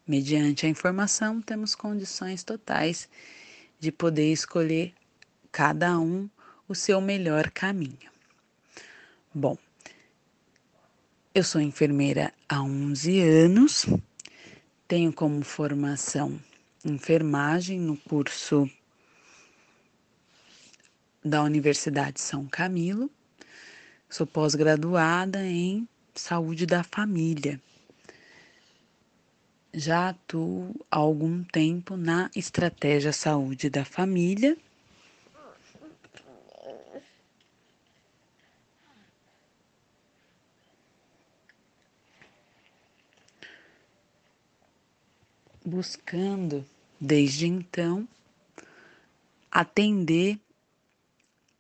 Mediante 0.05 0.67
a 0.67 0.69
informação, 0.69 1.41
temos 1.41 1.77
condições 1.77 2.43
totais 2.43 3.09
de 3.79 3.93
poder 3.93 4.33
escolher 4.33 4.93
cada 5.53 5.97
um 5.97 6.29
o 6.67 6.75
seu 6.75 7.01
melhor 7.01 7.53
caminho. 7.53 8.11
Bom, 9.33 9.57
Eu 11.33 11.45
sou 11.45 11.61
enfermeira 11.61 12.33
há 12.49 12.61
11 12.61 13.21
anos, 13.21 13.87
tenho 14.89 15.13
como 15.13 15.45
formação 15.45 16.41
enfermagem 16.91 17.79
no 17.79 17.97
curso 17.97 18.69
da 21.25 21.43
Universidade 21.43 22.21
São 22.21 22.47
Camilo. 22.47 23.11
Sou 24.09 24.27
pós-graduada 24.27 25.45
em 25.45 25.87
saúde 26.15 26.65
da 26.67 26.83
família. 26.83 27.61
Já 29.73 30.09
atuo 30.09 30.75
há 30.91 30.97
algum 30.97 31.45
tempo 31.45 31.97
na 31.97 32.31
estratégia 32.35 33.13
saúde 33.13 33.69
da 33.69 33.85
família. 33.85 34.57
Buscando, 45.65 46.65
desde 47.01 47.47
então, 47.47 48.09
atender 49.51 50.39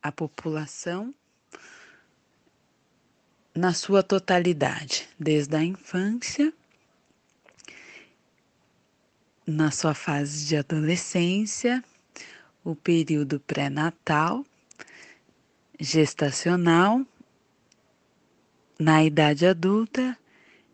a 0.02 0.10
população 0.10 1.14
na 3.54 3.74
sua 3.74 4.02
totalidade, 4.02 5.08
desde 5.18 5.56
a 5.56 5.62
infância, 5.62 6.52
na 9.46 9.70
sua 9.70 9.94
fase 9.94 10.46
de 10.46 10.56
adolescência, 10.56 11.82
o 12.62 12.76
período 12.76 13.40
pré-natal, 13.40 14.44
gestacional, 15.80 17.04
na 18.78 19.02
idade 19.02 19.46
adulta 19.46 20.16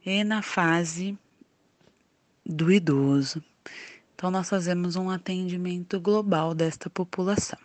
e 0.05 0.23
na 0.25 0.43
fase 0.43 1.17
do 2.45 2.71
idoso. 2.71 3.43
Então, 4.25 4.33
nós 4.33 4.49
fazemos 4.49 4.97
um 4.97 5.11
atendimento 5.11 6.01
global 6.01 6.55
desta 6.55 6.89
população. 6.89 7.59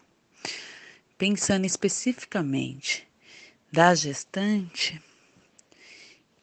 Pensando 1.18 1.66
especificamente 1.66 3.08
da 3.72 3.96
gestante, 3.96 5.02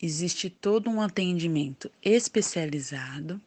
existe 0.00 0.48
todo 0.48 0.88
um 0.88 1.02
atendimento 1.02 1.90
especializado, 2.02 3.38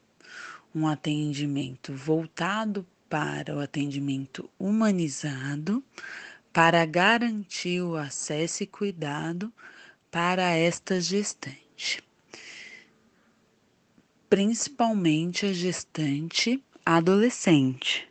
um 0.75 0.87
atendimento 0.87 1.91
voltado 1.91 2.85
para 3.09 3.55
o 3.55 3.59
atendimento 3.59 4.47
humanizado, 4.59 5.83
para 6.53 6.85
garantir 6.85 7.81
o 7.81 7.95
acesso 7.97 8.61
e 8.61 8.67
cuidado 8.67 9.51
para 10.11 10.51
esta 10.51 11.01
gestante. 11.01 12.07
Principalmente 14.29 15.47
a 15.47 15.53
gestante 15.53 16.63
adolescente, 16.85 18.07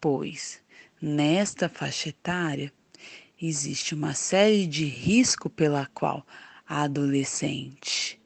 pois 0.00 0.62
nesta 1.02 1.68
faixa 1.68 2.10
etária 2.10 2.72
existe 3.42 3.96
uma 3.96 4.14
série 4.14 4.68
de 4.68 4.84
risco 4.84 5.50
pela 5.50 5.86
qual 5.86 6.24
a 6.68 6.82
adolescente 6.82 8.20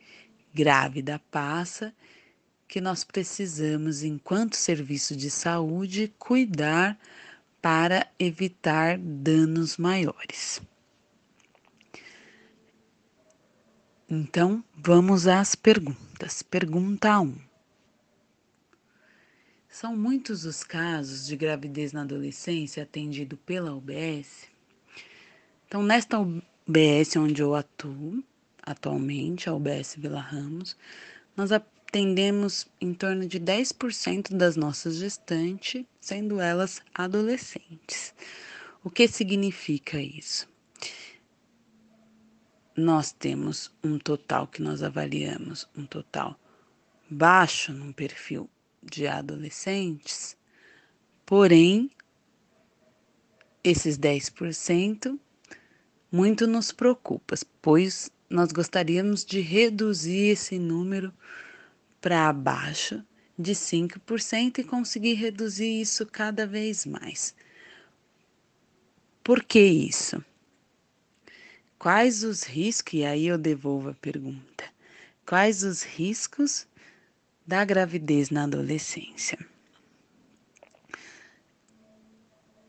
grávida 0.52 1.18
passa 1.30 1.94
que 2.68 2.78
nós 2.78 3.04
precisamos, 3.04 4.02
enquanto 4.02 4.54
serviço 4.54 5.16
de 5.16 5.30
saúde, 5.30 6.12
cuidar 6.18 6.98
para 7.62 8.06
evitar 8.18 8.98
danos 8.98 9.78
maiores. 9.78 10.60
Então, 14.16 14.62
vamos 14.76 15.26
às 15.26 15.56
perguntas. 15.56 16.40
Pergunta 16.40 17.18
1. 17.18 17.36
São 19.68 19.96
muitos 19.96 20.44
os 20.44 20.62
casos 20.62 21.26
de 21.26 21.36
gravidez 21.36 21.92
na 21.92 22.02
adolescência 22.02 22.84
atendido 22.84 23.36
pela 23.36 23.74
UBS? 23.74 24.46
Então, 25.66 25.82
nesta 25.82 26.20
UBS 26.20 27.16
onde 27.16 27.42
eu 27.42 27.56
atuo, 27.56 28.22
atualmente, 28.62 29.48
a 29.48 29.52
UBS 29.52 29.96
Vila 29.98 30.20
Ramos, 30.20 30.76
nós 31.36 31.50
atendemos 31.50 32.68
em 32.80 32.94
torno 32.94 33.26
de 33.26 33.40
10% 33.40 34.36
das 34.36 34.54
nossas 34.54 34.94
gestantes, 34.94 35.84
sendo 36.00 36.40
elas 36.40 36.80
adolescentes. 36.94 38.14
O 38.84 38.88
que 38.88 39.08
significa 39.08 40.00
isso? 40.00 40.53
Nós 42.76 43.12
temos 43.12 43.72
um 43.84 43.98
total 43.98 44.48
que 44.48 44.60
nós 44.60 44.82
avaliamos, 44.82 45.68
um 45.76 45.86
total 45.86 46.38
baixo 47.08 47.72
num 47.72 47.92
perfil 47.92 48.50
de 48.82 49.06
adolescentes, 49.06 50.36
porém, 51.24 51.90
esses 53.62 53.96
10% 53.96 55.18
muito 56.10 56.46
nos 56.46 56.72
preocupa, 56.72 57.36
pois 57.62 58.10
nós 58.28 58.50
gostaríamos 58.50 59.24
de 59.24 59.40
reduzir 59.40 60.32
esse 60.32 60.58
número 60.58 61.12
para 62.00 62.28
abaixo 62.28 63.04
de 63.38 63.52
5% 63.52 64.58
e 64.58 64.64
conseguir 64.64 65.14
reduzir 65.14 65.80
isso 65.80 66.04
cada 66.06 66.46
vez 66.46 66.84
mais. 66.84 67.34
Por 69.22 69.42
que 69.42 69.60
isso? 69.60 70.22
Quais 71.84 72.24
os 72.24 72.44
riscos, 72.44 72.94
e 72.94 73.04
aí 73.04 73.26
eu 73.26 73.36
devolvo 73.36 73.90
a 73.90 73.92
pergunta, 73.92 74.64
quais 75.26 75.62
os 75.62 75.82
riscos 75.82 76.66
da 77.46 77.62
gravidez 77.62 78.30
na 78.30 78.44
adolescência? 78.44 79.38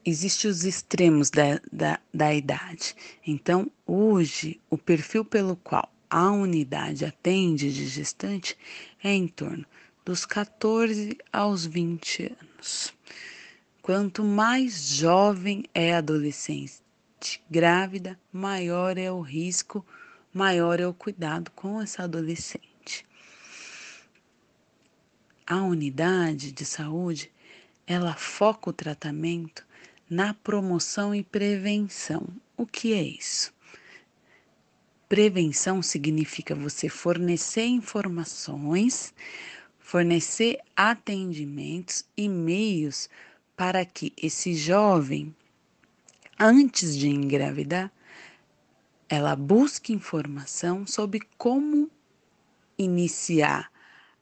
Existem 0.03 0.51
os 0.51 0.65
extremos 0.65 1.29
da, 1.29 1.61
da, 1.71 1.97
da 2.13 2.35
idade. 2.35 2.93
Então, 3.25 3.71
hoje, 3.87 4.59
o 4.69 4.77
perfil 4.77 5.23
pelo 5.23 5.55
qual 5.55 5.89
a 6.09 6.29
unidade 6.31 7.05
atende 7.05 7.73
de 7.73 7.87
gestante 7.87 8.57
é 9.01 9.13
em 9.13 9.29
torno 9.29 9.65
dos 10.03 10.25
14 10.25 11.17
aos 11.31 11.65
20 11.65 12.35
anos. 12.37 12.93
Quanto 13.81 14.25
mais 14.25 14.89
jovem 14.89 15.63
é 15.73 15.95
a 15.95 16.01
adolescente 17.25 17.41
grávida, 17.49 18.19
maior 18.31 18.97
é 18.97 19.11
o 19.11 19.19
risco, 19.19 19.83
maior 20.31 20.79
é 20.79 20.87
o 20.87 20.93
cuidado 20.93 21.49
com 21.51 21.81
essa 21.81 22.03
adolescente. 22.03 23.05
A 25.47 25.61
unidade 25.63 26.51
de 26.51 26.65
saúde, 26.65 27.31
ela 27.87 28.13
foca 28.13 28.69
o 28.69 28.73
tratamento 28.73 29.65
na 30.09 30.33
promoção 30.33 31.15
e 31.15 31.23
prevenção. 31.23 32.27
O 32.55 32.65
que 32.65 32.93
é 32.93 33.01
isso? 33.01 33.53
Prevenção 35.09 35.81
significa 35.81 36.53
você 36.53 36.89
fornecer 36.89 37.65
informações, 37.65 39.13
fornecer 39.79 40.59
atendimentos 40.75 42.05
e 42.17 42.27
meios 42.27 43.09
para 43.55 43.85
que 43.85 44.11
esse 44.17 44.53
jovem, 44.55 45.33
antes 46.39 46.97
de 46.97 47.07
engravidar, 47.09 47.91
ela 49.07 49.35
busque 49.35 49.93
informação 49.93 50.85
sobre 50.85 51.21
como 51.37 51.89
iniciar 52.77 53.71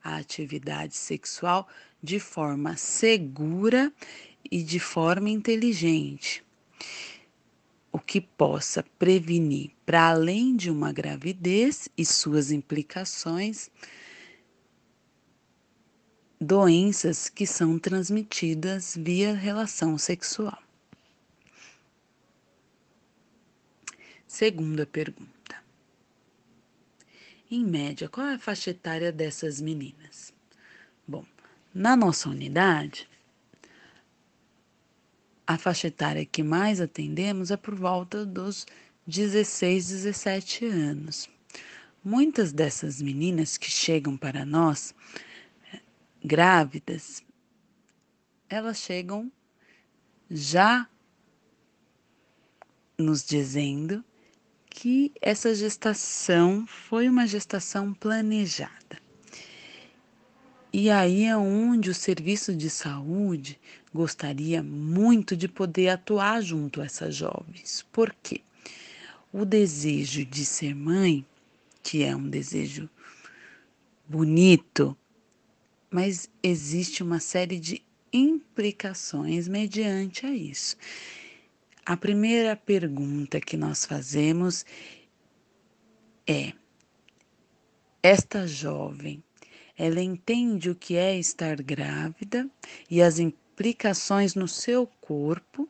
a 0.04 0.18
atividade 0.18 0.96
sexual 0.96 1.68
de 2.02 2.20
forma 2.20 2.76
segura 2.76 3.92
e 4.52 4.62
de 4.62 4.80
forma 4.80 5.30
inteligente, 5.30 6.44
o 7.92 7.98
que 8.00 8.20
possa 8.20 8.84
prevenir, 9.00 9.72
para 9.86 10.10
além 10.10 10.56
de 10.56 10.70
uma 10.70 10.92
gravidez 10.92 11.88
e 11.98 12.06
suas 12.06 12.52
implicações, 12.52 13.70
doenças 16.40 17.30
que 17.30 17.48
são 17.48 17.80
transmitidas 17.80 18.98
via 19.00 19.34
relação 19.34 19.98
sexual. 19.98 20.63
Segunda 24.34 24.84
pergunta. 24.88 25.64
Em 27.52 27.64
média, 27.64 28.10
qual 28.10 28.26
é 28.26 28.34
a 28.34 28.40
faixa 28.40 28.72
etária 28.72 29.12
dessas 29.12 29.62
meninas? 29.62 30.34
Bom, 31.08 31.24
na 31.72 31.96
nossa 31.96 32.30
unidade, 32.30 33.08
a 35.46 35.56
faixa 35.56 35.86
etária 35.86 36.26
que 36.26 36.42
mais 36.42 36.82
atendemos 36.82 37.52
é 37.52 37.58
por 37.58 37.76
volta 37.76 38.26
dos 38.26 38.66
16, 39.06 39.90
17 39.90 40.66
anos. 40.66 41.30
Muitas 42.04 42.52
dessas 42.52 43.00
meninas 43.04 43.56
que 43.56 43.70
chegam 43.70 44.18
para 44.18 44.44
nós 44.44 44.96
grávidas, 46.26 47.24
elas 48.50 48.80
chegam 48.80 49.32
já 50.28 50.90
nos 52.98 53.24
dizendo 53.24 54.04
que 54.74 55.14
essa 55.22 55.54
gestação 55.54 56.66
foi 56.66 57.08
uma 57.08 57.28
gestação 57.28 57.94
planejada. 57.94 58.98
E 60.74 60.90
aí 60.90 61.26
é 61.26 61.38
onde 61.38 61.92
o 61.92 61.94
serviço 61.94 62.56
de 62.56 62.72
saúde 62.72 63.60
gostaria 63.94 64.64
muito 64.64 65.38
de 65.38 65.48
poder 65.48 65.90
atuar 65.90 66.42
junto 66.42 66.82
a 66.82 66.86
essas 66.86 67.16
jovens. 67.16 67.86
Por 67.92 68.14
quê? 68.24 68.42
O 69.32 69.46
desejo 69.46 70.26
de 70.26 70.44
ser 70.44 70.74
mãe, 70.74 71.24
que 71.84 72.04
é 72.04 72.16
um 72.16 72.28
desejo 72.28 72.90
bonito, 74.08 74.98
mas 75.92 76.28
existe 76.42 77.04
uma 77.04 77.20
série 77.20 77.60
de 77.60 77.80
implicações 78.12 79.48
mediante 79.48 80.26
a 80.26 80.32
isso. 80.32 80.76
A 81.86 81.98
primeira 81.98 82.56
pergunta 82.56 83.42
que 83.42 83.58
nós 83.58 83.84
fazemos 83.84 84.66
é: 86.26 86.54
esta 88.02 88.48
jovem, 88.48 89.22
ela 89.78 90.02
entende 90.02 90.70
o 90.70 90.76
que 90.76 90.96
é 90.96 91.18
estar 91.18 91.62
grávida 91.62 92.50
e 92.90 93.02
as 93.02 93.20
implicações 93.20 94.34
no 94.34 94.48
seu 94.48 94.88
corpo 95.02 95.68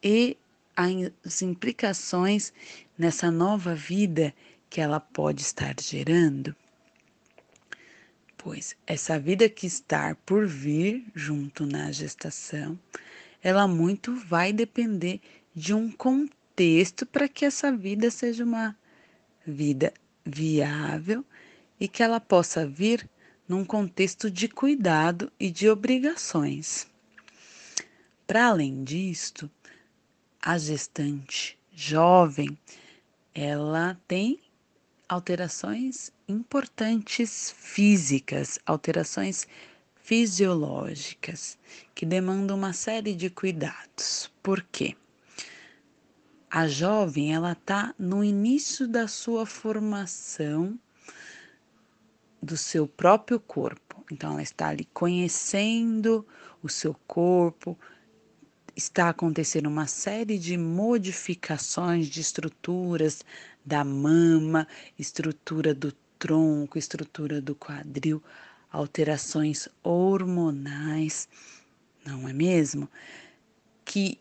e 0.00 0.36
as 0.76 1.42
implicações 1.42 2.52
nessa 2.96 3.28
nova 3.28 3.74
vida 3.74 4.32
que 4.70 4.80
ela 4.80 5.00
pode 5.00 5.42
estar 5.42 5.74
gerando? 5.80 6.54
Pois 8.38 8.76
essa 8.86 9.18
vida 9.18 9.48
que 9.48 9.66
está 9.66 10.14
por 10.24 10.46
vir 10.46 11.04
junto 11.12 11.66
na 11.66 11.90
gestação 11.90 12.78
ela 13.44 13.68
muito 13.68 14.16
vai 14.16 14.54
depender 14.54 15.20
de 15.54 15.74
um 15.74 15.92
contexto 15.92 17.04
para 17.04 17.28
que 17.28 17.44
essa 17.44 17.70
vida 17.70 18.10
seja 18.10 18.42
uma 18.42 18.74
vida 19.46 19.92
viável 20.24 21.22
e 21.78 21.86
que 21.86 22.02
ela 22.02 22.18
possa 22.18 22.66
vir 22.66 23.06
num 23.46 23.62
contexto 23.62 24.30
de 24.30 24.48
cuidado 24.48 25.30
e 25.38 25.50
de 25.50 25.68
obrigações. 25.68 26.86
Para 28.26 28.46
além 28.46 28.82
disto, 28.82 29.50
a 30.40 30.56
gestante 30.56 31.58
jovem, 31.70 32.58
ela 33.34 34.00
tem 34.08 34.40
alterações 35.06 36.10
importantes 36.26 37.54
físicas, 37.58 38.58
alterações 38.64 39.46
fisiológicas 40.04 41.58
que 41.94 42.04
demandam 42.04 42.58
uma 42.58 42.74
série 42.74 43.14
de 43.14 43.30
cuidados. 43.30 44.30
Por 44.42 44.62
quê? 44.62 44.94
A 46.50 46.68
jovem 46.68 47.34
ela 47.34 47.52
está 47.52 47.94
no 47.98 48.22
início 48.22 48.86
da 48.86 49.08
sua 49.08 49.46
formação 49.46 50.78
do 52.40 52.54
seu 52.54 52.86
próprio 52.86 53.40
corpo. 53.40 54.04
Então 54.12 54.32
ela 54.32 54.42
está 54.42 54.68
ali 54.68 54.84
conhecendo 54.92 56.24
o 56.62 56.68
seu 56.68 56.94
corpo, 57.06 57.76
está 58.76 59.08
acontecendo 59.08 59.66
uma 59.66 59.86
série 59.86 60.38
de 60.38 60.58
modificações 60.58 62.08
de 62.08 62.20
estruturas 62.20 63.24
da 63.64 63.82
mama, 63.82 64.68
estrutura 64.98 65.74
do 65.74 65.92
tronco, 66.18 66.76
estrutura 66.76 67.40
do 67.40 67.54
quadril, 67.54 68.22
alterações 68.74 69.68
hormonais, 69.84 71.28
não 72.04 72.28
é 72.28 72.32
mesmo? 72.32 72.90
Que 73.84 74.18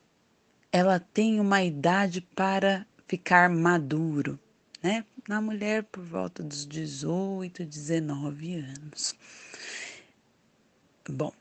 ela 0.72 1.00
tem 1.00 1.40
uma 1.40 1.64
idade 1.64 2.22
para 2.22 2.86
ficar 3.08 3.50
maduro, 3.50 4.40
né? 4.82 5.04
Na 5.28 5.42
mulher 5.42 5.84
por 5.84 6.04
volta 6.04 6.44
dos 6.44 6.68
18, 6.68 7.66
19 7.66 8.56
anos. 8.56 9.16
Bom, 11.10 11.34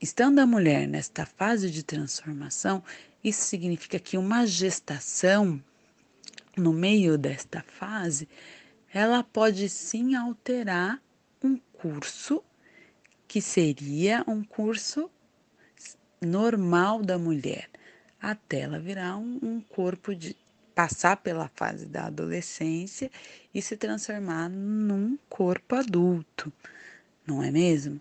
estando 0.00 0.40
a 0.40 0.46
mulher 0.46 0.88
nesta 0.88 1.24
fase 1.24 1.70
de 1.70 1.84
transformação, 1.84 2.82
isso 3.22 3.42
significa 3.42 3.98
que 4.00 4.18
uma 4.18 4.44
gestação, 4.44 5.62
no 6.56 6.72
meio 6.72 7.16
desta 7.16 7.62
fase, 7.62 8.28
ela 8.92 9.22
pode 9.22 9.68
sim 9.68 10.16
alterar 10.16 11.00
curso 11.80 12.44
que 13.26 13.40
seria 13.40 14.22
um 14.26 14.44
curso 14.44 15.10
normal 16.20 17.02
da 17.02 17.18
mulher, 17.18 17.70
até 18.20 18.60
ela 18.60 18.78
virar 18.78 19.16
um, 19.16 19.38
um 19.42 19.60
corpo 19.60 20.14
de 20.14 20.36
passar 20.74 21.16
pela 21.16 21.48
fase 21.54 21.86
da 21.86 22.06
adolescência 22.06 23.10
e 23.54 23.62
se 23.62 23.76
transformar 23.76 24.48
num 24.50 25.18
corpo 25.28 25.76
adulto, 25.76 26.52
não 27.26 27.42
é 27.42 27.50
mesmo? 27.50 28.00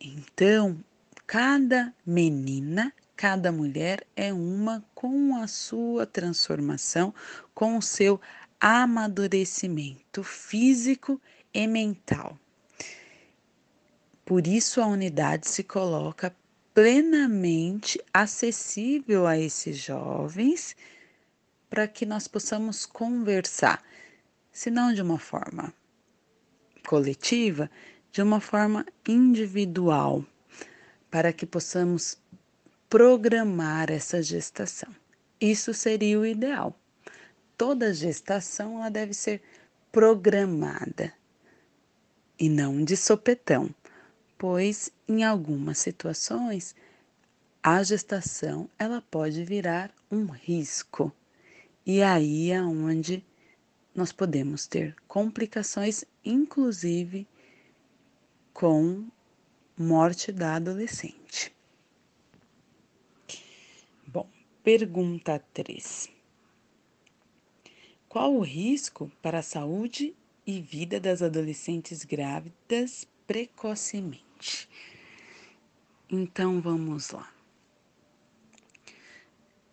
Então, 0.00 0.78
cada 1.26 1.94
menina, 2.04 2.92
cada 3.16 3.50
mulher 3.50 4.06
é 4.14 4.32
uma 4.32 4.84
com 4.94 5.36
a 5.36 5.46
sua 5.46 6.06
transformação, 6.06 7.14
com 7.54 7.78
o 7.78 7.82
seu 7.82 8.20
amadurecimento 8.60 10.22
físico 10.22 11.20
e 11.52 11.66
mental. 11.66 12.38
Por 14.26 14.48
isso, 14.48 14.80
a 14.80 14.86
unidade 14.88 15.48
se 15.48 15.62
coloca 15.62 16.34
plenamente 16.74 18.02
acessível 18.12 19.24
a 19.24 19.38
esses 19.38 19.78
jovens 19.78 20.74
para 21.70 21.86
que 21.86 22.04
nós 22.04 22.26
possamos 22.26 22.84
conversar, 22.84 23.80
se 24.50 24.68
não 24.68 24.92
de 24.92 25.00
uma 25.00 25.16
forma 25.16 25.72
coletiva, 26.84 27.70
de 28.10 28.20
uma 28.20 28.40
forma 28.40 28.84
individual, 29.06 30.24
para 31.08 31.32
que 31.32 31.46
possamos 31.46 32.18
programar 32.90 33.92
essa 33.92 34.20
gestação. 34.20 34.92
Isso 35.40 35.72
seria 35.72 36.18
o 36.18 36.26
ideal. 36.26 36.76
Toda 37.56 37.94
gestação 37.94 38.78
ela 38.78 38.90
deve 38.90 39.14
ser 39.14 39.40
programada 39.92 41.12
e 42.36 42.48
não 42.48 42.82
de 42.82 42.96
sopetão 42.96 43.72
pois 44.38 44.90
em 45.08 45.24
algumas 45.24 45.78
situações 45.78 46.74
a 47.62 47.82
gestação 47.82 48.70
ela 48.78 49.02
pode 49.02 49.44
virar 49.44 49.92
um 50.10 50.26
risco. 50.26 51.12
E 51.84 52.02
aí 52.02 52.50
é 52.50 52.62
onde 52.62 53.24
nós 53.94 54.12
podemos 54.12 54.66
ter 54.66 54.94
complicações, 55.08 56.04
inclusive 56.24 57.26
com 58.52 59.08
morte 59.76 60.32
da 60.32 60.56
adolescente. 60.56 61.54
Bom, 64.06 64.28
pergunta 64.62 65.42
3. 65.52 66.10
Qual 68.08 68.34
o 68.34 68.40
risco 68.40 69.10
para 69.20 69.40
a 69.40 69.42
saúde 69.42 70.14
e 70.46 70.60
vida 70.60 71.00
das 71.00 71.20
adolescentes 71.22 72.04
grávidas 72.04 73.06
precocemente? 73.26 74.25
Então 76.10 76.60
vamos 76.60 77.10
lá. 77.10 77.28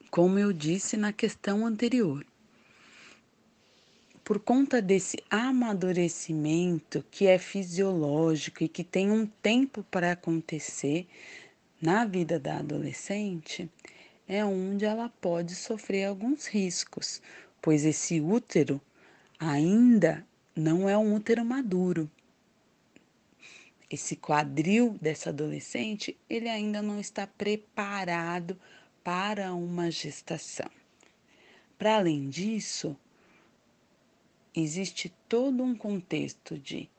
Como 0.10 0.40
eu 0.40 0.54
disse 0.54 0.98
na 0.98 1.14
questão 1.14 1.66
anterior, 1.66 2.26
por 4.24 4.40
conta 4.40 4.82
desse 4.82 5.18
amadurecimento 5.30 7.04
que 7.12 7.28
é 7.28 7.38
fisiológico 7.38 8.64
e 8.64 8.68
que 8.68 8.84
tem 8.84 9.12
um 9.12 9.26
tempo 9.26 9.84
para 9.92 10.12
acontecer 10.12 11.08
na 11.82 12.06
vida 12.06 12.40
da 12.40 12.58
adolescente, 12.58 13.70
é 14.28 14.44
onde 14.46 14.86
ela 14.86 15.10
pode 15.10 15.54
sofrer 15.56 16.06
alguns 16.06 16.48
riscos, 16.48 17.22
pois 17.62 17.84
esse 17.84 18.22
útero 18.22 18.80
ainda 19.38 20.26
não 20.56 20.88
é 20.88 20.98
um 20.98 21.14
útero 21.16 21.44
maduro 21.44 22.10
esse 23.94 24.16
quadril 24.16 24.98
dessa 25.00 25.30
adolescente, 25.30 26.18
ele 26.28 26.50
ainda 26.50 26.82
não 26.82 27.00
está 27.00 27.28
preparado 27.28 28.60
para 29.04 29.54
uma 29.54 29.92
gestação. 29.92 30.70
Para 31.78 31.98
além 31.98 32.28
disso, 32.28 32.98
existe 34.56 35.14
todo 35.30 35.62
um 35.62 35.76
contexto 35.76 36.58
de 36.58 36.90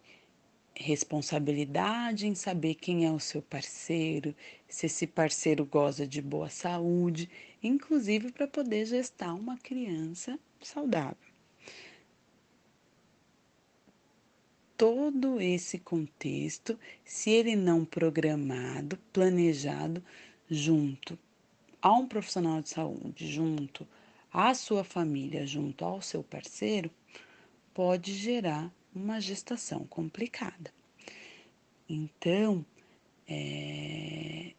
responsabilidade 0.73 2.29
em 2.29 2.35
saber 2.37 2.77
quem 2.77 3.05
é 3.05 3.11
o 3.11 3.19
seu 3.19 3.43
parceiro, 3.43 4.33
se 4.69 4.87
esse 4.87 5.05
parceiro 5.05 5.67
goza 5.67 6.07
de 6.07 6.23
boa 6.23 6.49
saúde, 6.49 7.29
inclusive 7.61 8.31
para 8.31 8.47
poder 8.47 8.87
gestar 8.87 9.35
uma 9.35 9.59
criança 9.59 10.39
saudável. 10.61 11.34
Todo 14.77 15.41
esse 15.41 15.79
contexto, 15.79 16.79
se 17.05 17.31
ele 17.31 17.57
não 17.57 17.85
programado, 17.85 18.99
planejado, 19.13 20.03
junto 20.51 21.19
a 21.81 21.93
um 21.93 22.07
profissional 22.07 22.61
de 22.63 22.71
saúde, 22.71 23.31
junto 23.31 23.87
à 24.33 24.53
sua 24.53 24.83
família 24.83 25.47
junto 25.47 25.85
ao 25.85 26.03
seu 26.03 26.23
parceiro, 26.23 26.91
pode 27.73 28.13
gerar 28.15 28.73
uma 28.93 29.21
gestação 29.21 29.87
complicada. 29.87 30.73
Então, 31.89 32.67
é, 33.29 34.53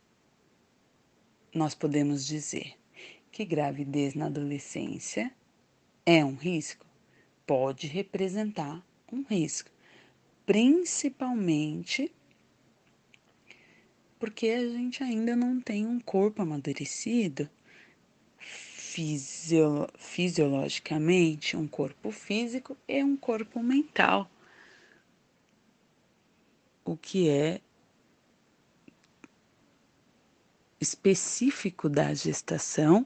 nós 1.54 1.76
podemos 1.76 2.26
dizer 2.26 2.76
que 3.32 3.44
gravidez 3.44 4.14
na 4.14 4.28
adolescência 4.28 5.34
é 6.06 6.24
um 6.24 6.36
risco? 6.36 6.86
Pode 7.46 7.88
representar 7.88 8.86
um 9.12 9.24
risco, 9.24 9.70
principalmente 10.46 12.12
porque 14.20 14.48
a 14.50 14.68
gente 14.68 15.04
ainda 15.04 15.36
não 15.36 15.60
tem 15.60 15.86
um 15.86 16.00
corpo 16.00 16.42
amadurecido 16.42 17.50
fisio, 18.96 19.88
fisiologicamente, 19.98 21.58
um 21.58 21.68
corpo 21.68 22.12
físico 22.12 22.78
e 22.88 23.04
um 23.04 23.18
corpo 23.18 23.62
mental, 23.62 24.30
o 26.86 26.96
que 26.96 27.30
é 27.30 27.60
específico 30.80 31.90
da 31.90 32.14
gestação 32.14 33.06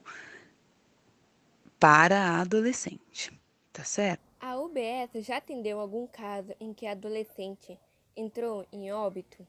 para 1.78 2.20
a 2.20 2.40
adolescente, 2.40 3.32
tá 3.72 3.82
certo? 3.82 4.29
A 4.42 4.56
UBS 4.58 5.22
já 5.22 5.36
atendeu 5.36 5.78
algum 5.78 6.06
caso 6.06 6.54
em 6.58 6.72
que 6.72 6.86
adolescente 6.86 7.78
entrou 8.16 8.66
em 8.72 8.90
óbito? 8.90 9.46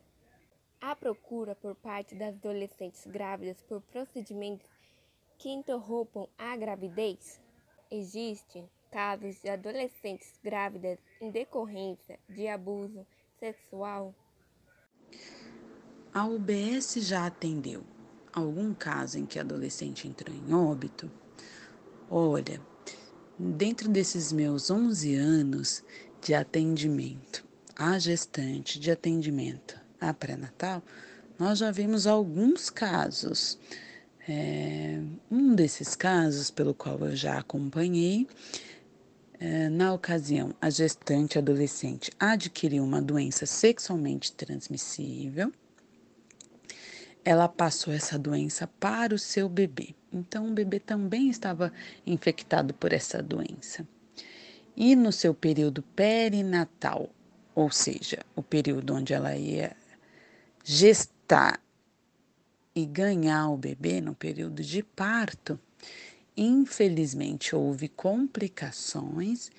A 0.81 0.93
procura 0.93 1.55
por 1.55 1.75
parte 1.75 2.13
das 2.13 2.35
adolescentes 2.35 3.07
grávidas 3.07 3.61
por 3.61 3.81
procedimentos 3.83 4.69
que 5.37 5.47
interrompam 5.47 6.27
a 6.37 6.57
gravidez? 6.57 7.39
Existem 7.89 8.69
casos 8.91 9.41
de 9.41 9.47
adolescentes 9.47 10.37
grávidas 10.43 10.99
em 11.21 11.31
decorrência 11.31 12.19
de 12.27 12.49
abuso 12.49 13.07
sexual? 13.39 14.13
A 16.13 16.25
UBS 16.25 16.95
já 16.95 17.27
atendeu 17.27 17.81
algum 18.33 18.73
caso 18.73 19.17
em 19.17 19.25
que 19.25 19.39
adolescente 19.39 20.05
entrou 20.05 20.35
em 20.35 20.53
óbito? 20.53 21.09
Olha, 22.09 22.59
dentro 23.41 23.89
desses 23.89 24.31
meus 24.31 24.69
11 24.69 25.15
anos 25.15 25.83
de 26.21 26.33
atendimento 26.35 27.43
à 27.75 27.97
gestante, 27.97 28.79
de 28.79 28.91
atendimento 28.91 29.79
a 29.99 30.13
pré-natal, 30.13 30.83
nós 31.39 31.57
já 31.57 31.71
vimos 31.71 32.05
alguns 32.05 32.69
casos. 32.69 33.57
É, 34.29 35.01
um 35.31 35.55
desses 35.55 35.95
casos, 35.95 36.51
pelo 36.51 36.75
qual 36.75 36.99
eu 36.99 37.15
já 37.15 37.39
acompanhei, 37.39 38.27
é, 39.39 39.67
na 39.69 39.91
ocasião, 39.91 40.53
a 40.61 40.69
gestante 40.69 41.39
adolescente 41.39 42.11
adquiriu 42.19 42.83
uma 42.83 43.01
doença 43.01 43.47
sexualmente 43.47 44.31
transmissível. 44.33 45.51
Ela 47.25 47.47
passou 47.47 47.91
essa 47.91 48.19
doença 48.19 48.67
para 48.67 49.15
o 49.15 49.19
seu 49.19 49.49
bebê. 49.49 49.95
Então, 50.11 50.47
o 50.47 50.53
bebê 50.53 50.79
também 50.79 51.29
estava 51.29 51.71
infectado 52.05 52.73
por 52.73 52.91
essa 52.91 53.21
doença. 53.21 53.87
E 54.75 54.95
no 54.95 55.11
seu 55.11 55.33
período 55.33 55.81
perinatal, 55.81 57.09
ou 57.55 57.69
seja, 57.71 58.19
o 58.35 58.41
período 58.41 58.93
onde 58.93 59.13
ela 59.13 59.35
ia 59.35 59.75
gestar 60.63 61.61
e 62.73 62.85
ganhar 62.85 63.49
o 63.49 63.57
bebê 63.57 63.99
no 64.01 64.15
período 64.15 64.63
de 64.63 64.81
parto, 64.83 65.59
infelizmente 66.35 67.55
houve 67.55 67.89
complicações 67.89 69.51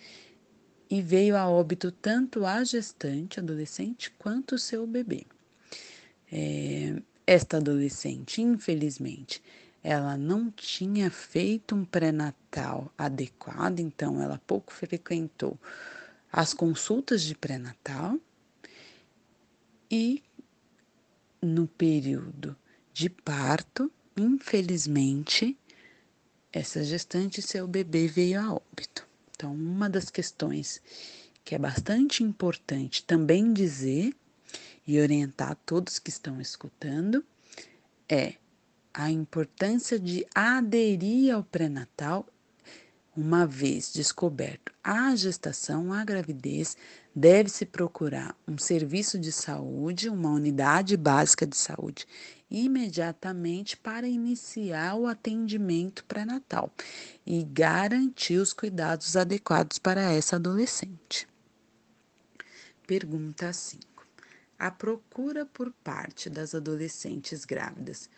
e 0.88 1.00
veio 1.00 1.36
a 1.36 1.48
óbito 1.48 1.90
tanto 1.90 2.44
a 2.44 2.62
gestante, 2.64 3.40
adolescente, 3.40 4.10
quanto 4.18 4.54
o 4.54 4.58
seu 4.58 4.86
bebê. 4.86 5.24
É, 6.30 7.00
esta 7.26 7.58
adolescente, 7.58 8.42
infelizmente, 8.42 9.42
ela 9.82 10.16
não 10.16 10.50
tinha 10.50 11.10
feito 11.10 11.74
um 11.74 11.84
pré-natal 11.84 12.92
adequado, 12.96 13.80
então 13.80 14.22
ela 14.22 14.40
pouco 14.46 14.72
frequentou 14.72 15.58
as 16.32 16.54
consultas 16.54 17.22
de 17.22 17.34
pré-natal 17.34 18.18
e 19.90 20.22
no 21.40 21.66
período 21.66 22.56
de 22.92 23.10
parto, 23.10 23.90
infelizmente, 24.16 25.58
essa 26.52 26.84
gestante, 26.84 27.42
seu 27.42 27.66
bebê 27.66 28.06
veio 28.06 28.40
a 28.40 28.52
óbito. 28.54 29.06
Então, 29.34 29.52
uma 29.52 29.90
das 29.90 30.08
questões 30.10 30.80
que 31.44 31.54
é 31.54 31.58
bastante 31.58 32.22
importante 32.22 33.02
também 33.04 33.52
dizer 33.52 34.14
e 34.86 35.00
orientar 35.00 35.56
todos 35.66 35.98
que 35.98 36.10
estão 36.10 36.40
escutando 36.40 37.24
é 38.08 38.34
a 38.92 39.10
importância 39.10 39.98
de 39.98 40.26
aderir 40.34 41.34
ao 41.34 41.42
pré-natal 41.42 42.26
uma 43.14 43.46
vez 43.46 43.92
descoberto 43.92 44.72
a 44.82 45.14
gestação, 45.14 45.92
a 45.92 46.02
gravidez, 46.02 46.76
deve-se 47.14 47.66
procurar 47.66 48.34
um 48.48 48.56
serviço 48.56 49.18
de 49.18 49.30
saúde, 49.30 50.08
uma 50.08 50.30
unidade 50.30 50.96
básica 50.96 51.46
de 51.46 51.56
saúde, 51.56 52.06
imediatamente 52.50 53.76
para 53.76 54.08
iniciar 54.08 54.94
o 54.96 55.06
atendimento 55.06 56.04
pré-natal 56.06 56.72
e 57.26 57.44
garantir 57.44 58.38
os 58.38 58.54
cuidados 58.54 59.14
adequados 59.14 59.78
para 59.78 60.00
essa 60.10 60.36
adolescente. 60.36 61.28
Pergunta 62.86 63.52
5. 63.52 64.06
A 64.58 64.70
procura 64.70 65.44
por 65.44 65.70
parte 65.84 66.30
das 66.30 66.54
adolescentes 66.54 67.44
grávidas 67.44 68.08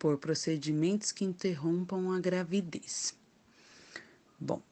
por 0.00 0.18
procedimentos 0.18 1.12
que 1.12 1.24
interrompam 1.24 2.10
a 2.10 2.18
gravidez 2.18 3.14
Bom, 4.42 4.62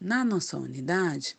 na 0.00 0.24
nossa 0.24 0.56
unidade, 0.56 1.36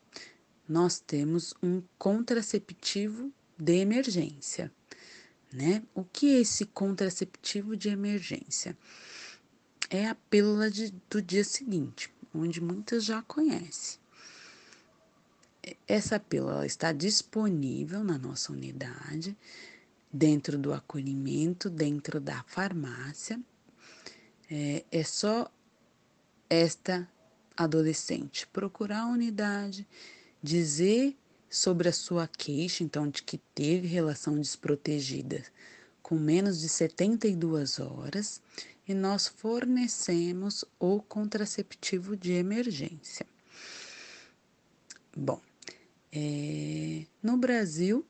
nós 0.70 1.00
temos 1.00 1.56
um 1.64 1.82
contraceptivo 1.98 3.34
de 3.58 3.78
emergência, 3.80 4.72
né? 5.52 5.82
O 5.96 6.04
que 6.04 6.36
é 6.36 6.42
esse 6.42 6.68
contraceptivo 6.68 7.76
de 7.76 7.90
emergência? 7.90 8.78
É 9.90 10.08
a 10.08 10.14
pílula 10.14 10.70
de, 10.70 10.94
do 11.10 11.24
dia 11.24 11.44
seguinte, 11.44 12.14
onde 12.32 12.62
muitas 12.62 13.04
já 13.04 13.24
conhecem. 13.24 14.00
Essa 15.88 16.20
pílula 16.20 16.68
está 16.68 16.92
disponível 16.92 18.04
na 18.04 18.20
nossa 18.20 18.52
unidade, 18.52 19.36
dentro 20.14 20.58
do 20.58 20.72
acolhimento, 20.72 21.70
dentro 21.70 22.22
da 22.22 22.44
farmácia. 22.44 23.42
É, 24.50 24.86
é 24.92 25.04
só 25.04 25.52
esta 26.48 27.10
adolescente 27.58 28.46
procurar 28.48 29.02
a 29.02 29.08
unidade, 29.08 29.88
dizer 30.42 31.18
sobre 31.50 31.90
a 31.90 31.94
sua 31.94 32.28
queixa, 32.28 32.84
então, 32.84 33.10
de 33.10 33.24
que 33.24 33.40
teve 33.56 33.88
relação 33.88 34.40
desprotegida 34.40 35.44
com 36.02 36.16
menos 36.16 36.60
de 36.60 36.68
72 36.68 37.80
horas, 37.80 38.42
e 38.86 38.94
nós 38.94 39.28
fornecemos 39.28 40.66
o 40.78 41.02
contraceptivo 41.02 42.18
de 42.18 42.34
emergência. 42.34 43.26
Bom, 45.16 45.40
é, 46.12 47.06
no 47.22 47.38
Brasil, 47.38 48.06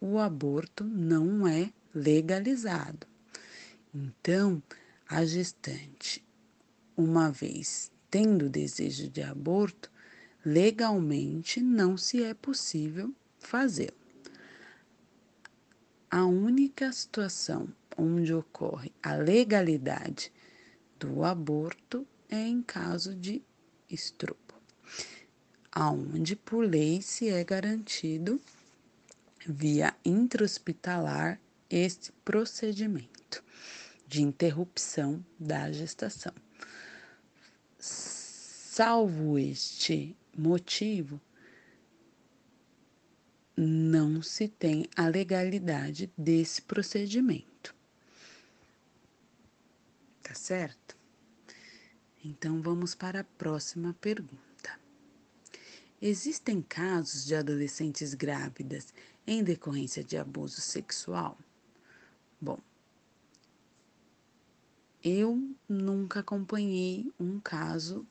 o 0.00 0.18
aborto 0.18 0.84
não 0.84 1.46
é 1.46 1.72
legalizado. 1.94 3.06
Então, 3.94 4.62
a 5.08 5.24
gestante, 5.24 6.24
uma 6.96 7.30
vez 7.30 7.90
tendo 8.10 8.48
desejo 8.48 9.08
de 9.08 9.22
aborto, 9.22 9.90
legalmente 10.44 11.60
não 11.60 11.96
se 11.96 12.22
é 12.22 12.34
possível 12.34 13.12
fazê-lo. 13.38 13.96
A 16.10 16.24
única 16.24 16.92
situação 16.92 17.68
onde 17.96 18.32
ocorre 18.32 18.92
a 19.02 19.14
legalidade 19.14 20.32
do 20.98 21.24
aborto 21.24 22.06
é 22.28 22.40
em 22.46 22.62
caso 22.62 23.14
de 23.14 23.42
estupro, 23.90 24.56
aonde 25.70 26.36
por 26.36 26.64
lei 26.64 27.02
se 27.02 27.28
é 27.28 27.42
garantido 27.42 28.40
via 29.48 29.96
intra-hospitalar 30.04 31.40
este 31.70 32.12
procedimento 32.24 33.42
de 34.06 34.22
interrupção 34.22 35.24
da 35.38 35.70
gestação. 35.70 36.32
Salvo 37.78 39.38
este 39.38 40.16
motivo, 40.36 41.20
não 43.56 44.20
se 44.20 44.48
tem 44.48 44.86
a 44.94 45.08
legalidade 45.08 46.12
desse 46.16 46.60
procedimento. 46.60 47.74
Tá 50.22 50.34
certo? 50.34 50.96
Então 52.22 52.60
vamos 52.60 52.94
para 52.94 53.20
a 53.20 53.24
próxima 53.24 53.96
pergunta. 54.00 54.46
Existem 56.02 56.60
casos 56.60 57.24
de 57.24 57.34
adolescentes 57.34 58.12
grávidas 58.12 58.92
em 59.26 59.42
decorrência 59.42 60.04
de 60.04 60.16
abuso 60.16 60.60
sexual? 60.60 61.36
Bom, 62.40 62.58
eu 65.02 65.50
nunca 65.68 66.20
acompanhei 66.20 67.12
um 67.18 67.40
caso 67.40 68.06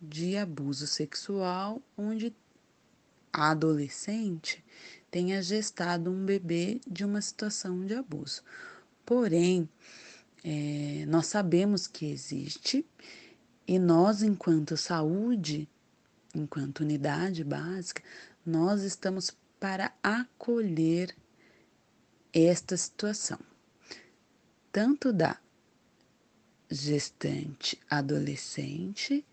de 0.00 0.36
abuso 0.36 0.86
sexual 0.86 1.82
onde 1.96 2.34
a 3.32 3.50
adolescente 3.50 4.64
tenha 5.10 5.42
gestado 5.42 6.10
um 6.10 6.24
bebê 6.24 6.80
de 6.86 7.04
uma 7.04 7.20
situação 7.20 7.84
de 7.84 7.94
abuso. 7.94 8.42
Porém, 9.04 9.68
é, 10.44 11.04
nós 11.06 11.26
sabemos 11.26 11.86
que 11.86 12.06
existe 12.06 12.84
e 13.66 13.78
nós, 13.78 14.22
enquanto 14.22 14.76
saúde, 14.76 15.68
enquanto 16.34 16.80
unidade 16.80 17.42
básica, 17.42 18.02
nós 18.44 18.82
estamos 18.82 19.30
para 19.58 19.92
acolher 20.02 21.14
esta 22.32 22.76
situação, 22.76 23.38
tanto 24.70 25.12
da 25.12 25.38
gestante 26.70 27.78
adolescente 27.88 29.24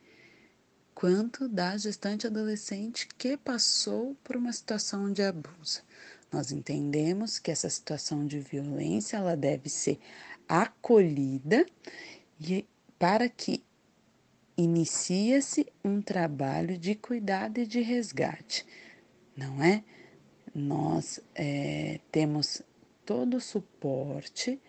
quanto 0.93 1.49
da 1.49 1.75
gestante 1.75 2.27
adolescente 2.27 3.07
que 3.17 3.35
passou 3.35 4.15
por 4.23 4.37
uma 4.37 4.53
situação 4.53 5.11
de 5.11 5.21
abuso. 5.21 5.81
Nós 6.31 6.51
entendemos 6.51 7.39
que 7.39 7.51
essa 7.51 7.69
situação 7.69 8.25
de 8.25 8.39
violência 8.39 9.17
ela 9.17 9.35
deve 9.35 9.69
ser 9.69 9.99
acolhida 10.47 11.65
e 12.39 12.65
para 12.97 13.27
que 13.27 13.63
inicia-se 14.57 15.67
um 15.83 16.01
trabalho 16.01 16.77
de 16.77 16.95
cuidado 16.95 17.59
e 17.59 17.65
de 17.65 17.81
resgate, 17.81 18.65
não 19.35 19.61
é? 19.61 19.83
Nós 20.53 21.19
é, 21.33 21.99
temos 22.11 22.61
todo 23.05 23.37
o 23.37 23.41
suporte 23.41 24.61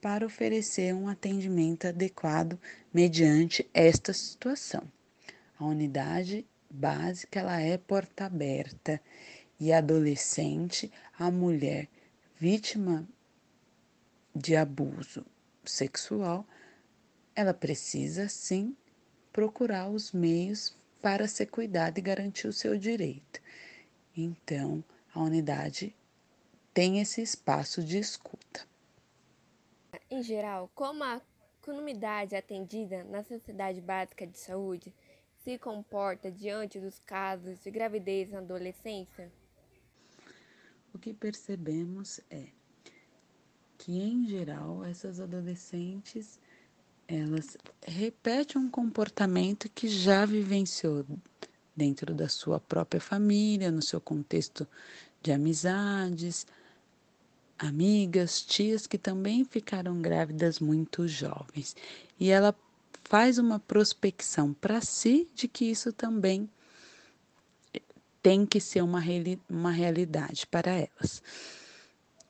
para 0.00 0.26
oferecer 0.26 0.94
um 0.94 1.08
atendimento 1.08 1.86
adequado 1.86 2.58
mediante 2.92 3.68
esta 3.72 4.12
situação. 4.12 4.82
A 5.58 5.64
unidade 5.64 6.46
básica 6.70 7.40
ela 7.40 7.60
é 7.60 7.78
porta 7.78 8.26
aberta 8.26 9.00
e 9.58 9.72
adolescente, 9.72 10.92
a 11.18 11.30
mulher 11.30 11.88
vítima 12.38 13.08
de 14.34 14.56
abuso 14.56 15.24
sexual, 15.64 16.46
ela 17.34 17.54
precisa 17.54 18.28
sim 18.28 18.76
procurar 19.32 19.88
os 19.88 20.12
meios 20.12 20.76
para 21.00 21.26
ser 21.26 21.46
cuidada 21.46 21.98
e 21.98 22.02
garantir 22.02 22.46
o 22.46 22.52
seu 22.52 22.76
direito. 22.76 23.40
Então, 24.16 24.82
a 25.14 25.20
unidade 25.20 25.94
tem 26.72 27.00
esse 27.00 27.22
espaço 27.22 27.82
de 27.82 27.98
escuta. 27.98 28.66
Em 30.10 30.22
geral, 30.22 30.70
como 30.74 31.04
a 31.04 31.20
comunidade 31.62 32.34
atendida 32.34 33.04
na 33.04 33.22
Sociedade 33.22 33.80
Básica 33.80 34.26
de 34.26 34.38
Saúde 34.38 34.92
se 35.44 35.56
comporta 35.58 36.30
diante 36.30 36.80
dos 36.80 36.98
casos 36.98 37.62
de 37.62 37.70
gravidez 37.70 38.30
na 38.30 38.38
adolescência? 38.38 39.30
O 40.92 40.98
que 40.98 41.14
percebemos 41.14 42.20
é 42.30 42.48
que, 43.78 44.00
em 44.00 44.26
geral, 44.26 44.84
essas 44.84 45.20
adolescentes 45.20 46.40
elas 47.06 47.56
repetem 47.86 48.60
um 48.60 48.70
comportamento 48.70 49.68
que 49.68 49.88
já 49.88 50.24
vivenciou 50.24 51.04
dentro 51.76 52.14
da 52.14 52.28
sua 52.28 52.60
própria 52.60 53.00
família, 53.00 53.70
no 53.70 53.82
seu 53.82 54.00
contexto 54.00 54.66
de 55.24 55.32
amizades, 55.32 56.46
amigas, 57.58 58.42
tias 58.42 58.86
que 58.86 58.98
também 58.98 59.42
ficaram 59.42 60.00
grávidas 60.02 60.60
muito 60.60 61.08
jovens. 61.08 61.74
E 62.20 62.30
ela 62.30 62.54
faz 63.02 63.38
uma 63.38 63.58
prospecção 63.58 64.52
para 64.52 64.82
si 64.82 65.26
de 65.34 65.48
que 65.48 65.64
isso 65.64 65.92
também 65.94 66.48
tem 68.22 68.44
que 68.44 68.60
ser 68.60 68.82
uma, 68.82 69.00
reali 69.00 69.40
uma 69.48 69.70
realidade 69.70 70.46
para 70.46 70.72
elas. 70.72 71.22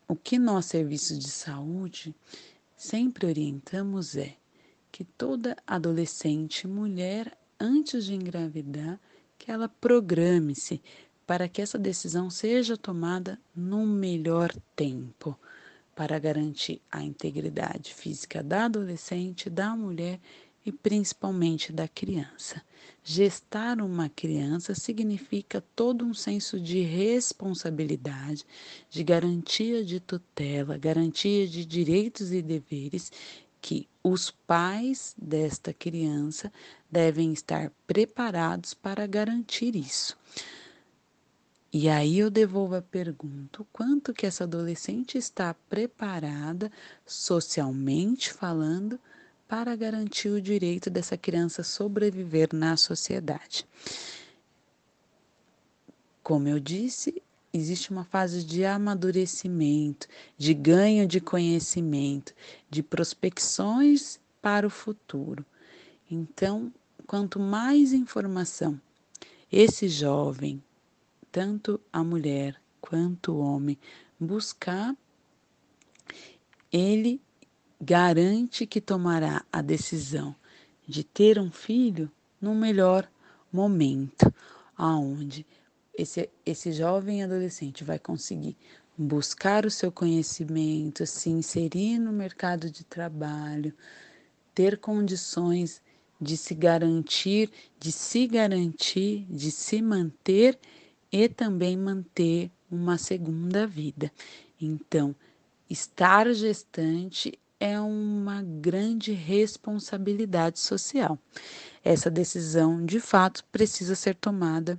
O 0.06 0.14
que 0.14 0.38
nós, 0.38 0.66
serviços 0.66 1.18
de 1.18 1.30
saúde, 1.30 2.14
sempre 2.76 3.26
orientamos 3.26 4.16
é 4.16 4.36
que 4.92 5.02
toda 5.02 5.56
adolescente 5.66 6.68
mulher, 6.68 7.36
antes 7.58 8.04
de 8.04 8.14
engravidar, 8.14 9.00
que 9.36 9.50
ela 9.50 9.68
programe-se 9.68 10.80
para 11.26 11.48
que 11.48 11.62
essa 11.62 11.78
decisão 11.78 12.28
seja 12.30 12.76
tomada 12.76 13.38
no 13.55 13.86
melhor 13.86 14.52
tempo, 14.76 15.38
para 15.94 16.18
garantir 16.18 16.80
a 16.90 17.02
integridade 17.02 17.94
física 17.94 18.42
da 18.42 18.64
adolescente, 18.64 19.48
da 19.48 19.76
mulher 19.76 20.20
e 20.66 20.72
principalmente 20.72 21.72
da 21.72 21.86
criança. 21.86 22.62
Gestar 23.02 23.80
uma 23.80 24.09
criança 24.09 24.74
significa 24.74 25.62
todo 25.76 26.05
um 26.05 26.14
senso 26.14 26.59
de 26.59 26.80
responsabilidade, 26.80 28.46
de 28.88 29.05
garantia 29.05 29.84
de 29.84 30.01
tutela, 30.01 30.78
garantia 30.78 31.46
de 31.46 31.64
direitos 31.64 32.32
e 32.32 32.40
deveres 32.40 33.12
que 33.60 33.86
os 34.02 34.30
pais 34.30 35.14
desta 35.16 35.72
criança 35.72 36.52
devem 36.90 37.32
estar 37.32 37.70
preparados 37.86 38.74
para 38.74 39.06
garantir 39.06 39.76
isso. 39.76 40.16
E 41.76 41.88
aí 41.88 42.20
eu 42.20 42.30
devolvo 42.30 42.76
a 42.76 42.82
pergunta: 42.82 43.66
quanto 43.72 44.14
que 44.14 44.24
essa 44.24 44.44
adolescente 44.44 45.18
está 45.18 45.52
preparada, 45.68 46.70
socialmente 47.05 48.32
falando, 48.32 48.96
para 49.48 49.74
garantir 49.74 50.28
o 50.28 50.40
direito 50.40 50.88
dessa 50.88 51.16
criança 51.16 51.64
sobreviver 51.64 52.51
na 52.52 52.76
sociedade. 52.76 53.66
Como 56.22 56.46
eu 56.46 56.60
disse, 56.60 57.20
existe 57.52 57.90
uma 57.90 58.05
fase 58.05 58.44
de 58.44 58.64
amadurecimento, 58.64 60.06
de 60.38 60.55
ganho 60.55 61.09
de 61.09 61.20
conhecimento, 61.20 62.32
de 62.70 62.84
prospecções 62.84 64.20
para 64.40 64.64
o 64.64 64.70
futuro. 64.70 65.44
Então, 66.09 66.72
quanto 67.05 67.40
mais 67.40 67.92
informação 67.92 68.80
esse 69.51 69.88
jovem, 69.88 70.62
tanto 71.35 71.81
a 71.93 72.05
mulher 72.05 72.55
quanto 72.81 73.32
o 73.32 73.39
homem, 73.40 73.77
buscar, 74.20 74.97
ele 76.70 77.20
garante 77.81 78.65
que 78.65 78.81
tomará 78.81 79.44
a 79.52 79.61
decisão 79.61 80.36
de 80.86 81.02
ter 81.02 81.40
um 81.40 81.51
filho 81.51 82.09
no 82.40 82.55
melhor 82.55 83.11
momento, 83.52 84.32
aonde 84.77 85.44
esse, 85.98 86.31
esse 86.47 86.73
jovem 86.73 87.24
adolescente 87.24 87.82
vai 87.82 87.98
conseguir 87.98 88.56
buscar 88.97 89.66
o 89.66 89.70
seu 89.73 89.90
conhecimento, 89.90 91.05
se 91.05 91.31
inserir 91.31 91.98
no 91.98 92.12
mercado 92.12 92.70
de 92.70 92.85
trabalho, 92.85 93.74
ter 94.55 94.78
condições 94.78 95.82
de 96.20 96.36
se 96.36 96.55
garantir, 96.55 97.51
de 97.81 97.90
se 97.90 98.24
garantir, 98.28 99.27
de 99.28 99.51
se 99.51 99.82
manter 99.82 100.56
e 101.15 101.28
também 101.28 101.77
manter 101.77 102.51
uma 102.69 102.99
segunda 102.99 103.69
vida. 103.69 104.11
Então, 104.61 105.15
estar 105.70 106.32
gestante 106.35 107.39
é 107.61 107.78
uma 107.78 108.43
grande 108.43 109.12
responsabilidade 109.12 110.59
social. 110.59 111.16
Essa 111.85 112.11
decisão, 112.11 112.85
de 112.85 112.99
fato, 112.99 113.45
precisa 113.53 113.95
ser 113.95 114.16
tomada 114.16 114.77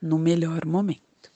no 0.00 0.16
melhor 0.16 0.64
momento. 0.64 1.32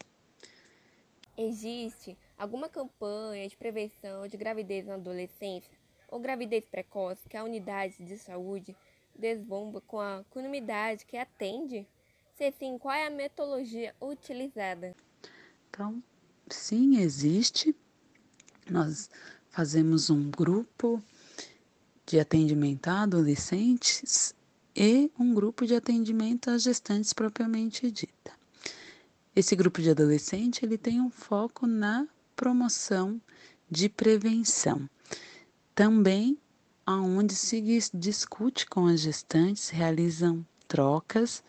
Existe 1.37 2.17
alguma 2.39 2.69
campanha 2.69 3.49
de 3.49 3.57
prevenção 3.57 4.29
de 4.29 4.37
gravidez 4.37 4.87
na 4.87 4.95
adolescência 4.95 5.77
ou 6.09 6.21
gravidez 6.21 6.65
precoce 6.65 7.29
que 7.29 7.37
a 7.37 7.43
unidade 7.43 8.05
de 8.05 8.17
saúde 8.19 8.77
desbomba 9.19 9.81
com 9.81 9.99
a 9.99 10.23
comunidade 10.31 11.05
que 11.05 11.17
atende? 11.17 11.85
Se 12.37 12.51
sim, 12.59 12.77
qual 12.79 12.95
é 12.95 13.07
a 13.07 13.11
metodologia 13.11 13.95
utilizada? 14.01 14.95
Então, 15.69 16.03
sim, 16.49 16.99
existe. 16.99 17.75
Nós 18.69 19.09
fazemos 19.51 20.11
um 20.11 20.31
grupo 20.31 21.01
de 22.05 22.19
atendimento 22.19 22.89
a 22.89 23.03
adolescentes 23.03 24.35
e 24.75 25.11
um 25.17 25.33
grupo 25.33 25.65
de 25.65 25.77
atendimento 25.77 26.51
a 26.51 26.59
gestantes 26.59 27.13
propriamente 27.13 27.89
dita. 27.89 28.33
Esse 29.37 29.55
grupo 29.55 29.81
de 29.81 29.91
adolescente 29.91 30.65
ele 30.65 30.77
tem 30.77 31.01
um 31.01 31.11
foco 31.11 31.69
na 31.69 32.09
promoção 32.35 33.21
de 33.71 33.89
prevenção. 33.89 34.91
Também 35.73 36.37
onde 36.87 37.35
se 37.35 37.63
discute 37.95 38.67
com 38.67 38.87
as 38.87 39.01
gestantes, 39.01 39.69
realizam 39.71 40.45
trocas, 40.67 41.43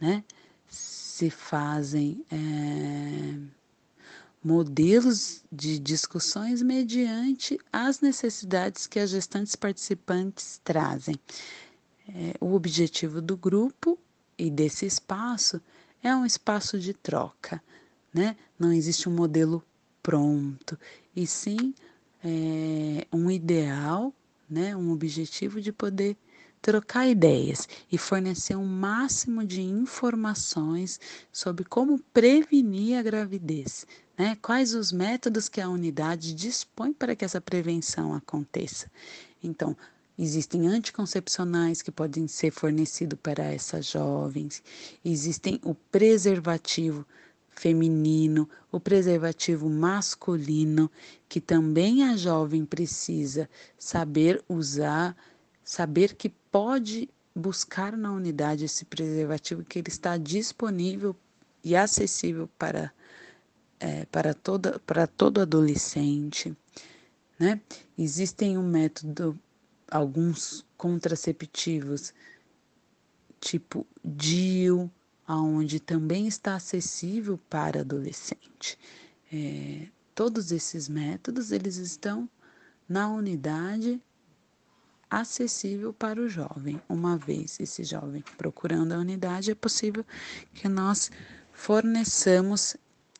né? 0.00 0.22
se 0.68 1.30
fazem 1.30 2.24
é, 2.30 3.38
modelos 4.44 5.42
de 5.50 5.78
discussões 5.78 6.62
mediante 6.62 7.58
as 7.72 8.00
necessidades 8.00 8.86
que 8.86 8.98
as 8.98 9.10
gestantes 9.10 9.56
participantes 9.56 10.60
trazem. 10.62 11.16
É, 12.08 12.34
o 12.40 12.54
objetivo 12.54 13.20
do 13.22 13.36
grupo 13.36 13.98
e 14.38 14.50
desse 14.50 14.84
espaço 14.84 15.60
é 16.02 16.14
um 16.14 16.26
espaço 16.26 16.78
de 16.78 16.92
troca, 16.92 17.62
né? 18.12 18.36
Não 18.58 18.72
existe 18.72 19.08
um 19.08 19.12
modelo 19.12 19.64
pronto, 20.02 20.78
e 21.16 21.26
sim 21.26 21.74
é, 22.22 23.06
um 23.10 23.30
ideal, 23.30 24.12
né? 24.48 24.76
Um 24.76 24.92
objetivo 24.92 25.60
de 25.60 25.72
poder 25.72 26.16
trocar 26.60 27.06
ideias 27.06 27.68
e 27.90 27.98
fornecer 27.98 28.56
um 28.56 28.66
máximo 28.66 29.44
de 29.44 29.62
informações 29.62 31.00
sobre 31.32 31.64
como 31.64 31.98
prevenir 32.12 32.98
a 32.98 33.02
gravidez, 33.02 33.86
né? 34.18 34.36
Quais 34.42 34.74
os 34.74 34.92
métodos 34.92 35.48
que 35.48 35.60
a 35.60 35.68
unidade 35.68 36.34
dispõe 36.34 36.92
para 36.92 37.14
que 37.14 37.24
essa 37.24 37.40
prevenção 37.40 38.14
aconteça? 38.14 38.90
Então, 39.42 39.76
Existem 40.18 40.66
anticoncepcionais 40.66 41.82
que 41.82 41.92
podem 41.92 42.26
ser 42.26 42.50
fornecidos 42.50 43.18
para 43.22 43.44
essas 43.52 43.84
jovens. 43.84 44.62
Existem 45.04 45.60
o 45.62 45.74
preservativo 45.74 47.06
feminino, 47.50 48.48
o 48.72 48.80
preservativo 48.80 49.68
masculino, 49.68 50.90
que 51.28 51.38
também 51.38 52.02
a 52.04 52.16
jovem 52.16 52.64
precisa 52.64 53.48
saber 53.78 54.42
usar, 54.48 55.14
saber 55.62 56.14
que 56.14 56.30
pode 56.56 57.10
buscar 57.34 57.94
na 57.98 58.10
unidade 58.10 58.64
esse 58.64 58.86
preservativo, 58.86 59.62
que 59.62 59.78
ele 59.78 59.90
está 59.90 60.16
disponível 60.16 61.14
e 61.62 61.76
acessível 61.76 62.48
para 62.58 62.90
é, 63.78 64.06
para, 64.06 64.32
toda, 64.32 64.78
para 64.78 65.06
todo 65.06 65.42
adolescente. 65.42 66.56
Né? 67.38 67.60
Existem 67.98 68.56
um 68.56 68.66
método, 68.66 69.38
alguns 69.90 70.64
contraceptivos, 70.78 72.14
tipo 73.38 73.86
DIU, 74.02 74.90
aonde 75.26 75.78
também 75.78 76.26
está 76.26 76.54
acessível 76.54 77.38
para 77.50 77.80
adolescente. 77.80 78.78
É, 79.30 79.88
todos 80.14 80.50
esses 80.50 80.88
métodos, 80.88 81.52
eles 81.52 81.76
estão 81.76 82.26
na 82.88 83.10
unidade 83.10 84.00
acessível 85.10 85.92
para 85.92 86.20
o 86.20 86.28
jovem. 86.28 86.80
Uma 86.88 87.16
vez 87.16 87.58
esse 87.60 87.84
jovem 87.84 88.22
procurando 88.36 88.92
a 88.92 88.98
unidade, 88.98 89.50
é 89.50 89.54
possível 89.54 90.04
que 90.54 90.68
nós 90.68 91.10
forneçamos 91.52 92.76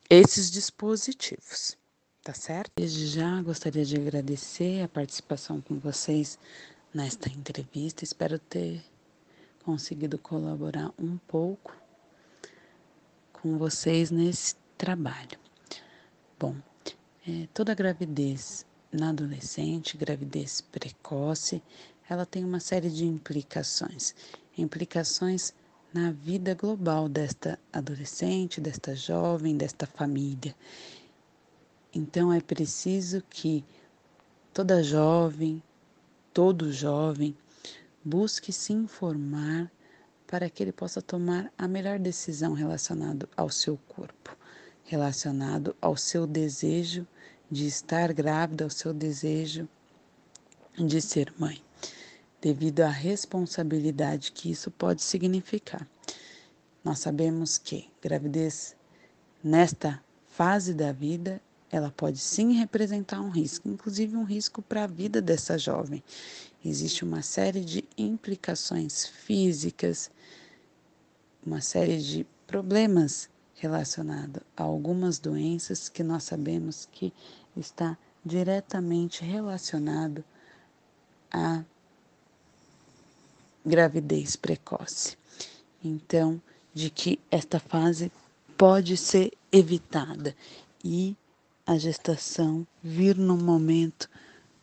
esses 0.08 0.50
dispositivos, 0.50 1.76
tá 2.22 2.34
certo? 2.34 2.70
Desde 2.76 3.06
já 3.06 3.40
gostaria 3.42 3.84
de 3.84 3.96
agradecer 3.96 4.82
a 4.82 4.88
participação 4.88 5.60
com 5.60 5.78
vocês 5.78 6.38
nesta 6.92 7.28
entrevista. 7.28 8.04
Espero 8.04 8.38
ter 8.38 8.84
conseguido 9.64 10.18
colaborar 10.18 10.92
um 10.98 11.18
pouco 11.18 11.76
com 13.32 13.58
vocês 13.58 14.10
nesse 14.10 14.54
trabalho. 14.78 15.38
Bom, 16.38 16.54
é, 17.26 17.48
toda 17.52 17.74
gravidez 17.74 18.64
na 18.96 19.10
adolescente, 19.10 19.96
gravidez 19.96 20.60
precoce, 20.60 21.62
ela 22.08 22.24
tem 22.24 22.44
uma 22.44 22.60
série 22.60 22.88
de 22.88 23.04
implicações. 23.04 24.14
Implicações 24.56 25.52
na 25.92 26.10
vida 26.10 26.54
global 26.54 27.08
desta 27.08 27.58
adolescente, 27.72 28.60
desta 28.60 28.94
jovem, 28.94 29.56
desta 29.56 29.86
família. 29.86 30.54
Então 31.92 32.32
é 32.32 32.40
preciso 32.40 33.22
que 33.28 33.64
toda 34.52 34.82
jovem, 34.82 35.62
todo 36.32 36.72
jovem, 36.72 37.36
busque 38.04 38.52
se 38.52 38.72
informar 38.72 39.70
para 40.26 40.50
que 40.50 40.62
ele 40.62 40.72
possa 40.72 41.00
tomar 41.00 41.52
a 41.56 41.68
melhor 41.68 41.98
decisão 41.98 42.52
relacionado 42.52 43.28
ao 43.36 43.48
seu 43.48 43.78
corpo, 43.88 44.36
relacionado 44.84 45.74
ao 45.80 45.96
seu 45.96 46.26
desejo 46.26 47.06
de 47.50 47.66
estar 47.66 48.12
grávida, 48.12 48.64
ao 48.64 48.70
seu 48.70 48.92
desejo 48.92 49.68
de 50.76 51.00
ser 51.00 51.32
mãe 51.38 51.62
devido 52.40 52.82
à 52.82 52.88
responsabilidade 52.88 54.32
que 54.32 54.50
isso 54.50 54.70
pode 54.70 55.02
significar. 55.02 55.86
Nós 56.84 57.00
sabemos 57.00 57.58
que 57.58 57.88
gravidez 58.00 58.76
nesta 59.42 60.00
fase 60.28 60.72
da 60.74 60.92
vida, 60.92 61.40
ela 61.70 61.90
pode 61.90 62.18
sim 62.18 62.52
representar 62.52 63.20
um 63.20 63.30
risco, 63.30 63.68
inclusive 63.68 64.16
um 64.16 64.22
risco 64.22 64.62
para 64.62 64.84
a 64.84 64.86
vida 64.86 65.20
dessa 65.20 65.58
jovem. 65.58 66.04
Existe 66.64 67.04
uma 67.04 67.22
série 67.22 67.64
de 67.64 67.84
implicações 67.98 69.06
físicas, 69.06 70.10
uma 71.44 71.60
série 71.60 71.98
de 72.00 72.26
problemas 72.46 73.28
relacionados 73.56 74.42
a 74.56 74.62
algumas 74.62 75.18
doenças 75.18 75.88
que 75.88 76.02
nós 76.02 76.24
sabemos 76.24 76.88
que 76.92 77.12
está 77.56 77.96
diretamente 78.24 79.24
relacionado 79.24 80.24
a 81.30 81.64
gravidez 83.64 84.36
precoce. 84.36 85.16
Então, 85.82 86.40
de 86.74 86.90
que 86.90 87.18
esta 87.30 87.58
fase 87.58 88.12
pode 88.56 88.96
ser 88.96 89.32
evitada 89.50 90.34
e 90.84 91.16
a 91.66 91.76
gestação 91.78 92.66
vir 92.82 93.16
no 93.16 93.36
momento 93.36 94.08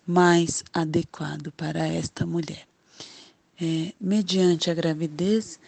mais 0.06 0.64
adequado 0.74 1.52
para 1.52 1.88
esta 1.88 2.26
mulher. 2.26 2.68
É, 3.61 3.94
mediante 3.99 4.70
a 4.70 4.74
gravidez, 4.74 5.60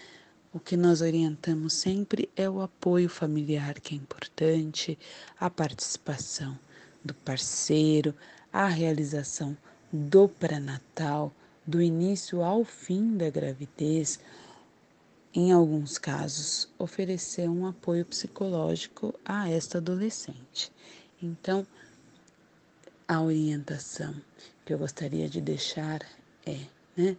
o 0.56 0.60
que 0.62 0.78
nós 0.78 1.02
orientamos 1.02 1.74
sempre 1.74 2.30
é 2.34 2.50
o 2.50 2.62
apoio 2.62 3.10
familiar, 3.10 3.78
que 3.78 3.94
é 3.94 3.98
importante, 3.98 4.98
a 5.38 5.50
participação 5.50 6.58
do 7.04 7.14
parceiro, 7.14 8.16
a 8.54 8.66
realização 8.66 9.58
do 9.92 10.30
pré-natal, 10.30 11.34
do 11.68 11.82
início 11.82 12.42
ao 12.42 12.64
fim 12.64 13.18
da 13.18 13.30
gravidez, 13.30 14.18
em 15.34 15.52
alguns 15.52 15.98
casos, 15.98 16.70
oferecer 16.80 17.50
um 17.50 17.68
apoio 17.68 18.06
psicológico 18.06 19.14
a 19.26 19.50
esta 19.50 19.80
adolescente. 19.80 20.72
Então, 21.22 21.68
a 23.06 23.22
orientação 23.22 24.16
que 24.64 24.74
eu 24.74 24.78
gostaria 24.78 25.28
de 25.28 25.42
deixar 25.42 26.00
é, 26.46 26.60
né, 26.96 27.18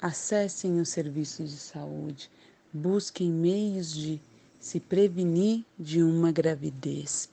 acessem 0.00 0.80
os 0.80 0.88
serviços 0.88 1.50
de 1.50 1.58
saúde, 1.58 2.30
busquem 2.74 3.30
meios 3.30 3.94
de 3.94 4.20
se 4.58 4.80
prevenir 4.80 5.64
de 5.78 6.02
uma 6.02 6.32
gravidez 6.32 7.28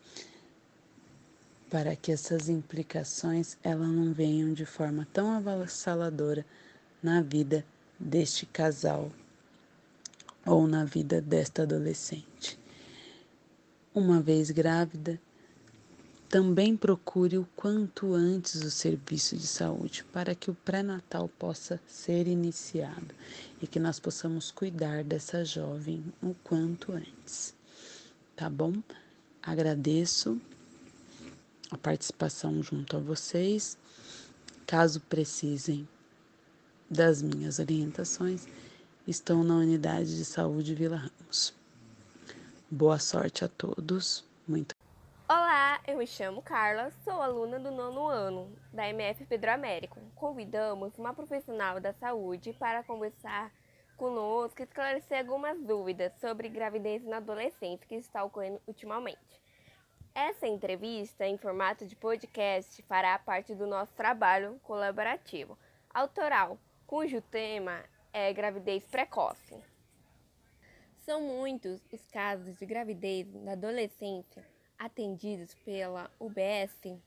para 1.68 1.96
que 1.96 2.12
essas 2.12 2.48
implicações 2.48 3.58
elas 3.64 3.88
não 3.88 4.14
venham 4.14 4.54
de 4.54 4.68
forma 4.68 5.08
tão 5.12 5.32
avassaladora 5.32 6.46
na 7.02 7.24
vida 7.24 7.66
deste 8.00 8.46
casal 8.46 9.12
ou 10.46 10.68
na 10.68 10.86
vida 10.86 11.20
desta 11.20 11.64
adolescente. 11.64 12.60
Uma 13.96 14.22
vez 14.22 14.52
grávida, 14.52 15.20
também 16.32 16.78
procure 16.78 17.38
o 17.38 17.46
quanto 17.58 18.14
antes 18.14 18.64
o 18.64 18.72
serviço 18.72 19.36
de 19.36 19.46
saúde 19.46 20.06
para 20.14 20.34
que 20.34 20.50
o 20.50 20.56
pré-natal 20.56 21.28
possa 21.28 21.78
ser 21.86 22.26
iniciado 22.26 23.14
e 23.62 23.68
que 23.68 23.78
nós 23.78 24.00
possamos 24.00 24.50
cuidar 24.50 25.04
dessa 25.04 25.44
jovem 25.44 26.02
o 26.24 26.34
quanto 26.42 26.94
antes. 26.94 27.54
Tá 28.34 28.50
bom? 28.50 28.74
Agradeço 29.44 30.40
a 31.70 31.78
participação 31.78 32.64
junto 32.64 32.96
a 32.96 33.00
vocês. 33.02 33.78
Caso 34.66 35.02
precisem 35.02 35.86
das 36.90 37.22
minhas 37.22 37.60
orientações, 37.60 38.48
estão 39.06 39.44
na 39.44 39.56
unidade 39.56 40.16
de 40.16 40.24
saúde 40.24 40.76
Vila 40.76 40.96
Ramos. 40.96 41.54
Boa 42.70 43.00
sorte 43.00 43.44
a 43.44 43.50
todos. 43.50 44.24
Muito 44.48 44.81
Olá, 45.34 45.80
eu 45.88 45.98
me 45.98 46.06
chamo 46.06 46.42
Carla, 46.42 46.92
sou 47.06 47.22
aluna 47.22 47.58
do 47.58 47.72
nono 47.72 48.06
ano 48.06 48.54
da 48.74 48.90
MF 48.90 49.26
Pedro 49.28 49.50
Américo. 49.52 49.98
Convidamos 50.14 50.98
uma 50.98 51.14
profissional 51.14 51.80
da 51.80 51.94
saúde 51.94 52.52
para 52.52 52.84
conversar 52.84 53.50
conosco 53.96 54.62
e 54.62 54.66
esclarecer 54.66 55.20
algumas 55.20 55.58
dúvidas 55.62 56.12
sobre 56.20 56.50
gravidez 56.50 57.02
na 57.06 57.16
adolescente 57.16 57.88
que 57.88 57.96
está 57.96 58.26
ocorrendo 58.26 58.62
ultimamente. 58.68 59.42
Essa 60.14 60.48
entrevista, 60.48 61.26
em 61.26 61.38
formato 61.38 61.86
de 61.86 61.96
podcast, 61.96 62.82
fará 62.82 63.18
parte 63.18 63.56
do 63.56 63.66
nosso 63.66 63.94
trabalho 63.94 64.60
colaborativo, 64.64 65.58
autoral, 65.94 66.60
cujo 66.86 67.22
tema 67.22 67.86
é 68.12 68.34
gravidez 68.34 68.86
precoce. 68.86 69.58
São 70.98 71.22
muitos 71.22 71.82
os 71.90 72.06
casos 72.12 72.58
de 72.58 72.66
gravidez 72.66 73.34
na 73.34 73.54
adolescência 73.54 74.51
atendidos 74.82 75.54
pela 75.64 76.10
UBS. 76.20 77.00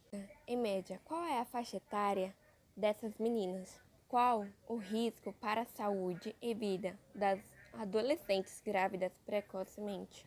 Em 0.46 0.56
média, 0.56 1.00
qual 1.04 1.24
é 1.24 1.40
a 1.40 1.44
faixa 1.44 1.76
etária 1.76 2.32
dessas 2.76 3.18
meninas? 3.18 3.80
Qual 4.06 4.46
o 4.68 4.76
risco 4.76 5.32
para 5.40 5.62
a 5.62 5.66
saúde 5.66 6.36
e 6.40 6.54
vida 6.54 6.96
das 7.12 7.40
adolescentes 7.72 8.62
grávidas 8.64 9.10
precocemente? 9.26 10.24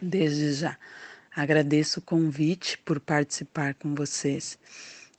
Desde 0.00 0.54
já, 0.54 0.78
agradeço 1.36 2.00
o 2.00 2.02
convite 2.02 2.78
por 2.78 2.98
participar 2.98 3.74
com 3.74 3.94
vocês 3.94 4.58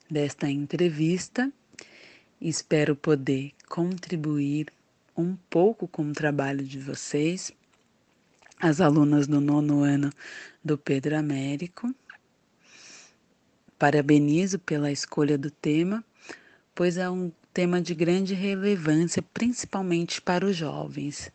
desta 0.10 0.50
entrevista. 0.50 1.52
Espero 2.42 2.96
poder 2.96 3.52
contribuir 3.70 4.74
um 5.16 5.36
pouco 5.48 5.88
com 5.88 6.10
o 6.10 6.14
trabalho 6.14 6.64
de 6.64 6.80
vocês, 6.80 7.52
as 8.62 8.80
alunas 8.80 9.26
do 9.26 9.42
nono 9.42 9.84
ano 9.84 10.12
do 10.64 10.78
Pedro 10.78 11.18
Américo. 11.18 11.94
Parabenizo 13.78 14.60
pela 14.60 14.92
escolha 14.92 15.36
do 15.36 15.50
tema, 15.50 16.06
pois 16.76 16.96
é 16.98 17.10
um 17.10 17.32
tema 17.52 17.82
de 17.82 17.96
grande 17.96 18.36
relevância, 18.36 19.24
principalmente 19.34 20.22
para 20.22 20.46
os 20.46 20.56
jovens. 20.56 21.32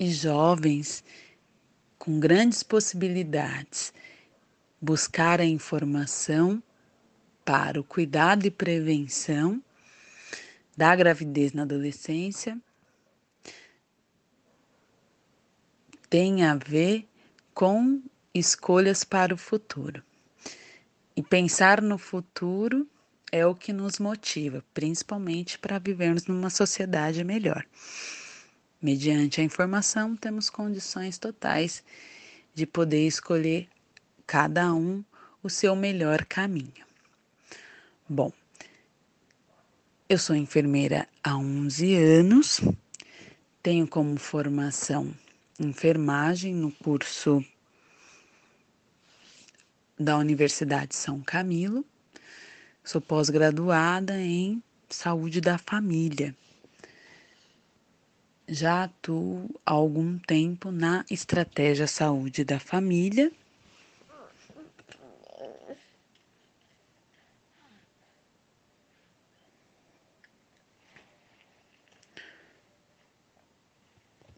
E 0.00 0.10
jovens 0.10 1.04
com 1.98 2.18
grandes 2.18 2.62
possibilidades, 2.62 3.92
buscar 4.80 5.38
a 5.40 5.44
informação 5.44 6.62
para 7.44 7.78
o 7.78 7.84
cuidado 7.84 8.46
e 8.46 8.50
prevenção 8.50 9.62
da 10.76 10.96
gravidez 10.96 11.52
na 11.52 11.62
adolescência 11.62 12.58
tem 16.14 16.44
a 16.44 16.54
ver 16.54 17.08
com 17.52 18.00
escolhas 18.32 19.02
para 19.02 19.34
o 19.34 19.36
futuro. 19.36 20.00
E 21.16 21.20
pensar 21.24 21.82
no 21.82 21.98
futuro 21.98 22.88
é 23.32 23.44
o 23.44 23.52
que 23.52 23.72
nos 23.72 23.98
motiva, 23.98 24.64
principalmente 24.72 25.58
para 25.58 25.80
vivermos 25.80 26.26
numa 26.26 26.50
sociedade 26.50 27.24
melhor. 27.24 27.66
Mediante 28.80 29.40
a 29.40 29.44
informação, 29.44 30.14
temos 30.14 30.48
condições 30.48 31.18
totais 31.18 31.82
de 32.54 32.64
poder 32.64 33.08
escolher 33.08 33.68
cada 34.24 34.72
um 34.72 35.02
o 35.42 35.50
seu 35.50 35.74
melhor 35.74 36.24
caminho. 36.26 36.86
Bom, 38.08 38.32
eu 40.08 40.18
sou 40.20 40.36
enfermeira 40.36 41.08
há 41.24 41.36
11 41.36 41.96
anos, 41.96 42.60
tenho 43.60 43.88
como 43.88 44.16
formação 44.16 45.12
enfermagem 45.58 46.54
no 46.54 46.70
curso 46.70 47.44
da 49.98 50.18
Universidade 50.18 50.94
São 50.94 51.20
Camilo, 51.20 51.84
sou 52.82 53.00
pós-graduada 53.00 54.20
em 54.20 54.62
saúde 54.88 55.40
da 55.40 55.56
família 55.58 56.34
já 58.48 58.84
atuo 58.84 59.48
há 59.64 59.72
algum 59.72 60.18
tempo 60.18 60.70
na 60.70 61.04
estratégia 61.10 61.86
saúde 61.86 62.44
da 62.44 62.58
família. 62.58 63.32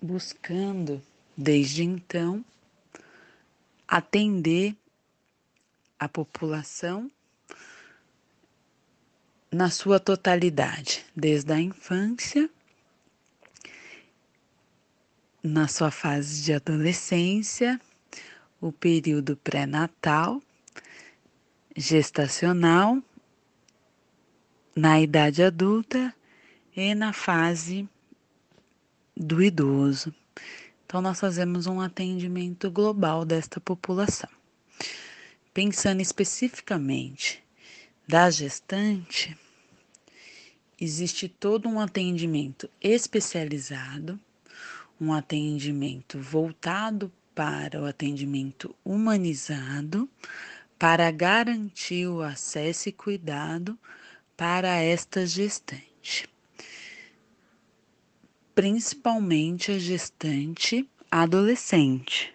Buscando, 0.06 1.02
desde 1.36 1.82
então, 1.82 2.44
atender 3.88 4.76
a 5.98 6.08
população 6.08 7.10
na 9.50 9.68
sua 9.68 9.98
totalidade, 9.98 11.04
desde 11.14 11.52
a 11.52 11.60
infância 11.60 12.48
na 15.42 15.66
sua 15.66 15.90
fase 15.90 16.40
de 16.40 16.52
adolescência, 16.52 17.80
o 18.60 18.70
período 18.70 19.36
pré-natal, 19.36 20.40
gestacional, 21.76 23.02
na 24.76 25.00
idade 25.00 25.42
adulta 25.42 26.14
e 26.76 26.94
na 26.94 27.12
fase 27.12 27.88
do 29.16 29.42
idoso. 29.42 30.14
Então, 30.84 31.00
nós 31.00 31.18
fazemos 31.18 31.66
um 31.66 31.80
atendimento 31.80 32.70
global 32.70 33.24
desta 33.24 33.60
população. 33.60 34.30
Pensando 35.52 36.00
especificamente 36.00 37.42
da 38.06 38.30
gestante, 38.30 39.36
existe 40.80 41.28
todo 41.28 41.68
um 41.68 41.80
atendimento 41.80 42.68
especializado 42.80 44.20
um 45.00 45.12
atendimento 45.12 46.18
voltado 46.18 47.12
para 47.34 47.82
o 47.82 47.84
atendimento 47.84 48.74
humanizado, 48.84 50.08
para 50.78 51.10
garantir 51.10 52.06
o 52.06 52.22
acesso 52.22 52.88
e 52.88 52.92
cuidado 52.92 53.78
para 54.36 54.76
esta 54.76 55.26
gestante. 55.26 56.28
Principalmente 58.56 59.72
a 59.72 59.78
gestante 59.78 60.88
adolescente, 61.10 62.34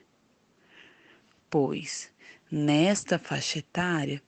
pois 1.49 2.11
nesta 2.51 3.17
faixa 3.17 3.57
etária 3.57 4.21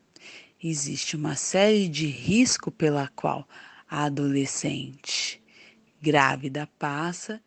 existe 0.62 1.16
uma 1.16 1.36
série 1.36 1.88
de 1.88 2.08
risco 2.08 2.72
pela 2.72 3.10
qual 3.10 3.48
a 3.88 4.06
adolescente 4.06 5.40
grávida 6.02 6.68
passa 6.80 7.40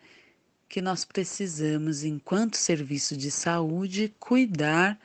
que 0.68 0.80
nós 0.80 1.04
precisamos, 1.04 2.04
enquanto 2.04 2.56
serviço 2.56 3.16
de 3.16 3.32
saúde, 3.32 4.14
cuidar 4.16 4.96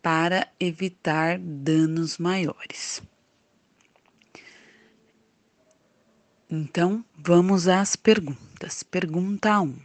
para 0.00 0.46
evitar 0.60 1.40
danos 1.40 2.18
maiores. 2.18 3.02
Então, 6.48 7.04
vamos 7.18 7.66
às 7.66 7.96
perguntas. 7.96 8.84
Pergunta 8.84 9.60
1. 9.60 9.76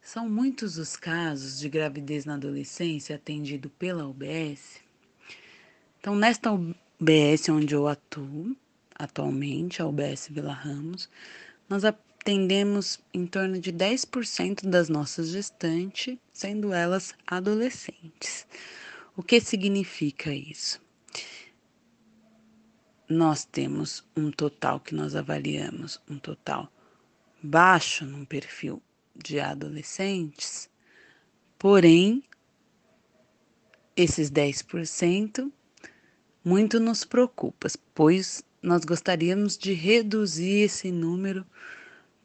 São 0.00 0.30
muitos 0.30 0.78
os 0.78 0.94
casos 0.94 1.58
de 1.58 1.68
gravidez 1.68 2.24
na 2.24 2.34
adolescência 2.34 3.16
atendido 3.16 3.68
pela 3.68 4.06
UBS. 4.06 4.80
Então, 5.98 6.14
nesta 6.14 6.52
UBS 6.52 7.48
onde 7.48 7.74
eu 7.74 7.88
atuo 7.88 8.56
atualmente, 8.94 9.82
a 9.82 9.86
UBS 9.86 10.28
Vila 10.30 10.52
Ramos, 10.52 11.10
nós 11.68 11.84
atendemos 11.84 13.00
em 13.12 13.26
torno 13.26 13.58
de 13.58 13.72
10% 13.72 14.68
das 14.68 14.88
nossas 14.88 15.30
gestantes, 15.30 16.16
sendo 16.32 16.72
elas 16.72 17.12
adolescentes. 17.26 18.46
O 19.16 19.22
que 19.22 19.40
significa 19.40 20.32
isso? 20.32 20.80
Nós 23.08 23.44
temos 23.44 24.04
um 24.14 24.30
total 24.30 24.80
que 24.80 24.94
nós 24.94 25.16
avaliamos, 25.16 25.98
um 26.08 26.18
total 26.18 26.70
baixo 27.42 28.04
num 28.04 28.24
perfil 28.24 28.82
de 29.16 29.40
adolescentes, 29.40 30.68
porém, 31.58 32.22
esses 33.96 34.30
10% 34.30 35.50
muito 36.44 36.78
nos 36.78 37.04
preocupa, 37.04 37.68
pois 37.94 38.44
nós 38.62 38.84
gostaríamos 38.84 39.56
de 39.56 39.72
reduzir 39.72 40.64
esse 40.64 40.92
número 40.92 41.46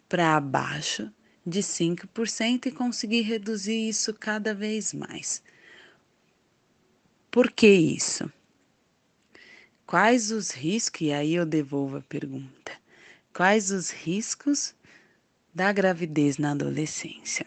para 0.09 0.35
abaixo 0.35 1.11
de 1.45 1.61
5% 1.61 2.65
e 2.65 2.71
conseguir 2.71 3.21
reduzir 3.21 3.87
isso 3.87 4.13
cada 4.13 4.53
vez 4.53 4.93
mais. 4.93 5.41
Por 7.31 7.51
que 7.51 7.67
isso? 7.67 8.31
Quais 9.93 10.31
os 10.31 10.49
riscos, 10.49 11.01
e 11.01 11.13
aí 11.13 11.35
eu 11.35 11.45
devolvo 11.45 11.97
a 11.97 12.01
pergunta, 12.01 12.71
quais 13.31 13.69
os 13.69 13.91
riscos 13.91 14.73
da 15.53 15.71
gravidez 15.71 16.39
na 16.39 16.49
adolescência? 16.49 17.45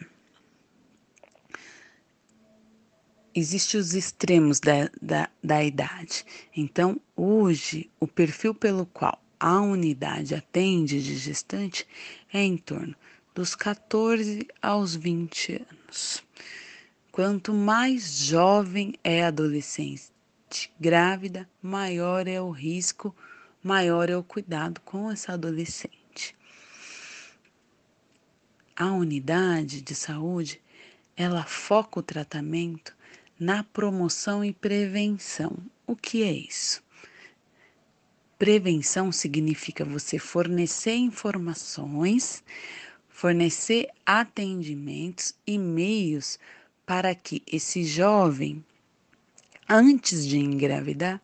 Existem 3.34 3.80
os 3.80 3.94
extremos 3.96 4.60
da, 4.60 4.88
da, 5.02 5.28
da 5.42 5.64
idade. 5.64 6.24
Então, 6.56 7.00
hoje, 7.16 7.90
o 7.98 8.06
perfil 8.06 8.54
pelo 8.54 8.86
qual 8.86 9.20
a 9.40 9.60
unidade 9.60 10.32
atende 10.32 11.02
de 11.02 11.16
gestante 11.16 11.84
é 12.32 12.44
em 12.44 12.56
torno 12.56 12.94
dos 13.34 13.56
14 13.56 14.46
aos 14.62 14.94
20 14.94 15.64
anos. 15.68 16.22
Quanto 17.10 17.52
mais 17.52 18.20
jovem 18.20 18.94
é 19.02 19.24
a 19.24 19.28
adolescência, 19.28 20.14
grávida, 20.78 21.48
maior 21.62 22.26
é 22.28 22.40
o 22.40 22.50
risco, 22.50 23.14
maior 23.62 24.08
é 24.10 24.16
o 24.16 24.22
cuidado 24.22 24.80
com 24.82 25.10
essa 25.10 25.32
adolescente. 25.32 26.36
A 28.74 28.92
unidade 28.92 29.80
de 29.80 29.94
saúde, 29.94 30.60
ela 31.16 31.44
foca 31.44 31.98
o 31.98 32.02
tratamento 32.02 32.94
na 33.38 33.64
promoção 33.64 34.44
e 34.44 34.52
prevenção. 34.52 35.56
O 35.86 35.96
que 35.96 36.22
é 36.22 36.32
isso? 36.32 36.82
Prevenção 38.38 39.10
significa 39.10 39.84
você 39.84 40.18
fornecer 40.18 40.94
informações, 40.94 42.44
fornecer 43.08 43.88
atendimentos 44.04 45.34
e 45.46 45.58
meios 45.58 46.38
para 46.84 47.14
que 47.14 47.42
esse 47.46 47.82
jovem, 47.82 48.62
antes 49.68 50.26
de 50.26 50.38
engravidar, 50.38 51.20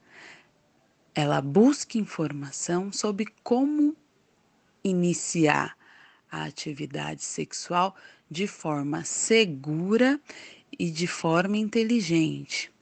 ela 1.15 1.41
busque 1.41 1.99
informação 1.99 2.93
sobre 2.93 3.27
como 3.43 3.97
iniciar 4.83 5.77
a 6.31 6.45
atividade 6.45 7.23
sexual 7.23 7.95
de 8.31 8.47
forma 8.47 9.05
segura 9.05 10.21
e 10.79 10.91
de 10.91 11.07
forma 11.07 11.59
inteligente 11.59 12.73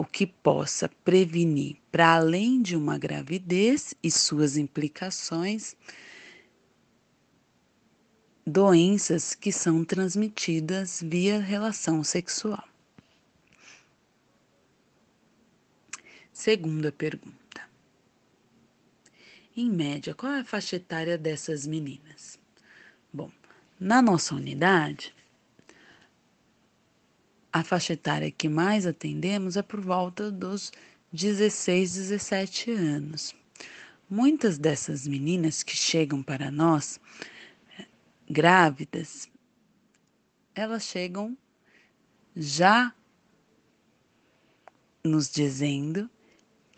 o 0.00 0.04
que 0.06 0.26
possa 0.26 0.88
prevenir, 1.04 1.76
para 1.92 2.14
além 2.14 2.62
de 2.62 2.74
uma 2.74 2.96
gravidez 2.96 3.92
e 4.02 4.10
suas 4.10 4.56
implicações, 4.56 5.76
doenças 8.46 9.34
que 9.34 9.52
são 9.52 9.84
transmitidas 9.84 11.02
via 11.06 11.38
relação 11.38 12.02
sexual. 12.02 12.69
Segunda 16.40 16.90
pergunta. 16.90 17.68
Em 19.54 19.70
média, 19.70 20.14
qual 20.14 20.32
é 20.32 20.40
a 20.40 20.44
faixa 20.44 20.76
etária 20.76 21.18
dessas 21.18 21.66
meninas? 21.66 22.40
Bom, 23.12 23.30
na 23.78 24.00
nossa 24.00 24.34
unidade, 24.34 25.14
a 27.52 27.62
faixa 27.62 27.92
etária 27.92 28.30
que 28.30 28.48
mais 28.48 28.86
atendemos 28.86 29.58
é 29.58 29.62
por 29.62 29.82
volta 29.82 30.30
dos 30.30 30.72
16, 31.12 31.96
17 31.96 32.70
anos. 32.70 33.36
Muitas 34.08 34.56
dessas 34.56 35.06
meninas 35.06 35.62
que 35.62 35.76
chegam 35.76 36.22
para 36.22 36.50
nós 36.50 36.98
grávidas, 38.26 39.30
elas 40.54 40.84
chegam 40.84 41.36
já 42.34 42.94
nos 45.04 45.30
dizendo 45.30 46.08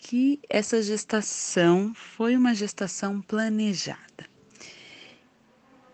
que 0.02 0.40
essa 0.50 0.82
gestação 0.82 1.94
foi 1.94 2.36
uma 2.36 2.56
gestação 2.56 3.22
planejada. 3.22 4.28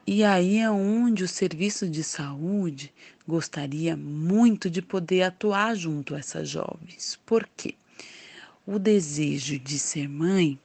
E 0.07 0.25
aí 0.25 0.57
é 0.57 0.71
onde 0.71 1.23
o 1.23 1.29
serviço 1.29 1.87
de 1.87 2.03
saúde 2.03 2.91
gostaria 3.27 3.95
muito 3.95 4.71
de 4.71 4.81
poder 4.81 5.23
atuar 5.25 5.77
junto 5.77 6.15
a 6.15 6.19
essas 6.21 6.49
jovens. 6.49 7.21
Por 7.27 7.47
quê? 7.55 7.75
O 8.67 8.79
desejo 8.79 9.59
de 9.59 9.79
ser 9.79 10.09
mãe, 10.09 10.59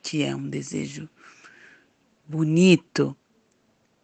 que 0.00 0.22
é 0.22 0.34
um 0.34 0.48
desejo 0.48 1.08
bonito, 2.28 3.16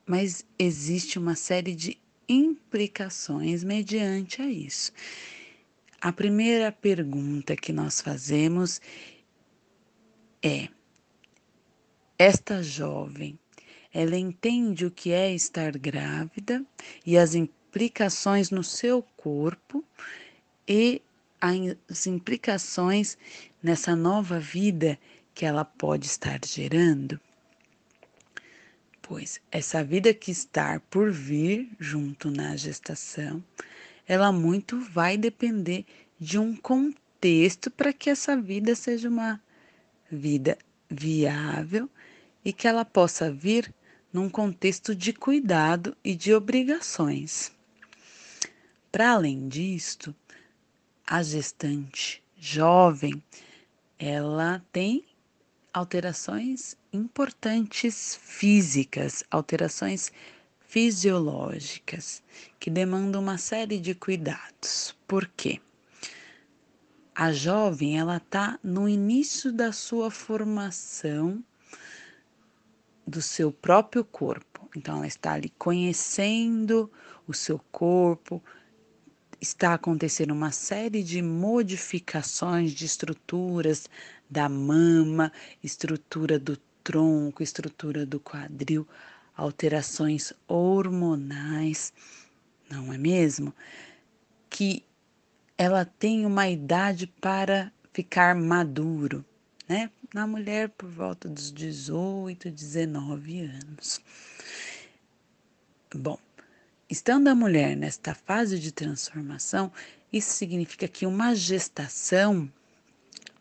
mas 0.05 0.45
existe 0.59 1.17
uma 1.17 1.37
série 1.37 1.77
de 1.77 1.97
implicações 2.29 3.63
mediante 3.63 4.43
a 4.43 4.51
isso. 4.51 4.93
A 6.01 6.13
primeira 6.13 6.73
pergunta 6.73 7.55
que 7.55 7.75
nós 7.75 8.01
fazemos 8.01 8.81
é: 10.43 10.69
esta 12.19 12.63
jovem 12.63 13.39
ela 13.93 14.17
entende 14.17 14.87
o 14.87 14.91
que 14.91 15.13
é 15.13 15.35
estar 15.35 15.77
grávida 15.77 16.65
e 17.05 17.19
as 17.19 17.35
implicações 17.35 18.51
no 18.51 18.65
seu 18.65 19.03
corpo 19.15 19.85
e 20.67 21.03
as 21.39 22.07
implicações 22.07 23.19
nessa 23.63 23.95
nova 23.95 24.41
vida 24.41 24.99
que 25.35 25.45
ela 25.45 25.67
pode 25.67 26.07
estar 26.07 26.41
gerando. 26.47 27.21
Pois 29.03 29.39
essa 29.51 29.85
vida 29.85 30.15
que 30.15 30.31
está 30.31 30.81
por 30.89 31.11
vir 31.11 31.69
junto 31.79 32.31
na 32.31 32.57
gestação, 32.57 33.45
ela 34.11 34.33
muito 34.33 34.81
vai 34.81 35.17
depender 35.17 35.87
de 36.19 36.37
um 36.37 36.57
contexto 36.57 37.71
para 37.71 37.93
que 37.93 38.11
essa 38.11 38.37
vida 38.37 38.75
seja 38.75 39.09
uma 39.09 39.41
vida 40.11 40.59
viável 40.91 41.89
e 42.45 42.53
que 42.53 42.67
ela 42.67 42.85
possa 42.85 43.31
vir 43.31 43.73
num 44.13 44.29
contexto 44.29 44.97
de 44.97 45.13
cuidado 45.13 45.97
e 46.03 46.17
de 46.17 46.35
obrigações. 46.35 47.53
Para 48.91 49.13
além 49.13 49.47
disto, 49.47 50.13
a 51.07 51.23
gestante 51.23 52.21
jovem, 52.37 53.23
ela 53.97 54.61
tem 54.73 55.05
alterações 55.73 56.77
importantes 56.93 58.19
físicas, 58.21 59.23
alterações 59.31 60.11
fisiológicas, 60.71 62.23
que 62.61 62.71
demandam 62.71 63.21
uma 63.21 63.39
série 63.39 63.81
de 63.81 63.93
cuidados. 63.93 64.97
Por 65.05 65.27
quê? 65.27 65.61
A 67.13 67.33
jovem, 67.33 67.99
ela 67.99 68.19
está 68.19 68.57
no 68.63 68.89
início 68.89 69.53
da 69.53 69.73
sua 69.73 70.13
formação 70.13 71.43
do 73.05 73.21
seu 73.21 73.51
próprio 73.51 74.05
corpo. 74.05 74.71
Então, 74.77 74.99
ela 74.99 75.09
está 75.09 75.33
ali 75.33 75.49
conhecendo 75.59 76.89
o 77.27 77.35
seu 77.35 77.59
corpo, 77.73 78.41
está 79.41 79.75
acontecendo 79.75 80.31
uma 80.31 80.53
série 80.53 81.03
de 81.03 81.21
modificações 81.21 82.71
de 82.71 82.87
estruturas 82.87 83.89
da 84.31 84.49
mama, 84.49 85.33
estrutura 85.65 86.39
do 86.39 86.57
tronco, 86.85 87.43
estrutura 87.43 88.07
do 88.07 88.21
quadril, 88.21 88.87
alterações 89.41 90.35
hormonais, 90.47 91.95
não 92.71 92.93
é 92.93 92.99
mesmo? 92.99 93.55
Que 94.51 94.85
ela 95.57 95.85
tem 95.85 96.27
uma 96.27 96.47
idade 96.49 97.07
para 97.07 97.73
ficar 97.91 98.35
maduro, 98.35 99.25
né? 99.67 99.91
na 100.13 100.27
mulher 100.27 100.69
por 100.69 100.91
volta 100.91 101.29
dos 101.29 101.51
18, 101.51 102.51
19 102.51 103.41
anos. 103.41 104.01
Bom, 105.95 106.19
estando 106.89 107.29
a 107.29 107.35
mulher 107.35 107.77
nesta 107.77 108.15
fase 108.15 108.59
de 108.59 108.71
transformação, 108.73 109.73
isso 110.13 110.33
significa 110.33 110.87
que 110.87 111.07
uma 111.07 111.35
gestação, 111.35 112.51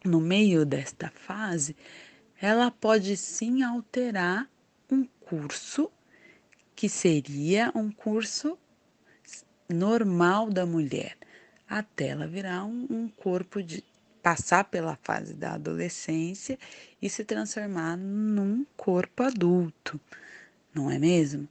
no 0.06 0.22
meio 0.22 0.66
desta 0.66 1.10
fase, 1.10 1.76
ela 2.40 2.72
pode 2.72 3.18
sim 3.18 3.64
alterar 3.64 4.50
curso 5.30 5.92
que 6.76 6.90
seria 6.90 7.72
um 7.76 7.92
curso 7.92 8.58
normal 9.70 10.50
da 10.50 10.66
mulher, 10.66 11.16
até 11.70 12.08
ela 12.08 12.26
virar 12.26 12.66
um, 12.66 12.88
um 12.90 13.08
corpo 13.08 13.62
de 13.62 13.84
passar 14.24 14.64
pela 14.64 14.98
fase 15.04 15.36
da 15.36 15.54
adolescência 15.54 16.58
e 17.00 17.08
se 17.08 17.24
transformar 17.24 17.96
num 17.96 18.66
corpo 18.76 19.22
adulto, 19.22 20.00
não 20.74 20.90
é 20.90 20.98
mesmo? 20.98 21.48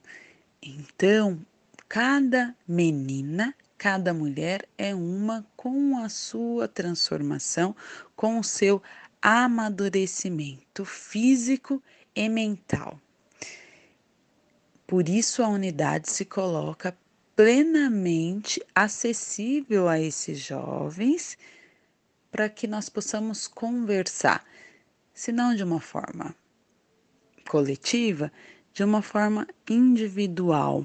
Então, 0.61 1.39
cada 1.87 2.53
menina, 2.67 3.55
cada 3.77 4.13
mulher 4.13 4.67
é 4.77 4.93
uma 4.93 5.45
com 5.55 5.97
a 5.99 6.09
sua 6.09 6.67
transformação, 6.67 7.73
com 8.13 8.39
o 8.39 8.43
seu 8.43 8.83
amadurecimento 9.21 10.83
físico 10.83 11.81
e 12.13 12.27
mental. 12.27 12.99
Por 14.89 15.07
isso, 15.07 15.43
a 15.43 15.47
unidade 15.47 16.09
se 16.09 16.25
coloca 16.25 16.97
plenamente 17.35 18.59
acessível 18.73 19.87
a 19.87 19.99
esses 19.99 20.39
jovens 20.39 21.37
para 22.31 22.49
que 22.49 22.65
nós 22.65 22.89
possamos 22.89 23.47
conversar, 23.47 24.43
se 25.13 25.31
não 25.31 25.53
de 25.53 25.63
uma 25.63 25.79
forma 25.79 26.35
coletiva, 27.47 28.31
de 28.73 28.83
uma 28.83 29.03
forma 29.03 29.47
individual, 29.69 30.83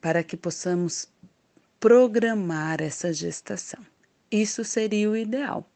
para 0.00 0.22
que 0.22 0.36
possamos 0.36 1.08
programar 1.80 2.80
essa 2.80 3.12
gestação. 3.12 3.84
Isso 4.30 4.62
seria 4.62 5.10
o 5.10 5.16
ideal. 5.16 5.68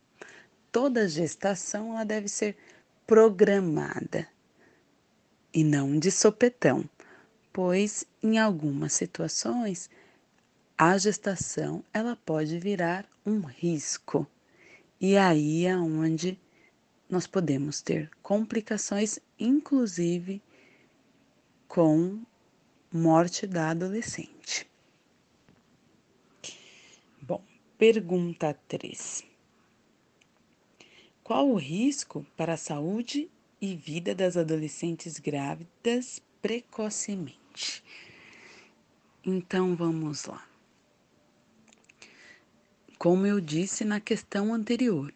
Toda 0.70 1.08
gestação 1.08 1.90
ela 1.90 2.04
deve 2.04 2.28
ser 2.28 2.56
programada 3.04 4.28
e 5.52 5.62
não 5.62 5.98
de 5.98 6.10
sopetão, 6.10 6.88
pois 7.52 8.04
em 8.22 8.38
algumas 8.38 8.92
situações 8.92 9.90
a 10.76 10.96
gestação 10.96 11.84
ela 11.92 12.16
pode 12.16 12.58
virar 12.58 13.06
um 13.24 13.40
risco 13.40 14.26
E 15.00 15.16
aí 15.16 15.66
é 15.66 15.76
onde 15.76 16.38
nós 17.10 17.26
podemos 17.26 17.82
ter 17.82 18.10
complicações, 18.22 19.18
inclusive 19.38 20.40
com 21.68 22.22
morte 22.90 23.46
da 23.46 23.70
adolescente. 23.70 24.66
Bom, 27.20 27.42
pergunta 27.76 28.56
3. 28.66 29.24
Qual 31.22 31.48
o 31.50 31.56
risco 31.56 32.26
para 32.36 32.54
a 32.54 32.56
saúde 32.56 33.30
e 33.60 33.76
vida 33.76 34.14
das 34.14 34.36
adolescentes 34.36 35.18
grávidas 35.18 36.22
precocemente? 36.40 37.41
Então 39.24 39.76
vamos 39.76 40.24
lá. 40.24 40.46
Como 42.98 43.26
eu 43.26 43.40
disse 43.40 43.84
na 43.84 44.00
questão 44.00 44.54
anterior, 44.54 45.12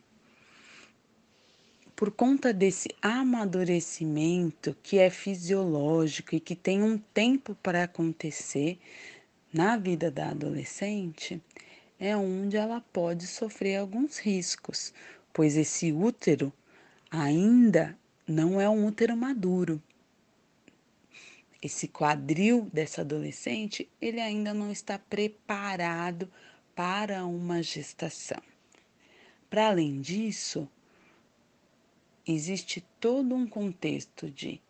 por 1.96 2.10
conta 2.10 2.52
desse 2.52 2.88
amadurecimento 3.00 4.76
que 4.82 4.98
é 4.98 5.08
fisiológico 5.08 6.34
e 6.34 6.40
que 6.40 6.54
tem 6.54 6.82
um 6.82 6.98
tempo 6.98 7.54
para 7.62 7.84
acontecer 7.84 8.78
na 9.52 9.78
vida 9.78 10.10
da 10.10 10.28
adolescente, 10.28 11.40
é 11.98 12.14
onde 12.14 12.56
ela 12.56 12.82
pode 12.92 13.26
sofrer 13.26 13.76
alguns 13.76 14.18
riscos, 14.18 14.92
pois 15.32 15.56
esse 15.56 15.90
útero 15.90 16.52
ainda 17.10 17.98
não 18.28 18.60
é 18.60 18.68
um 18.68 18.86
útero 18.86 19.16
maduro. 19.16 19.82
Esse 21.66 21.88
quadril 21.88 22.70
dessa 22.72 23.00
adolescente, 23.00 23.90
ele 24.00 24.20
ainda 24.20 24.54
não 24.54 24.70
está 24.70 25.00
preparado 25.00 26.30
para 26.76 27.26
uma 27.26 27.60
gestação. 27.60 28.40
Para 29.50 29.70
além 29.70 30.00
disso, 30.00 30.68
existe 32.24 32.86
todo 33.00 33.34
um 33.34 33.48
contexto 33.48 34.30
de 34.30 34.62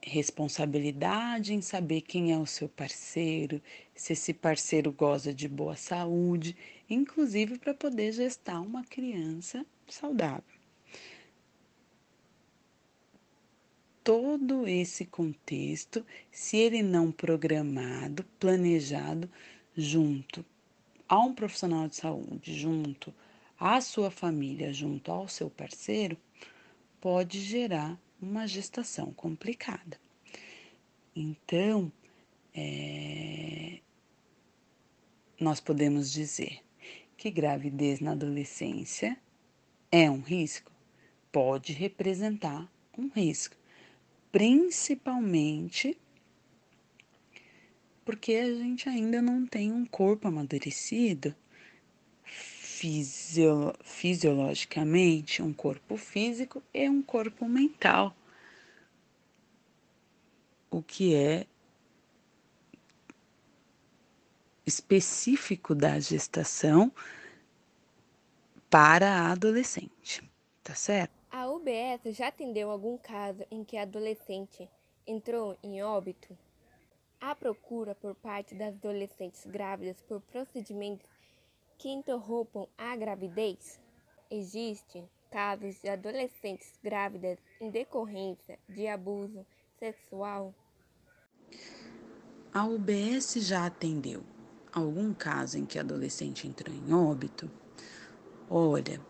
responsabilidade 0.00 1.54
em 1.54 1.60
saber 1.60 2.02
quem 2.02 2.32
é 2.32 2.38
o 2.38 2.46
seu 2.46 2.68
parceiro, 2.68 3.60
se 3.92 4.12
esse 4.12 4.32
parceiro 4.32 4.92
goza 4.92 5.34
de 5.34 5.48
boa 5.48 5.74
saúde, 5.74 6.56
inclusive 6.88 7.58
para 7.58 7.74
poder 7.74 8.12
gestar 8.12 8.60
uma 8.60 8.84
criança 8.84 9.66
saudável. 9.88 10.51
Todo 14.04 14.66
esse 14.66 15.04
contexto, 15.04 16.04
se 16.30 16.56
ele 16.56 16.82
não 16.82 17.12
programado, 17.12 18.24
planejado, 18.38 19.30
junto 19.76 20.44
a 21.08 21.20
um 21.20 21.34
profissional 21.34 21.86
de 21.88 21.96
saúde, 21.96 22.58
junto 22.58 23.14
à 23.58 23.80
sua 23.80 24.10
família, 24.10 24.72
junto 24.72 25.12
ao 25.12 25.28
seu 25.28 25.48
parceiro, 25.48 26.16
pode 27.00 27.40
gerar 27.40 27.98
uma 28.20 28.46
gestação 28.46 29.12
complicada. 29.12 30.00
Então, 31.14 31.92
é, 32.54 33.78
nós 35.38 35.60
podemos 35.60 36.12
dizer 36.12 36.60
que 37.16 37.30
gravidez 37.30 38.00
na 38.00 38.12
adolescência 38.12 39.16
é 39.90 40.10
um 40.10 40.20
risco? 40.20 40.72
Pode 41.30 41.72
representar 41.72 42.70
um 42.96 43.08
risco, 43.08 43.56
principalmente 44.32 45.96
porque 48.04 48.34
a 48.34 48.52
gente 48.54 48.88
ainda 48.88 49.22
não 49.22 49.46
tem 49.46 49.70
um 49.70 49.86
corpo 49.86 50.26
amadurecido 50.26 51.34
fisio, 52.24 53.72
fisiologicamente 53.84 55.40
um 55.40 55.52
corpo 55.52 55.96
físico 55.96 56.60
e 56.74 56.88
um 56.88 57.00
corpo 57.00 57.48
mental, 57.48 58.16
o 60.68 60.82
que 60.82 61.14
é 61.14 61.46
específico 64.66 65.74
da 65.74 66.00
gestação 66.00 66.90
para 68.68 69.08
a 69.08 69.32
adolescente, 69.32 70.28
tá 70.62 70.74
certo? 70.74 71.21
A 71.34 71.48
UBS 71.48 72.14
já 72.14 72.28
atendeu 72.28 72.70
algum 72.70 72.98
caso 72.98 73.42
em 73.50 73.64
que 73.64 73.78
a 73.78 73.84
adolescente 73.84 74.68
entrou 75.06 75.56
em 75.62 75.82
óbito? 75.82 76.36
A 77.18 77.34
procura 77.34 77.94
por 77.94 78.14
parte 78.14 78.54
das 78.54 78.74
adolescentes 78.74 79.46
grávidas 79.46 79.98
por 80.02 80.20
procedimentos 80.20 81.08
que 81.78 81.88
interrompam 81.88 82.68
a 82.76 82.94
gravidez? 82.96 83.80
Existem 84.30 85.08
casos 85.30 85.80
de 85.80 85.88
adolescentes 85.88 86.78
grávidas 86.84 87.38
em 87.58 87.70
decorrência 87.70 88.58
de 88.68 88.86
abuso 88.86 89.46
sexual? 89.78 90.54
A 92.52 92.66
UBS 92.66 93.36
já 93.36 93.64
atendeu 93.64 94.22
algum 94.70 95.14
caso 95.14 95.56
em 95.56 95.64
que 95.64 95.78
adolescente 95.78 96.46
entrou 96.46 96.76
em 96.76 96.92
óbito? 96.92 97.50
Olha, 98.50 99.00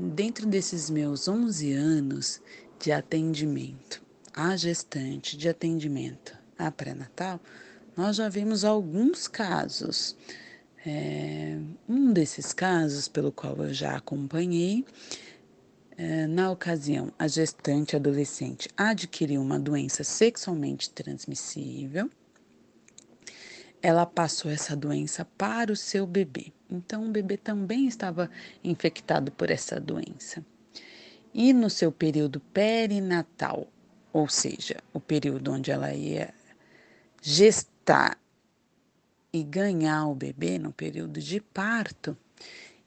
dentro 0.00 0.46
desses 0.46 0.88
meus 0.88 1.28
11 1.28 1.72
anos 1.72 2.40
de 2.78 2.90
atendimento 2.90 4.02
à 4.34 4.56
gestante, 4.56 5.36
de 5.36 5.48
atendimento 5.48 6.36
à 6.58 6.70
pré-natal, 6.70 7.40
nós 7.96 8.16
já 8.16 8.28
vimos 8.28 8.64
alguns 8.64 9.28
casos 9.28 10.16
é, 10.86 11.58
um 11.88 12.12
desses 12.12 12.52
casos, 12.52 13.08
pelo 13.08 13.30
qual 13.30 13.56
eu 13.58 13.72
já 13.72 13.96
acompanhei, 13.96 14.84
é, 15.96 16.26
na 16.26 16.50
ocasião, 16.50 17.12
a 17.18 17.28
gestante 17.28 17.94
adolescente 17.94 18.68
adquiriu 18.76 19.42
uma 19.42 19.58
doença 19.58 20.02
sexualmente 20.02 20.90
transmissível. 20.90 22.08
Ela 23.82 24.04
passou 24.04 24.50
essa 24.50 24.76
doença 24.76 25.24
para 25.24 25.72
o 25.72 25.76
seu 25.76 26.06
bebê. 26.06 26.52
Então, 26.70 27.06
o 27.06 27.10
bebê 27.10 27.36
também 27.36 27.86
estava 27.86 28.30
infectado 28.62 29.32
por 29.32 29.50
essa 29.50 29.80
doença. 29.80 30.44
E 31.32 31.52
no 31.52 31.70
seu 31.70 31.90
período 31.90 32.40
perinatal, 32.40 33.66
ou 34.12 34.28
seja, 34.28 34.76
o 34.92 35.00
período 35.00 35.52
onde 35.52 35.70
ela 35.70 35.94
ia 35.94 36.34
gestar 37.22 38.18
e 39.32 39.42
ganhar 39.42 40.06
o 40.08 40.14
bebê 40.14 40.58
no 40.58 40.72
período 40.72 41.20
de 41.20 41.40
parto, 41.40 42.16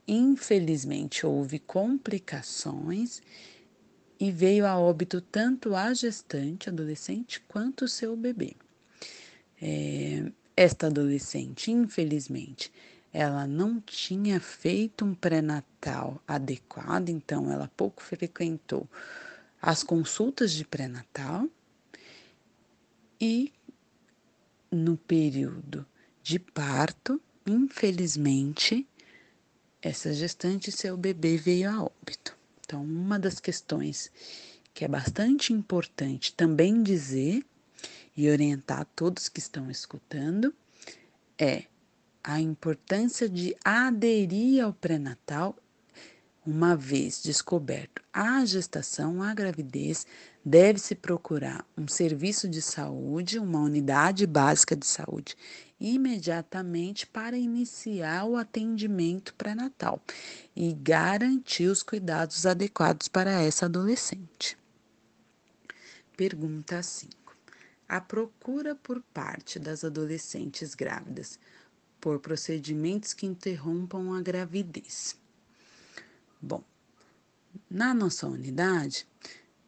infelizmente 0.07 1.25
houve 1.25 1.59
complicações 1.59 3.21
e 4.19 4.31
veio 4.31 4.65
a 4.65 4.77
óbito 4.77 5.21
tanto 5.21 5.75
a 5.75 5.93
gestante, 5.93 6.69
adolescente, 6.69 7.41
quanto 7.47 7.85
o 7.85 7.87
seu 7.87 8.15
bebê. 8.15 8.55
É, 9.61 10.31
esta 10.55 10.87
adolescente, 10.87 11.71
infelizmente, 11.71 12.71
ela 13.11 13.45
não 13.45 13.79
tinha 13.79 14.39
feito 14.39 15.05
um 15.05 15.13
pré-natal 15.13 16.21
adequado, 16.27 17.09
então 17.09 17.51
ela 17.51 17.69
pouco 17.77 18.01
frequentou 18.01 18.87
as 19.61 19.83
consultas 19.83 20.51
de 20.51 20.65
pré-natal 20.65 21.47
e 23.21 23.53
no 24.71 24.97
período 24.97 25.85
de 26.21 26.39
parto, 26.39 27.21
infelizmente, 27.45 28.87
essa 29.81 30.13
gestante 30.13 30.71
seu 30.71 30.97
bebê 30.97 31.37
veio 31.37 31.69
a 31.69 31.83
óbito. 31.83 32.35
Então, 32.61 32.83
uma 32.83 33.19
das 33.19 33.39
questões 33.39 34.11
que 34.73 34.83
é 34.83 34.87
bastante 34.87 35.53
importante 35.53 36.33
também 36.33 36.81
dizer 36.81 37.45
e 38.15 38.29
orientar 38.29 38.85
todos 38.95 39.29
que 39.29 39.39
estão 39.39 39.69
escutando 39.69 40.53
é 41.37 41.63
a 42.23 42.39
importância 42.39 43.27
de 43.27 43.55
aderir 43.63 44.63
ao 44.63 44.73
pré-natal 44.73 45.55
uma 46.45 46.75
vez 46.75 47.23
descoberto 47.23 48.01
a 48.11 48.43
gestação, 48.45 49.23
a 49.23 49.33
gravidez, 49.33 50.05
deve-se 50.43 50.93
procurar 50.93 51.65
um 51.77 51.87
serviço 51.87 52.49
de 52.49 52.61
saúde, 52.61 53.39
uma 53.39 53.61
unidade 53.61 54.27
básica 54.27 54.75
de 54.75 54.85
saúde 54.85 55.37
imediatamente 55.79 57.05
para 57.07 57.37
iniciar 57.37 58.25
o 58.25 58.37
atendimento 58.37 59.33
pré-natal 59.35 60.01
e 60.55 60.73
garantir 60.73 61.67
os 61.67 61.83
cuidados 61.83 62.45
adequados 62.45 63.07
para 63.07 63.41
essa 63.41 63.65
adolescente. 63.65 64.57
Pergunta 66.15 66.81
5. 66.81 67.22
A 67.87 67.99
procura 68.01 68.75
por 68.75 69.01
parte 69.13 69.59
das 69.59 69.83
adolescentes 69.83 70.73
grávidas 70.73 71.39
por 71.99 72.19
procedimentos 72.19 73.13
que 73.13 73.25
interrompam 73.25 74.13
a 74.13 74.21
gravidez. 74.21 75.17
Bom, 76.41 76.63
na 77.69 77.93
nossa 77.93 78.27
unidade, 78.27 79.07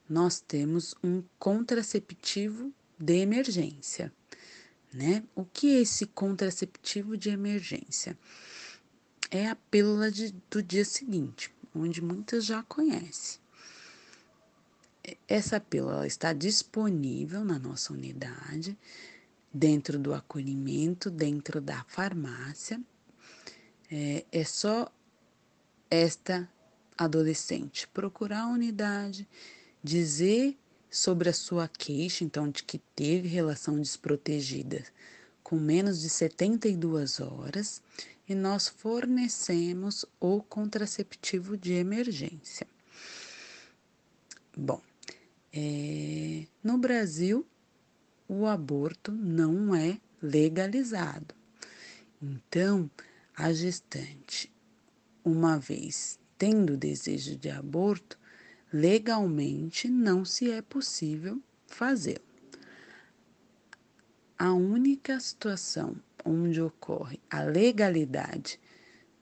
nós 0.10 0.40
temos 0.40 0.96
um 1.04 1.24
contraceptivo 1.40 2.74
de 3.00 3.14
emergência 3.20 4.12
né? 4.96 5.24
O 5.36 5.44
que 5.44 5.76
é 5.76 5.82
esse 5.82 6.06
contraceptivo 6.06 7.18
de 7.18 7.30
emergência? 7.30 8.18
É 9.30 9.48
a 9.48 9.56
pílula 9.56 10.10
de, 10.10 10.34
do 10.50 10.64
dia 10.64 10.86
seguinte, 10.86 11.54
onde 11.76 12.02
muitas 12.02 12.46
já 12.46 12.64
conhecem. 12.64 13.40
Essa 15.28 15.60
pílula 15.60 16.08
está 16.08 16.34
disponível 16.34 17.44
na 17.44 17.60
nossa 17.60 17.94
unidade, 17.94 18.78
dentro 19.54 20.00
do 20.00 20.14
acolhimento, 20.14 21.10
dentro 21.10 21.62
da 21.62 21.84
farmácia. 21.88 22.82
É, 23.92 24.26
é 24.32 24.44
só 24.44 24.92
esta 25.90 26.50
adolescente 26.98 27.88
procurar 27.90 28.42
a 28.42 28.48
unidade, 28.48 29.28
dizer 29.84 30.58
sobre 30.90 31.30
a 31.30 31.34
sua 31.34 31.68
queixa, 31.68 32.24
então, 32.24 32.50
de 32.50 32.64
que 32.64 32.80
teve 32.96 33.28
relação 33.28 33.80
desprotegida 33.80 34.84
com 35.44 35.58
menos 35.58 36.02
de 36.02 36.10
72 36.10 37.20
horas, 37.20 37.80
e 38.28 38.34
nós 38.34 38.68
fornecemos 38.68 40.04
o 40.20 40.42
contraceptivo 40.42 41.56
de 41.56 41.74
emergência. 41.74 42.66
Bom, 44.58 44.82
é, 45.56 46.46
no 46.62 46.78
Brasil, 46.78 47.48
o 48.28 48.46
aborto 48.46 49.12
não 49.12 49.74
é 49.74 50.00
legalizado. 50.22 51.34
Então, 52.22 52.90
a 53.36 53.54
gestante, 53.54 54.52
uma 55.24 55.58
vez 55.58 56.20
tendo 56.38 56.76
desejo 56.76 57.38
de 57.38 57.50
aborto, 57.50 58.20
legalmente 58.72 59.88
não 59.88 60.26
se 60.26 60.52
é 60.52 60.62
possível 60.62 61.42
fazê-lo. 61.66 62.26
A 64.38 64.54
única 64.54 65.18
situação 65.20 65.96
onde 66.26 66.62
ocorre 66.62 67.22
a 67.30 67.42
legalidade 67.44 68.60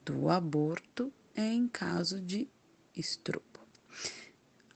do 0.04 0.30
aborto 0.30 1.14
é 1.36 1.54
em 1.54 1.68
caso 1.68 2.20
de 2.20 2.48
estupro, 2.96 3.53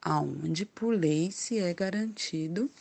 aonde 0.10 0.66
por 0.66 0.96
lei 0.96 1.30
se 1.32 1.60
é 1.60 1.74
garantido 1.74 2.72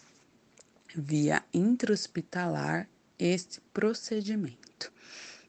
via 0.95 1.45
intra-hospitalar 1.53 2.89
este 3.19 3.61
procedimento 3.73 4.93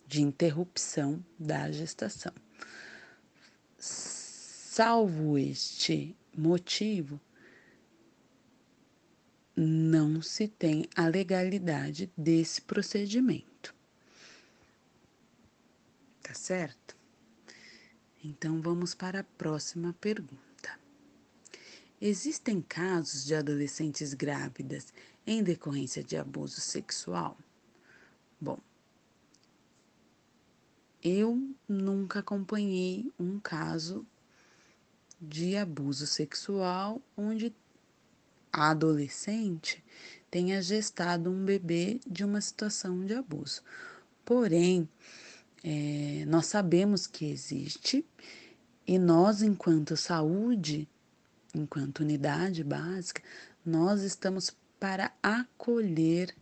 de 0.08 0.24
interrupção 0.24 1.24
da 1.38 1.72
gestação. 1.72 2.34
Salvo 3.78 5.38
este 5.38 6.18
motivo, 6.36 7.22
não 9.56 10.20
se 10.20 10.48
tem 10.48 10.90
a 10.95 11.08
legalidade 11.08 12.12
desse 12.18 12.60
procedimento. 12.60 13.76
Tá 16.24 16.34
certo? 16.34 16.98
Então 18.24 18.64
vamos 18.64 18.95
para 18.95 19.20
a 19.20 19.24
próxima 19.24 19.94
pergunta. 20.02 20.47
Existem 21.99 22.61
casos 22.61 23.26
de 23.26 23.34
adolescentes 23.34 24.14
grávidas 24.14 24.94
em 25.26 25.41
decorrência 25.41 26.03
de 26.03 26.15
abuso 26.15 26.61
sexual? 26.61 27.36
Bom, 28.40 28.60
eu 31.03 31.49
nunca 31.68 32.19
acompanhei 32.19 33.11
um 33.19 33.40
caso 33.40 34.06
de 35.19 35.57
abuso 35.57 36.06
sexual 36.06 37.02
onde 37.15 37.52
a 38.53 38.69
adolescente 38.69 39.84
tenha 40.30 40.61
gestado 40.61 41.32
um 41.32 41.44
bebê 41.44 41.99
de 42.06 42.24
uma 42.24 42.41
situação 42.41 43.06
de 43.06 43.15
abuso. 43.15 43.64
Porém, 44.24 44.88
é, 45.64 46.26
nós 46.28 46.45
sabemos 46.45 47.07
que 47.07 47.26
existe 47.26 48.06
e 48.86 48.99
nós, 48.99 49.41
enquanto 49.41 49.98
saúde, 49.98 50.88
enquanto 51.53 51.99
unidade 51.99 52.64
básica, 52.64 53.22
nós 53.65 54.02
estamos 54.02 54.56
para 54.80 55.11
acolher 55.22 56.36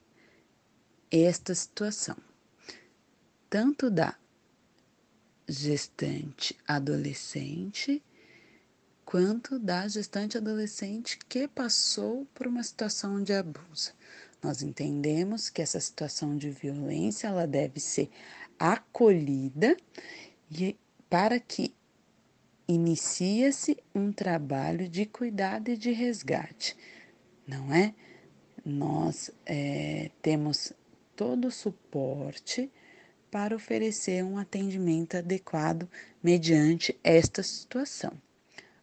esta 1.10 1.56
situação, 1.56 2.18
tanto 3.50 3.90
da 3.90 4.16
gestante 5.48 6.58
adolescente 6.68 8.04
quanto 9.06 9.60
da 9.60 9.88
gestante 9.88 10.38
adolescente 10.38 11.20
que 11.30 11.48
passou 11.48 12.26
por 12.34 12.48
uma 12.48 12.64
situação 12.64 13.22
de 13.22 13.32
abuso. 13.34 13.94
Nós 14.42 14.62
entendemos 14.62 15.50
que 15.50 15.62
essa 15.62 15.80
situação 15.80 16.36
de 16.36 16.50
violência 16.50 17.28
ela 17.28 17.46
deve 17.46 17.80
ser 17.80 18.10
acolhida 18.60 19.78
e 20.52 20.76
para 21.10 21.40
que 21.40 21.74
inicia-se 22.68 23.78
um 23.94 24.12
trabalho 24.12 24.90
de 24.90 25.06
cuidado 25.06 25.70
e 25.70 25.78
de 25.78 25.92
resgate, 25.92 26.76
não 27.48 27.74
é? 27.74 27.94
Nós 28.64 29.30
é, 29.46 30.10
temos 30.22 30.74
todo 31.16 31.48
o 31.48 31.52
suporte 31.52 32.72
para 33.30 33.56
oferecer 33.56 34.24
um 34.24 34.38
atendimento 34.38 35.18
adequado 35.18 35.90
mediante 36.24 36.98
esta 37.04 37.44
situação. 37.44 38.14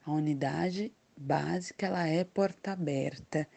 A 0.04 0.12
unidade 0.12 0.92
básica 1.16 1.86
ela 1.86 2.06
é 2.06 2.22
porta 2.24 2.72
aberta 2.72 3.48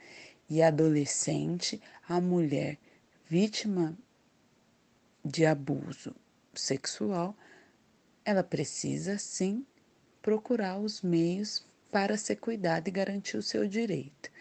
e 0.49 0.61
adolescente, 0.61 1.81
a 2.07 2.21
mulher 2.21 2.77
vítima 3.27 3.97
de 5.23 5.45
abuso 5.45 6.15
sexual, 6.53 7.35
ela 8.23 8.43
precisa 8.43 9.17
sim 9.17 9.65
procurar 10.25 10.79
os 10.79 11.03
meios 11.03 11.63
para 11.91 12.17
ser 12.17 12.37
cuidada 12.37 12.89
e 12.89 12.91
garantir 12.91 13.37
o 13.37 13.43
seu 13.43 13.67
direito. 13.67 14.31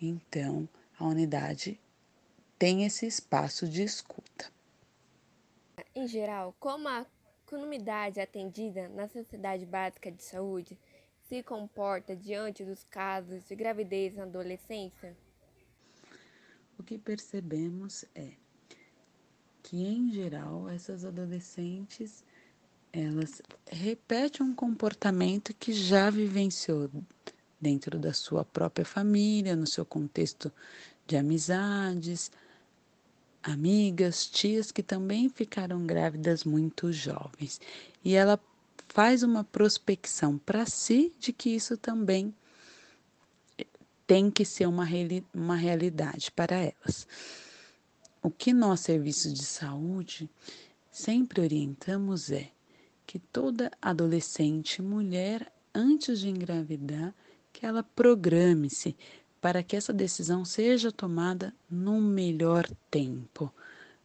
Então, 0.00 0.66
a 0.98 1.04
unidade 1.06 1.78
tem 2.58 2.86
esse 2.86 3.06
espaço 3.06 3.68
de 3.68 3.82
escuta. 3.82 4.50
Em 5.94 6.08
geral, 6.08 6.56
como 6.58 6.88
a 6.88 7.04
comunidade 7.44 8.18
atendida 8.18 8.88
na 8.88 9.08
Sociedade 9.08 9.66
Básica 9.66 10.10
de 10.10 10.22
Saúde 10.22 10.78
se 11.28 11.42
comporta 11.42 12.16
diante 12.16 12.64
dos 12.64 12.82
casos 12.84 13.46
de 13.46 13.54
gravidez 13.54 14.14
na 14.14 14.22
adolescência? 14.22 15.14
O 16.78 16.82
que 16.82 16.96
percebemos 16.96 18.06
é 18.14 18.30
que, 19.62 19.84
em 19.84 20.10
geral, 20.10 20.66
essas 20.70 21.04
adolescentes 21.04 22.24
elas 22.92 23.40
repetem 23.70 24.44
um 24.44 24.54
comportamento 24.54 25.54
que 25.54 25.72
já 25.72 26.10
vivenciou 26.10 26.90
dentro 27.60 27.98
da 27.98 28.12
sua 28.12 28.44
própria 28.44 28.84
família, 28.84 29.54
no 29.54 29.66
seu 29.66 29.84
contexto 29.84 30.52
de 31.06 31.16
amizades, 31.16 32.30
amigas, 33.42 34.26
tias 34.26 34.72
que 34.72 34.82
também 34.82 35.28
ficaram 35.28 35.86
grávidas 35.86 36.44
muito 36.44 36.92
jovens. 36.92 37.60
E 38.04 38.14
ela 38.14 38.40
faz 38.88 39.22
uma 39.22 39.44
prospecção 39.44 40.38
para 40.38 40.66
si 40.66 41.12
de 41.18 41.32
que 41.32 41.50
isso 41.50 41.76
também 41.76 42.34
tem 44.06 44.30
que 44.30 44.44
ser 44.44 44.66
uma, 44.66 44.84
uma 45.32 45.54
realidade 45.54 46.32
para 46.32 46.56
elas. 46.56 47.06
O 48.22 48.30
que 48.30 48.52
nós, 48.52 48.80
serviços 48.80 49.32
de 49.32 49.44
saúde, 49.44 50.28
sempre 50.90 51.40
orientamos 51.40 52.30
é 52.30 52.50
que 53.10 53.18
toda 53.18 53.72
adolescente, 53.82 54.80
mulher, 54.80 55.52
antes 55.74 56.20
de 56.20 56.28
engravidar, 56.28 57.12
que 57.52 57.66
ela 57.66 57.82
programe-se 57.82 58.94
para 59.40 59.64
que 59.64 59.74
essa 59.74 59.92
decisão 59.92 60.44
seja 60.44 60.92
tomada 60.92 61.52
no 61.68 62.00
melhor 62.00 62.70
tempo, 62.88 63.52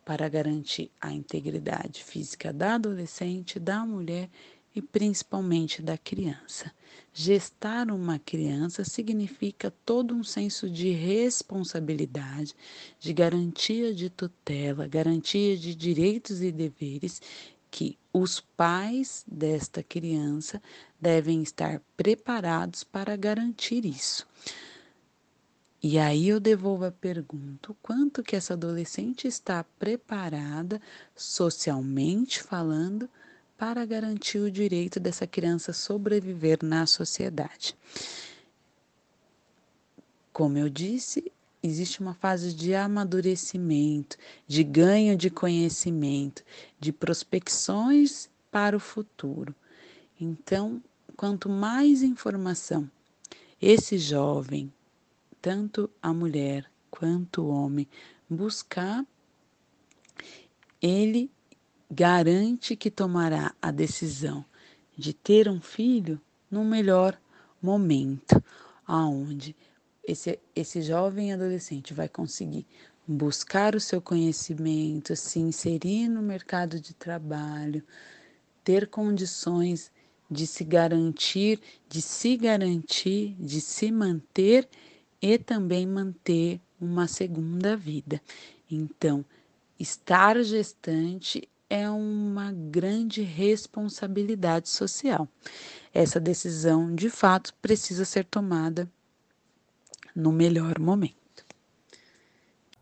para 0.04 0.28
garantir 0.28 0.90
a 1.00 1.14
integridade 1.14 2.04
física 2.04 2.52
da 2.52 2.74
adolescente, 2.74 3.60
da 3.60 3.86
mulher 3.86 4.28
e 4.76 4.82
principalmente 4.82 5.84
da 5.84 6.00
criança. 6.00 6.72
Gestar 7.14 7.92
uma 7.92 8.18
criança 8.18 8.84
significa 8.84 9.72
todo 9.86 10.16
um 10.16 10.24
senso 10.24 10.68
de 10.68 10.90
responsabilidade, 10.90 12.56
de 13.00 13.14
garantia 13.14 13.94
de 13.94 14.10
tutela, 14.10 14.88
garantia 14.88 15.56
de 15.56 15.76
direitos 15.76 16.42
e 16.42 16.52
deveres 16.52 17.22
que 17.70 18.00
os 18.18 18.40
pais 18.40 19.26
desta 19.28 19.84
criança 19.84 20.62
devem 20.98 21.44
estar 21.44 21.82
preparados 21.98 22.82
para 22.82 23.14
garantir 23.18 23.86
isso. 23.86 24.26
E 25.84 26.00
aí 26.00 26.30
eu 26.30 26.40
devolvo 26.40 26.86
a 26.86 26.92
pergunta: 26.94 27.76
quanto 27.82 28.24
que 28.24 28.34
essa 28.34 28.54
adolescente 28.54 29.28
está 29.28 29.66
preparada 29.78 30.82
socialmente 31.14 32.42
falando 32.42 33.10
para 33.58 33.86
garantir 33.86 34.40
o 34.40 34.50
direito 34.50 34.98
dessa 34.98 35.28
criança 35.28 35.74
sobreviver 35.74 36.60
na 36.64 36.86
sociedade. 36.86 37.76
Como 40.32 40.58
eu 40.58 40.70
disse, 40.70 41.34
existe 41.66 42.00
uma 42.00 42.14
fase 42.14 42.54
de 42.54 42.74
amadurecimento, 42.74 44.18
de 44.48 44.64
ganho 44.64 45.18
de 45.18 45.30
conhecimento, 45.30 46.44
de 46.80 46.92
prospecções 46.92 48.30
para 48.52 48.76
o 48.76 48.80
futuro. 48.80 49.54
Então, 50.20 50.82
quanto 51.16 51.50
mais 51.50 52.02
informação 52.02 52.90
esse 53.62 53.98
jovem, 53.98 54.72
tanto 55.42 55.90
a 56.02 56.14
mulher 56.14 56.70
quanto 56.90 57.44
o 57.44 57.48
homem, 57.50 57.88
buscar, 58.30 59.06
ele 60.82 61.32
garante 61.90 62.76
que 62.76 62.92
tomará 62.92 63.54
a 63.62 63.72
decisão 63.72 64.46
de 64.98 65.14
ter 65.14 65.50
um 65.50 65.60
filho 65.60 66.20
no 66.50 66.64
melhor 66.64 67.20
momento, 67.62 68.42
aonde 68.86 69.56
esse, 70.08 70.40
esse 70.56 70.82
jovem 70.82 71.34
adolescente 71.34 71.94
vai 71.94 72.08
conseguir 72.08 72.66
buscar 73.08 73.76
o 73.76 73.80
seu 73.80 74.02
conhecimento, 74.02 75.16
se 75.16 75.40
inserir 75.40 76.08
no 76.08 76.22
mercado 76.22 76.80
de 76.80 76.94
trabalho, 76.94 77.84
ter 78.64 78.88
condições 78.88 79.92
de 80.30 80.48
se 80.48 80.64
garantir, 80.64 81.60
de 81.88 82.02
se 82.02 82.36
garantir, 82.36 83.36
de 83.40 83.62
se 83.62 83.92
manter 83.92 84.68
e 85.22 85.38
também 85.38 85.86
manter 85.86 86.60
uma 86.82 87.08
segunda 87.08 87.78
vida. 87.78 88.22
Então, 88.70 89.24
estar 89.80 90.42
gestante 90.44 91.48
é 91.70 91.90
uma 91.90 92.52
grande 92.52 93.22
responsabilidade 93.22 94.70
social. 94.70 95.28
Essa 95.94 96.20
decisão, 96.20 96.94
de 96.94 97.10
fato, 97.10 97.54
precisa 97.62 98.06
ser 98.06 98.26
tomada 98.26 98.90
no 100.16 100.32
melhor 100.32 100.80
momento. 100.80 101.46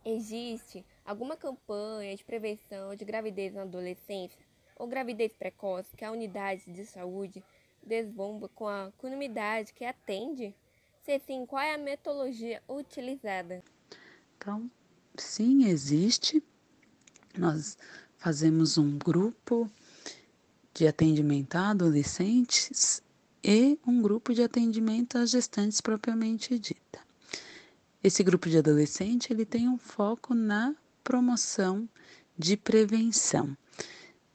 Existe 0.05 0.85
alguma 1.05 1.35
campanha 1.35 2.15
de 2.15 2.23
prevenção 2.23 2.95
de 2.95 3.03
gravidez 3.03 3.53
na 3.53 3.63
adolescência 3.63 4.45
ou 4.75 4.87
gravidez 4.87 5.33
precoce 5.33 5.95
que 5.95 6.05
a 6.05 6.11
unidade 6.11 6.71
de 6.71 6.85
saúde 6.85 7.43
desbomba 7.81 8.49
com 8.49 8.67
a 8.67 8.91
comunidade 8.97 9.73
que 9.73 9.85
atende? 9.85 10.53
Se 11.03 11.19
sim, 11.19 11.45
qual 11.45 11.61
é 11.61 11.73
a 11.73 11.77
metodologia 11.77 12.61
utilizada? 12.67 13.63
Então, 14.37 14.69
sim, 15.17 15.65
existe. 15.67 16.41
Nós 17.37 17.77
fazemos 18.17 18.77
um 18.77 18.97
grupo 18.97 19.69
de 20.73 20.87
atendimento 20.87 21.55
a 21.55 21.71
adolescentes 21.71 23.01
e 23.43 23.77
um 23.85 24.01
grupo 24.01 24.33
de 24.33 24.41
atendimento 24.41 25.17
a 25.17 25.25
gestantes 25.25 25.81
propriamente 25.81 26.57
dita. 26.57 26.99
Esse 28.03 28.21
grupo 28.21 28.49
de 28.49 28.57
adolescente 28.57 29.31
ele 29.31 29.45
tem 29.45 29.69
um 29.69 29.77
foco 29.77 30.33
na 30.33 30.75
promoção 31.03 31.87
de 32.37 32.57
prevenção. 32.57 33.55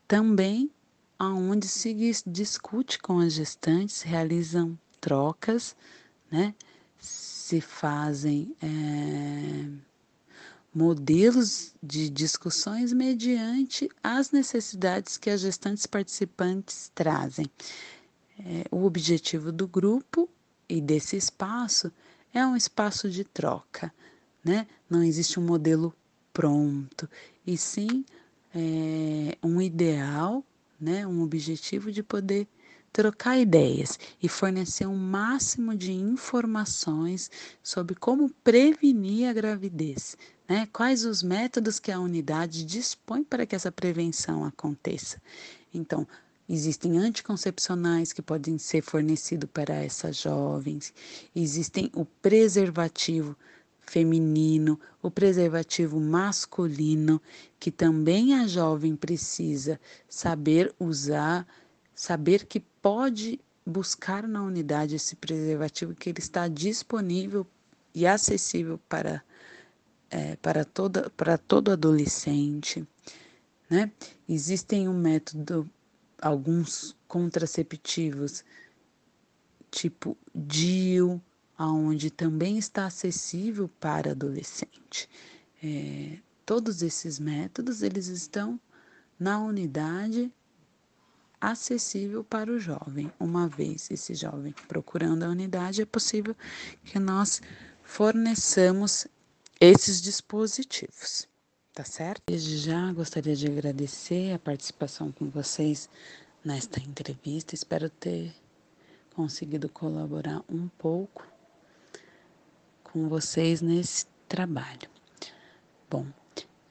Também 0.07 0.71
aonde 1.19 1.67
se 1.67 1.95
discute 2.27 2.99
com 2.99 3.19
as 3.19 3.33
gestantes, 3.33 4.03
realizam 4.03 4.79
trocas, 5.01 5.77
né? 6.31 6.55
Se 6.99 7.61
fazem 7.61 8.55
é, 8.63 9.69
modelos 10.75 11.75
de 11.83 12.09
discussões 12.09 12.93
mediante 12.93 13.89
as 14.03 14.31
necessidades 14.31 15.17
que 15.17 15.29
as 15.31 15.41
gestantes 15.41 15.87
participantes 15.87 16.91
trazem. 16.95 17.47
É, 18.39 18.65
o 18.71 18.85
objetivo 18.85 19.51
do 19.51 19.67
grupo 19.67 20.29
e 20.69 20.81
desse 20.81 21.17
espaço 21.17 21.93
é 22.33 22.45
um 22.47 22.57
espaço 22.57 23.11
de 23.11 23.25
troca, 23.25 23.93
né? 24.45 24.67
Não 24.89 25.03
existe 25.03 25.39
um 25.39 25.45
modelo 25.45 25.95
pronto, 26.33 27.09
e 27.47 27.57
sim 27.57 28.05
é, 28.55 29.37
um 29.43 29.61
ideal, 29.61 30.45
né? 30.81 31.07
Um 31.07 31.23
objetivo 31.23 31.91
de 31.91 32.03
poder 32.03 32.47
trocar 32.93 33.39
ideias 33.39 33.99
e 34.23 34.29
fornecer 34.29 34.87
um 34.87 34.97
máximo 34.97 35.75
de 35.75 35.93
informações 35.93 37.31
sobre 37.63 37.95
como 37.95 38.31
prevenir 38.43 39.29
a 39.29 39.33
gravidez, 39.33 40.17
né? 40.49 40.69
Quais 40.73 41.05
os 41.05 41.23
métodos 41.23 41.79
que 41.79 41.93
a 41.93 42.01
unidade 42.01 42.65
dispõe 42.65 43.23
para 43.23 43.47
que 43.47 43.55
essa 43.55 43.71
prevenção 43.71 44.45
aconteça. 44.45 45.21
Então, 45.73 46.07
Existem 46.49 46.99
anticoncepcionais 46.99 48.13
que 48.13 48.23
podem 48.23 48.57
ser 48.57 48.83
fornecidos 48.83 49.51
para 49.53 49.75
essas 49.75 50.17
jovens. 50.17 50.95
Existem 51.35 51.91
o 51.95 52.07
preservativo 52.07 53.37
feminino, 53.81 54.81
o 55.03 55.11
preservativo 55.11 56.01
masculino, 56.01 57.21
que 57.61 57.71
também 57.71 58.35
a 58.35 58.47
jovem 58.47 58.97
precisa 58.97 59.79
saber 60.09 60.75
usar, 60.79 61.47
saber 61.95 62.47
que 62.47 62.61
pode 62.61 63.39
buscar 63.67 64.27
na 64.27 64.43
unidade 64.43 64.95
esse 64.95 65.17
preservativo, 65.17 65.95
que 65.95 66.09
ele 66.09 66.21
está 66.21 66.49
disponível 66.49 67.47
e 67.95 68.07
acessível 68.07 68.81
para, 68.89 69.23
é, 70.11 70.37
para, 70.37 70.65
toda, 70.65 71.11
para 71.11 71.37
todo 71.37 71.71
adolescente. 71.71 72.87
Né? 73.69 73.91
Existem 74.27 74.89
um 74.89 74.99
método 74.99 75.69
alguns 76.21 76.97
contraceptivos, 77.07 78.45
tipo 79.71 80.17
DIU, 80.35 81.21
aonde 81.57 82.11
também 82.11 82.59
está 82.59 82.87
acessível 82.87 83.69
para 83.81 84.13
adolescente. 84.13 85.09
É, 85.63 86.19
todos 86.47 86.83
esses 86.83 87.19
métodos 87.19 87.83
eles 87.83 88.07
estão 88.09 88.61
na 89.19 89.41
unidade 89.41 90.33
acessível 91.41 92.23
para 92.25 92.51
o 92.51 92.59
jovem. 92.59 93.13
Uma 93.19 93.49
vez 93.49 93.91
esse 93.91 94.15
jovem 94.15 94.55
procurando 94.67 95.25
a 95.25 95.29
unidade, 95.29 95.83
é 95.83 95.87
possível 95.87 96.37
que 96.85 96.99
nós 96.99 97.41
forneçamos 97.83 99.07
esses 99.61 100.01
dispositivos 100.01 101.29
tá 101.79 101.85
certo? 101.85 102.23
Desde 102.27 102.57
já 102.57 102.93
gostaria 102.93 103.37
de 103.37 103.47
agradecer 103.47 104.33
a 104.33 104.39
participação 104.41 105.13
com 105.13 105.31
vocês 105.31 105.89
nesta 106.45 106.81
entrevista. 106.81 107.55
Espero 107.55 107.89
ter 107.89 108.35
conseguido 109.15 109.69
colaborar 109.69 110.43
um 110.51 110.67
pouco 110.77 111.25
com 112.83 113.09
vocês 113.09 113.63
nesse 113.63 114.07
trabalho. 114.29 114.91
Bom, 115.89 116.05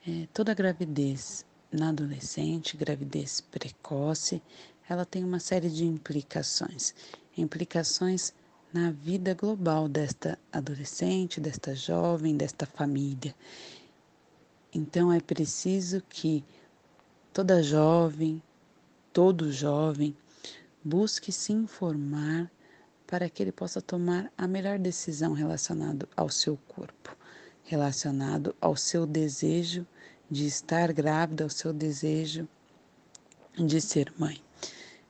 é, 0.05 0.27
toda 0.33 0.53
gravidez 0.53 1.45
na 1.71 1.87
adolescente, 1.87 2.75
gravidez 2.75 3.39
precoce, 3.39 4.41
ela 4.89 5.05
tem 5.05 5.23
uma 5.23 5.39
série 5.39 5.69
de 5.69 5.85
implicações. 5.85 6.93
Implicações 7.37 8.33
na 8.73 8.91
vida 8.91 9.33
global 9.33 9.87
desta 9.87 10.37
adolescente, 10.51 11.39
desta 11.39 11.73
jovem, 11.73 12.35
desta 12.35 12.65
família. 12.65 13.33
Então 14.77 15.11
é 15.11 15.19
preciso 15.19 16.03
que 16.07 16.45
toda 17.33 17.63
jovem, 17.63 18.39
todo 19.11 19.51
jovem, 19.51 20.15
busque 20.83 21.31
se 21.31 21.51
informar 21.51 22.51
para 23.07 23.27
que 23.27 23.41
ele 23.41 23.51
possa 23.51 23.81
tomar 23.81 24.31
a 24.37 24.47
melhor 24.47 24.77
decisão 24.77 25.33
relacionado 25.33 26.07
ao 26.15 26.29
seu 26.29 26.59
corpo, 26.67 27.17
relacionado 27.63 28.55
ao 28.61 28.75
seu 28.75 29.07
desejo 29.07 29.83
de 30.29 30.45
estar 30.45 30.93
grávida, 30.93 31.43
ao 31.43 31.49
seu 31.49 31.73
desejo 31.73 32.47
de 33.55 33.81
ser 33.81 34.13
mãe, 34.15 34.39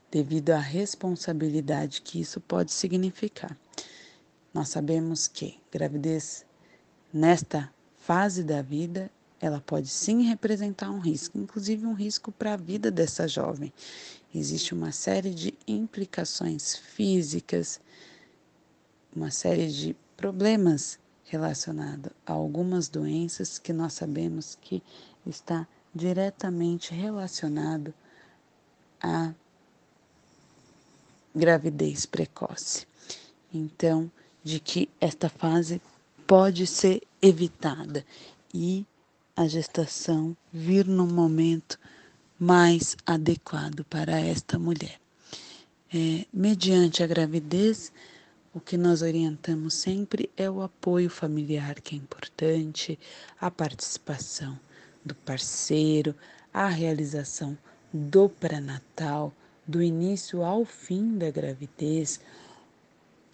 devido 0.10 0.52
à 0.52 0.60
responsabilidade 0.60 2.02
que 2.04 2.22
isso 2.22 2.40
pode 2.40 2.72
significar. 2.72 3.58
Nós 4.54 4.70
sabemos 4.70 5.28
que 5.28 5.60
gravidez 5.70 6.46
nesta 7.12 7.70
fase 7.98 8.46
da 8.46 8.62
vida 8.62 9.12
ela 9.40 9.62
pode 9.62 9.88
sim 9.88 10.24
representar 10.24 10.90
um 10.90 11.00
risco, 11.00 11.38
inclusive 11.38 11.86
um 11.86 11.94
risco 11.94 12.32
para 12.32 12.54
a 12.54 12.58
vida 12.58 12.90
dessa 12.90 13.28
jovem. 13.28 13.72
Existe 14.34 14.74
uma 14.74 14.92
série 14.92 15.34
de 15.34 15.54
implicações 15.68 16.76
físicas, 16.76 17.80
uma 19.16 19.32
série 19.32 19.72
de 19.72 19.96
problemas 20.16 21.00
relacionados 21.26 22.12
a 22.26 22.34
algumas 22.34 22.88
doenças 22.88 23.60
que 23.60 23.74
nós 23.74 23.94
sabemos 23.94 24.58
que 24.60 24.82
está 25.26 25.68
diretamente 25.94 26.94
relacionado 26.94 27.94
à 29.02 29.34
gravidez 31.36 32.06
precoce. 32.06 32.88
Então, 33.54 34.12
de 34.44 34.60
que 34.60 34.90
esta 35.00 35.30
fase 35.30 35.82
pode 36.26 36.66
ser 36.66 37.02
evitada 37.22 38.06
e 38.54 38.86
a 39.38 39.48
gestação 39.48 40.36
vir 40.52 40.88
no 40.88 41.06
momento 41.06 41.80
mais 42.40 42.98
adequado 43.06 43.86
para 43.86 44.20
esta 44.20 44.58
mulher. 44.58 45.00
É, 45.94 46.26
mediante 46.34 47.04
a 47.04 47.08
gravidez, 47.08 47.94
o 48.52 48.60
que 48.60 48.76
nós 48.76 49.04
orientamos 49.04 49.76
sempre 49.76 50.28
é 50.36 50.50
o 50.50 50.64
apoio 50.64 51.08
familiar, 51.08 51.80
que 51.82 51.94
é 51.94 52.00
importante, 52.00 52.98
a 53.40 53.52
participação 53.52 54.60
do 55.06 55.14
parceiro, 55.14 56.16
a 56.52 56.68
realização 56.68 57.56
do 57.94 58.28
pré-natal, 58.28 59.32
do 59.68 59.84
início 59.84 60.44
ao 60.44 60.66
fim 60.66 61.16
da 61.16 61.30
gravidez, 61.30 62.20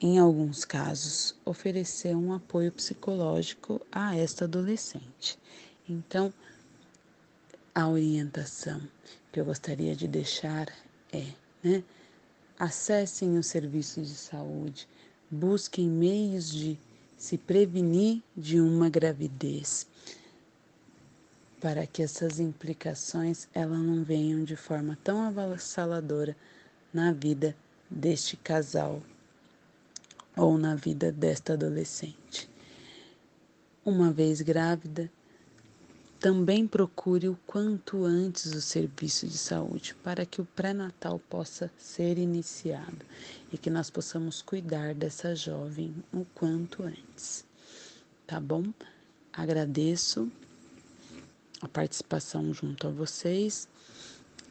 em 0.01 0.19
alguns 0.19 0.65
casos, 0.65 1.33
oferecer 1.45 2.13
um 2.13 2.33
apoio 2.33 2.73
psicológico 2.73 3.79
a 3.89 4.17
esta 4.17 4.43
adolescente. 4.43 5.39
Então, 5.87 6.33
a 7.75 7.87
orientação 7.89 8.81
que 9.31 9.39
eu 9.39 9.45
gostaria 9.45 9.95
de 9.95 10.07
deixar 10.07 10.67
é, 11.11 11.25
né? 11.63 11.83
Acessem 12.57 13.37
os 13.37 13.47
serviços 13.47 14.07
de 14.07 14.15
saúde, 14.15 14.87
busquem 15.29 15.89
meios 15.89 16.49
de 16.49 16.79
se 17.17 17.37
prevenir 17.37 18.21
de 18.37 18.61
uma 18.61 18.89
gravidez, 18.89 19.87
para 21.59 21.87
que 21.87 22.03
essas 22.03 22.39
implicações 22.39 23.47
elas 23.53 23.79
não 23.79 24.03
venham 24.03 24.43
de 24.43 24.55
forma 24.55 24.97
tão 25.03 25.23
avassaladora 25.23 26.37
na 26.93 27.11
vida 27.11 27.55
deste 27.89 28.37
casal 28.37 29.01
ou 30.35 30.57
na 30.57 30.75
vida 30.75 31.11
desta 31.11 31.53
adolescente. 31.53 32.49
Uma 33.83 34.11
vez 34.11 34.41
grávida, 34.41 35.11
também 36.23 36.65
procure 36.65 37.27
o 37.27 37.37
quanto 37.45 38.05
antes 38.05 38.53
o 38.53 38.61
serviço 38.61 39.27
de 39.27 39.37
saúde 39.37 39.93
para 39.95 40.25
que 40.25 40.39
o 40.39 40.45
pré-natal 40.45 41.19
possa 41.19 41.69
ser 41.77 42.17
iniciado 42.17 43.05
e 43.51 43.57
que 43.57 43.69
nós 43.69 43.89
possamos 43.89 44.41
cuidar 44.41 44.95
dessa 44.95 45.35
jovem 45.35 45.93
o 46.13 46.23
quanto 46.33 46.81
antes. 46.83 47.43
Tá 48.25 48.39
bom? 48.39 48.63
Agradeço 49.33 50.31
a 51.59 51.67
participação 51.67 52.53
junto 52.53 52.87
a 52.87 52.89
vocês. 52.89 53.67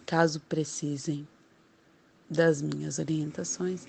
Caso 0.04 0.40
precisem 0.40 1.26
das 2.28 2.60
minhas 2.60 2.98
orientações, 2.98 3.86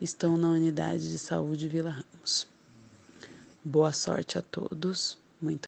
estão 0.00 0.36
na 0.36 0.50
unidade 0.50 1.10
de 1.10 1.18
saúde 1.18 1.66
Vila 1.66 1.90
Ramos. 1.90 2.46
Boa 3.64 3.92
sorte 3.92 4.38
a 4.38 4.42
todos. 4.42 5.18
Muito 5.42 5.64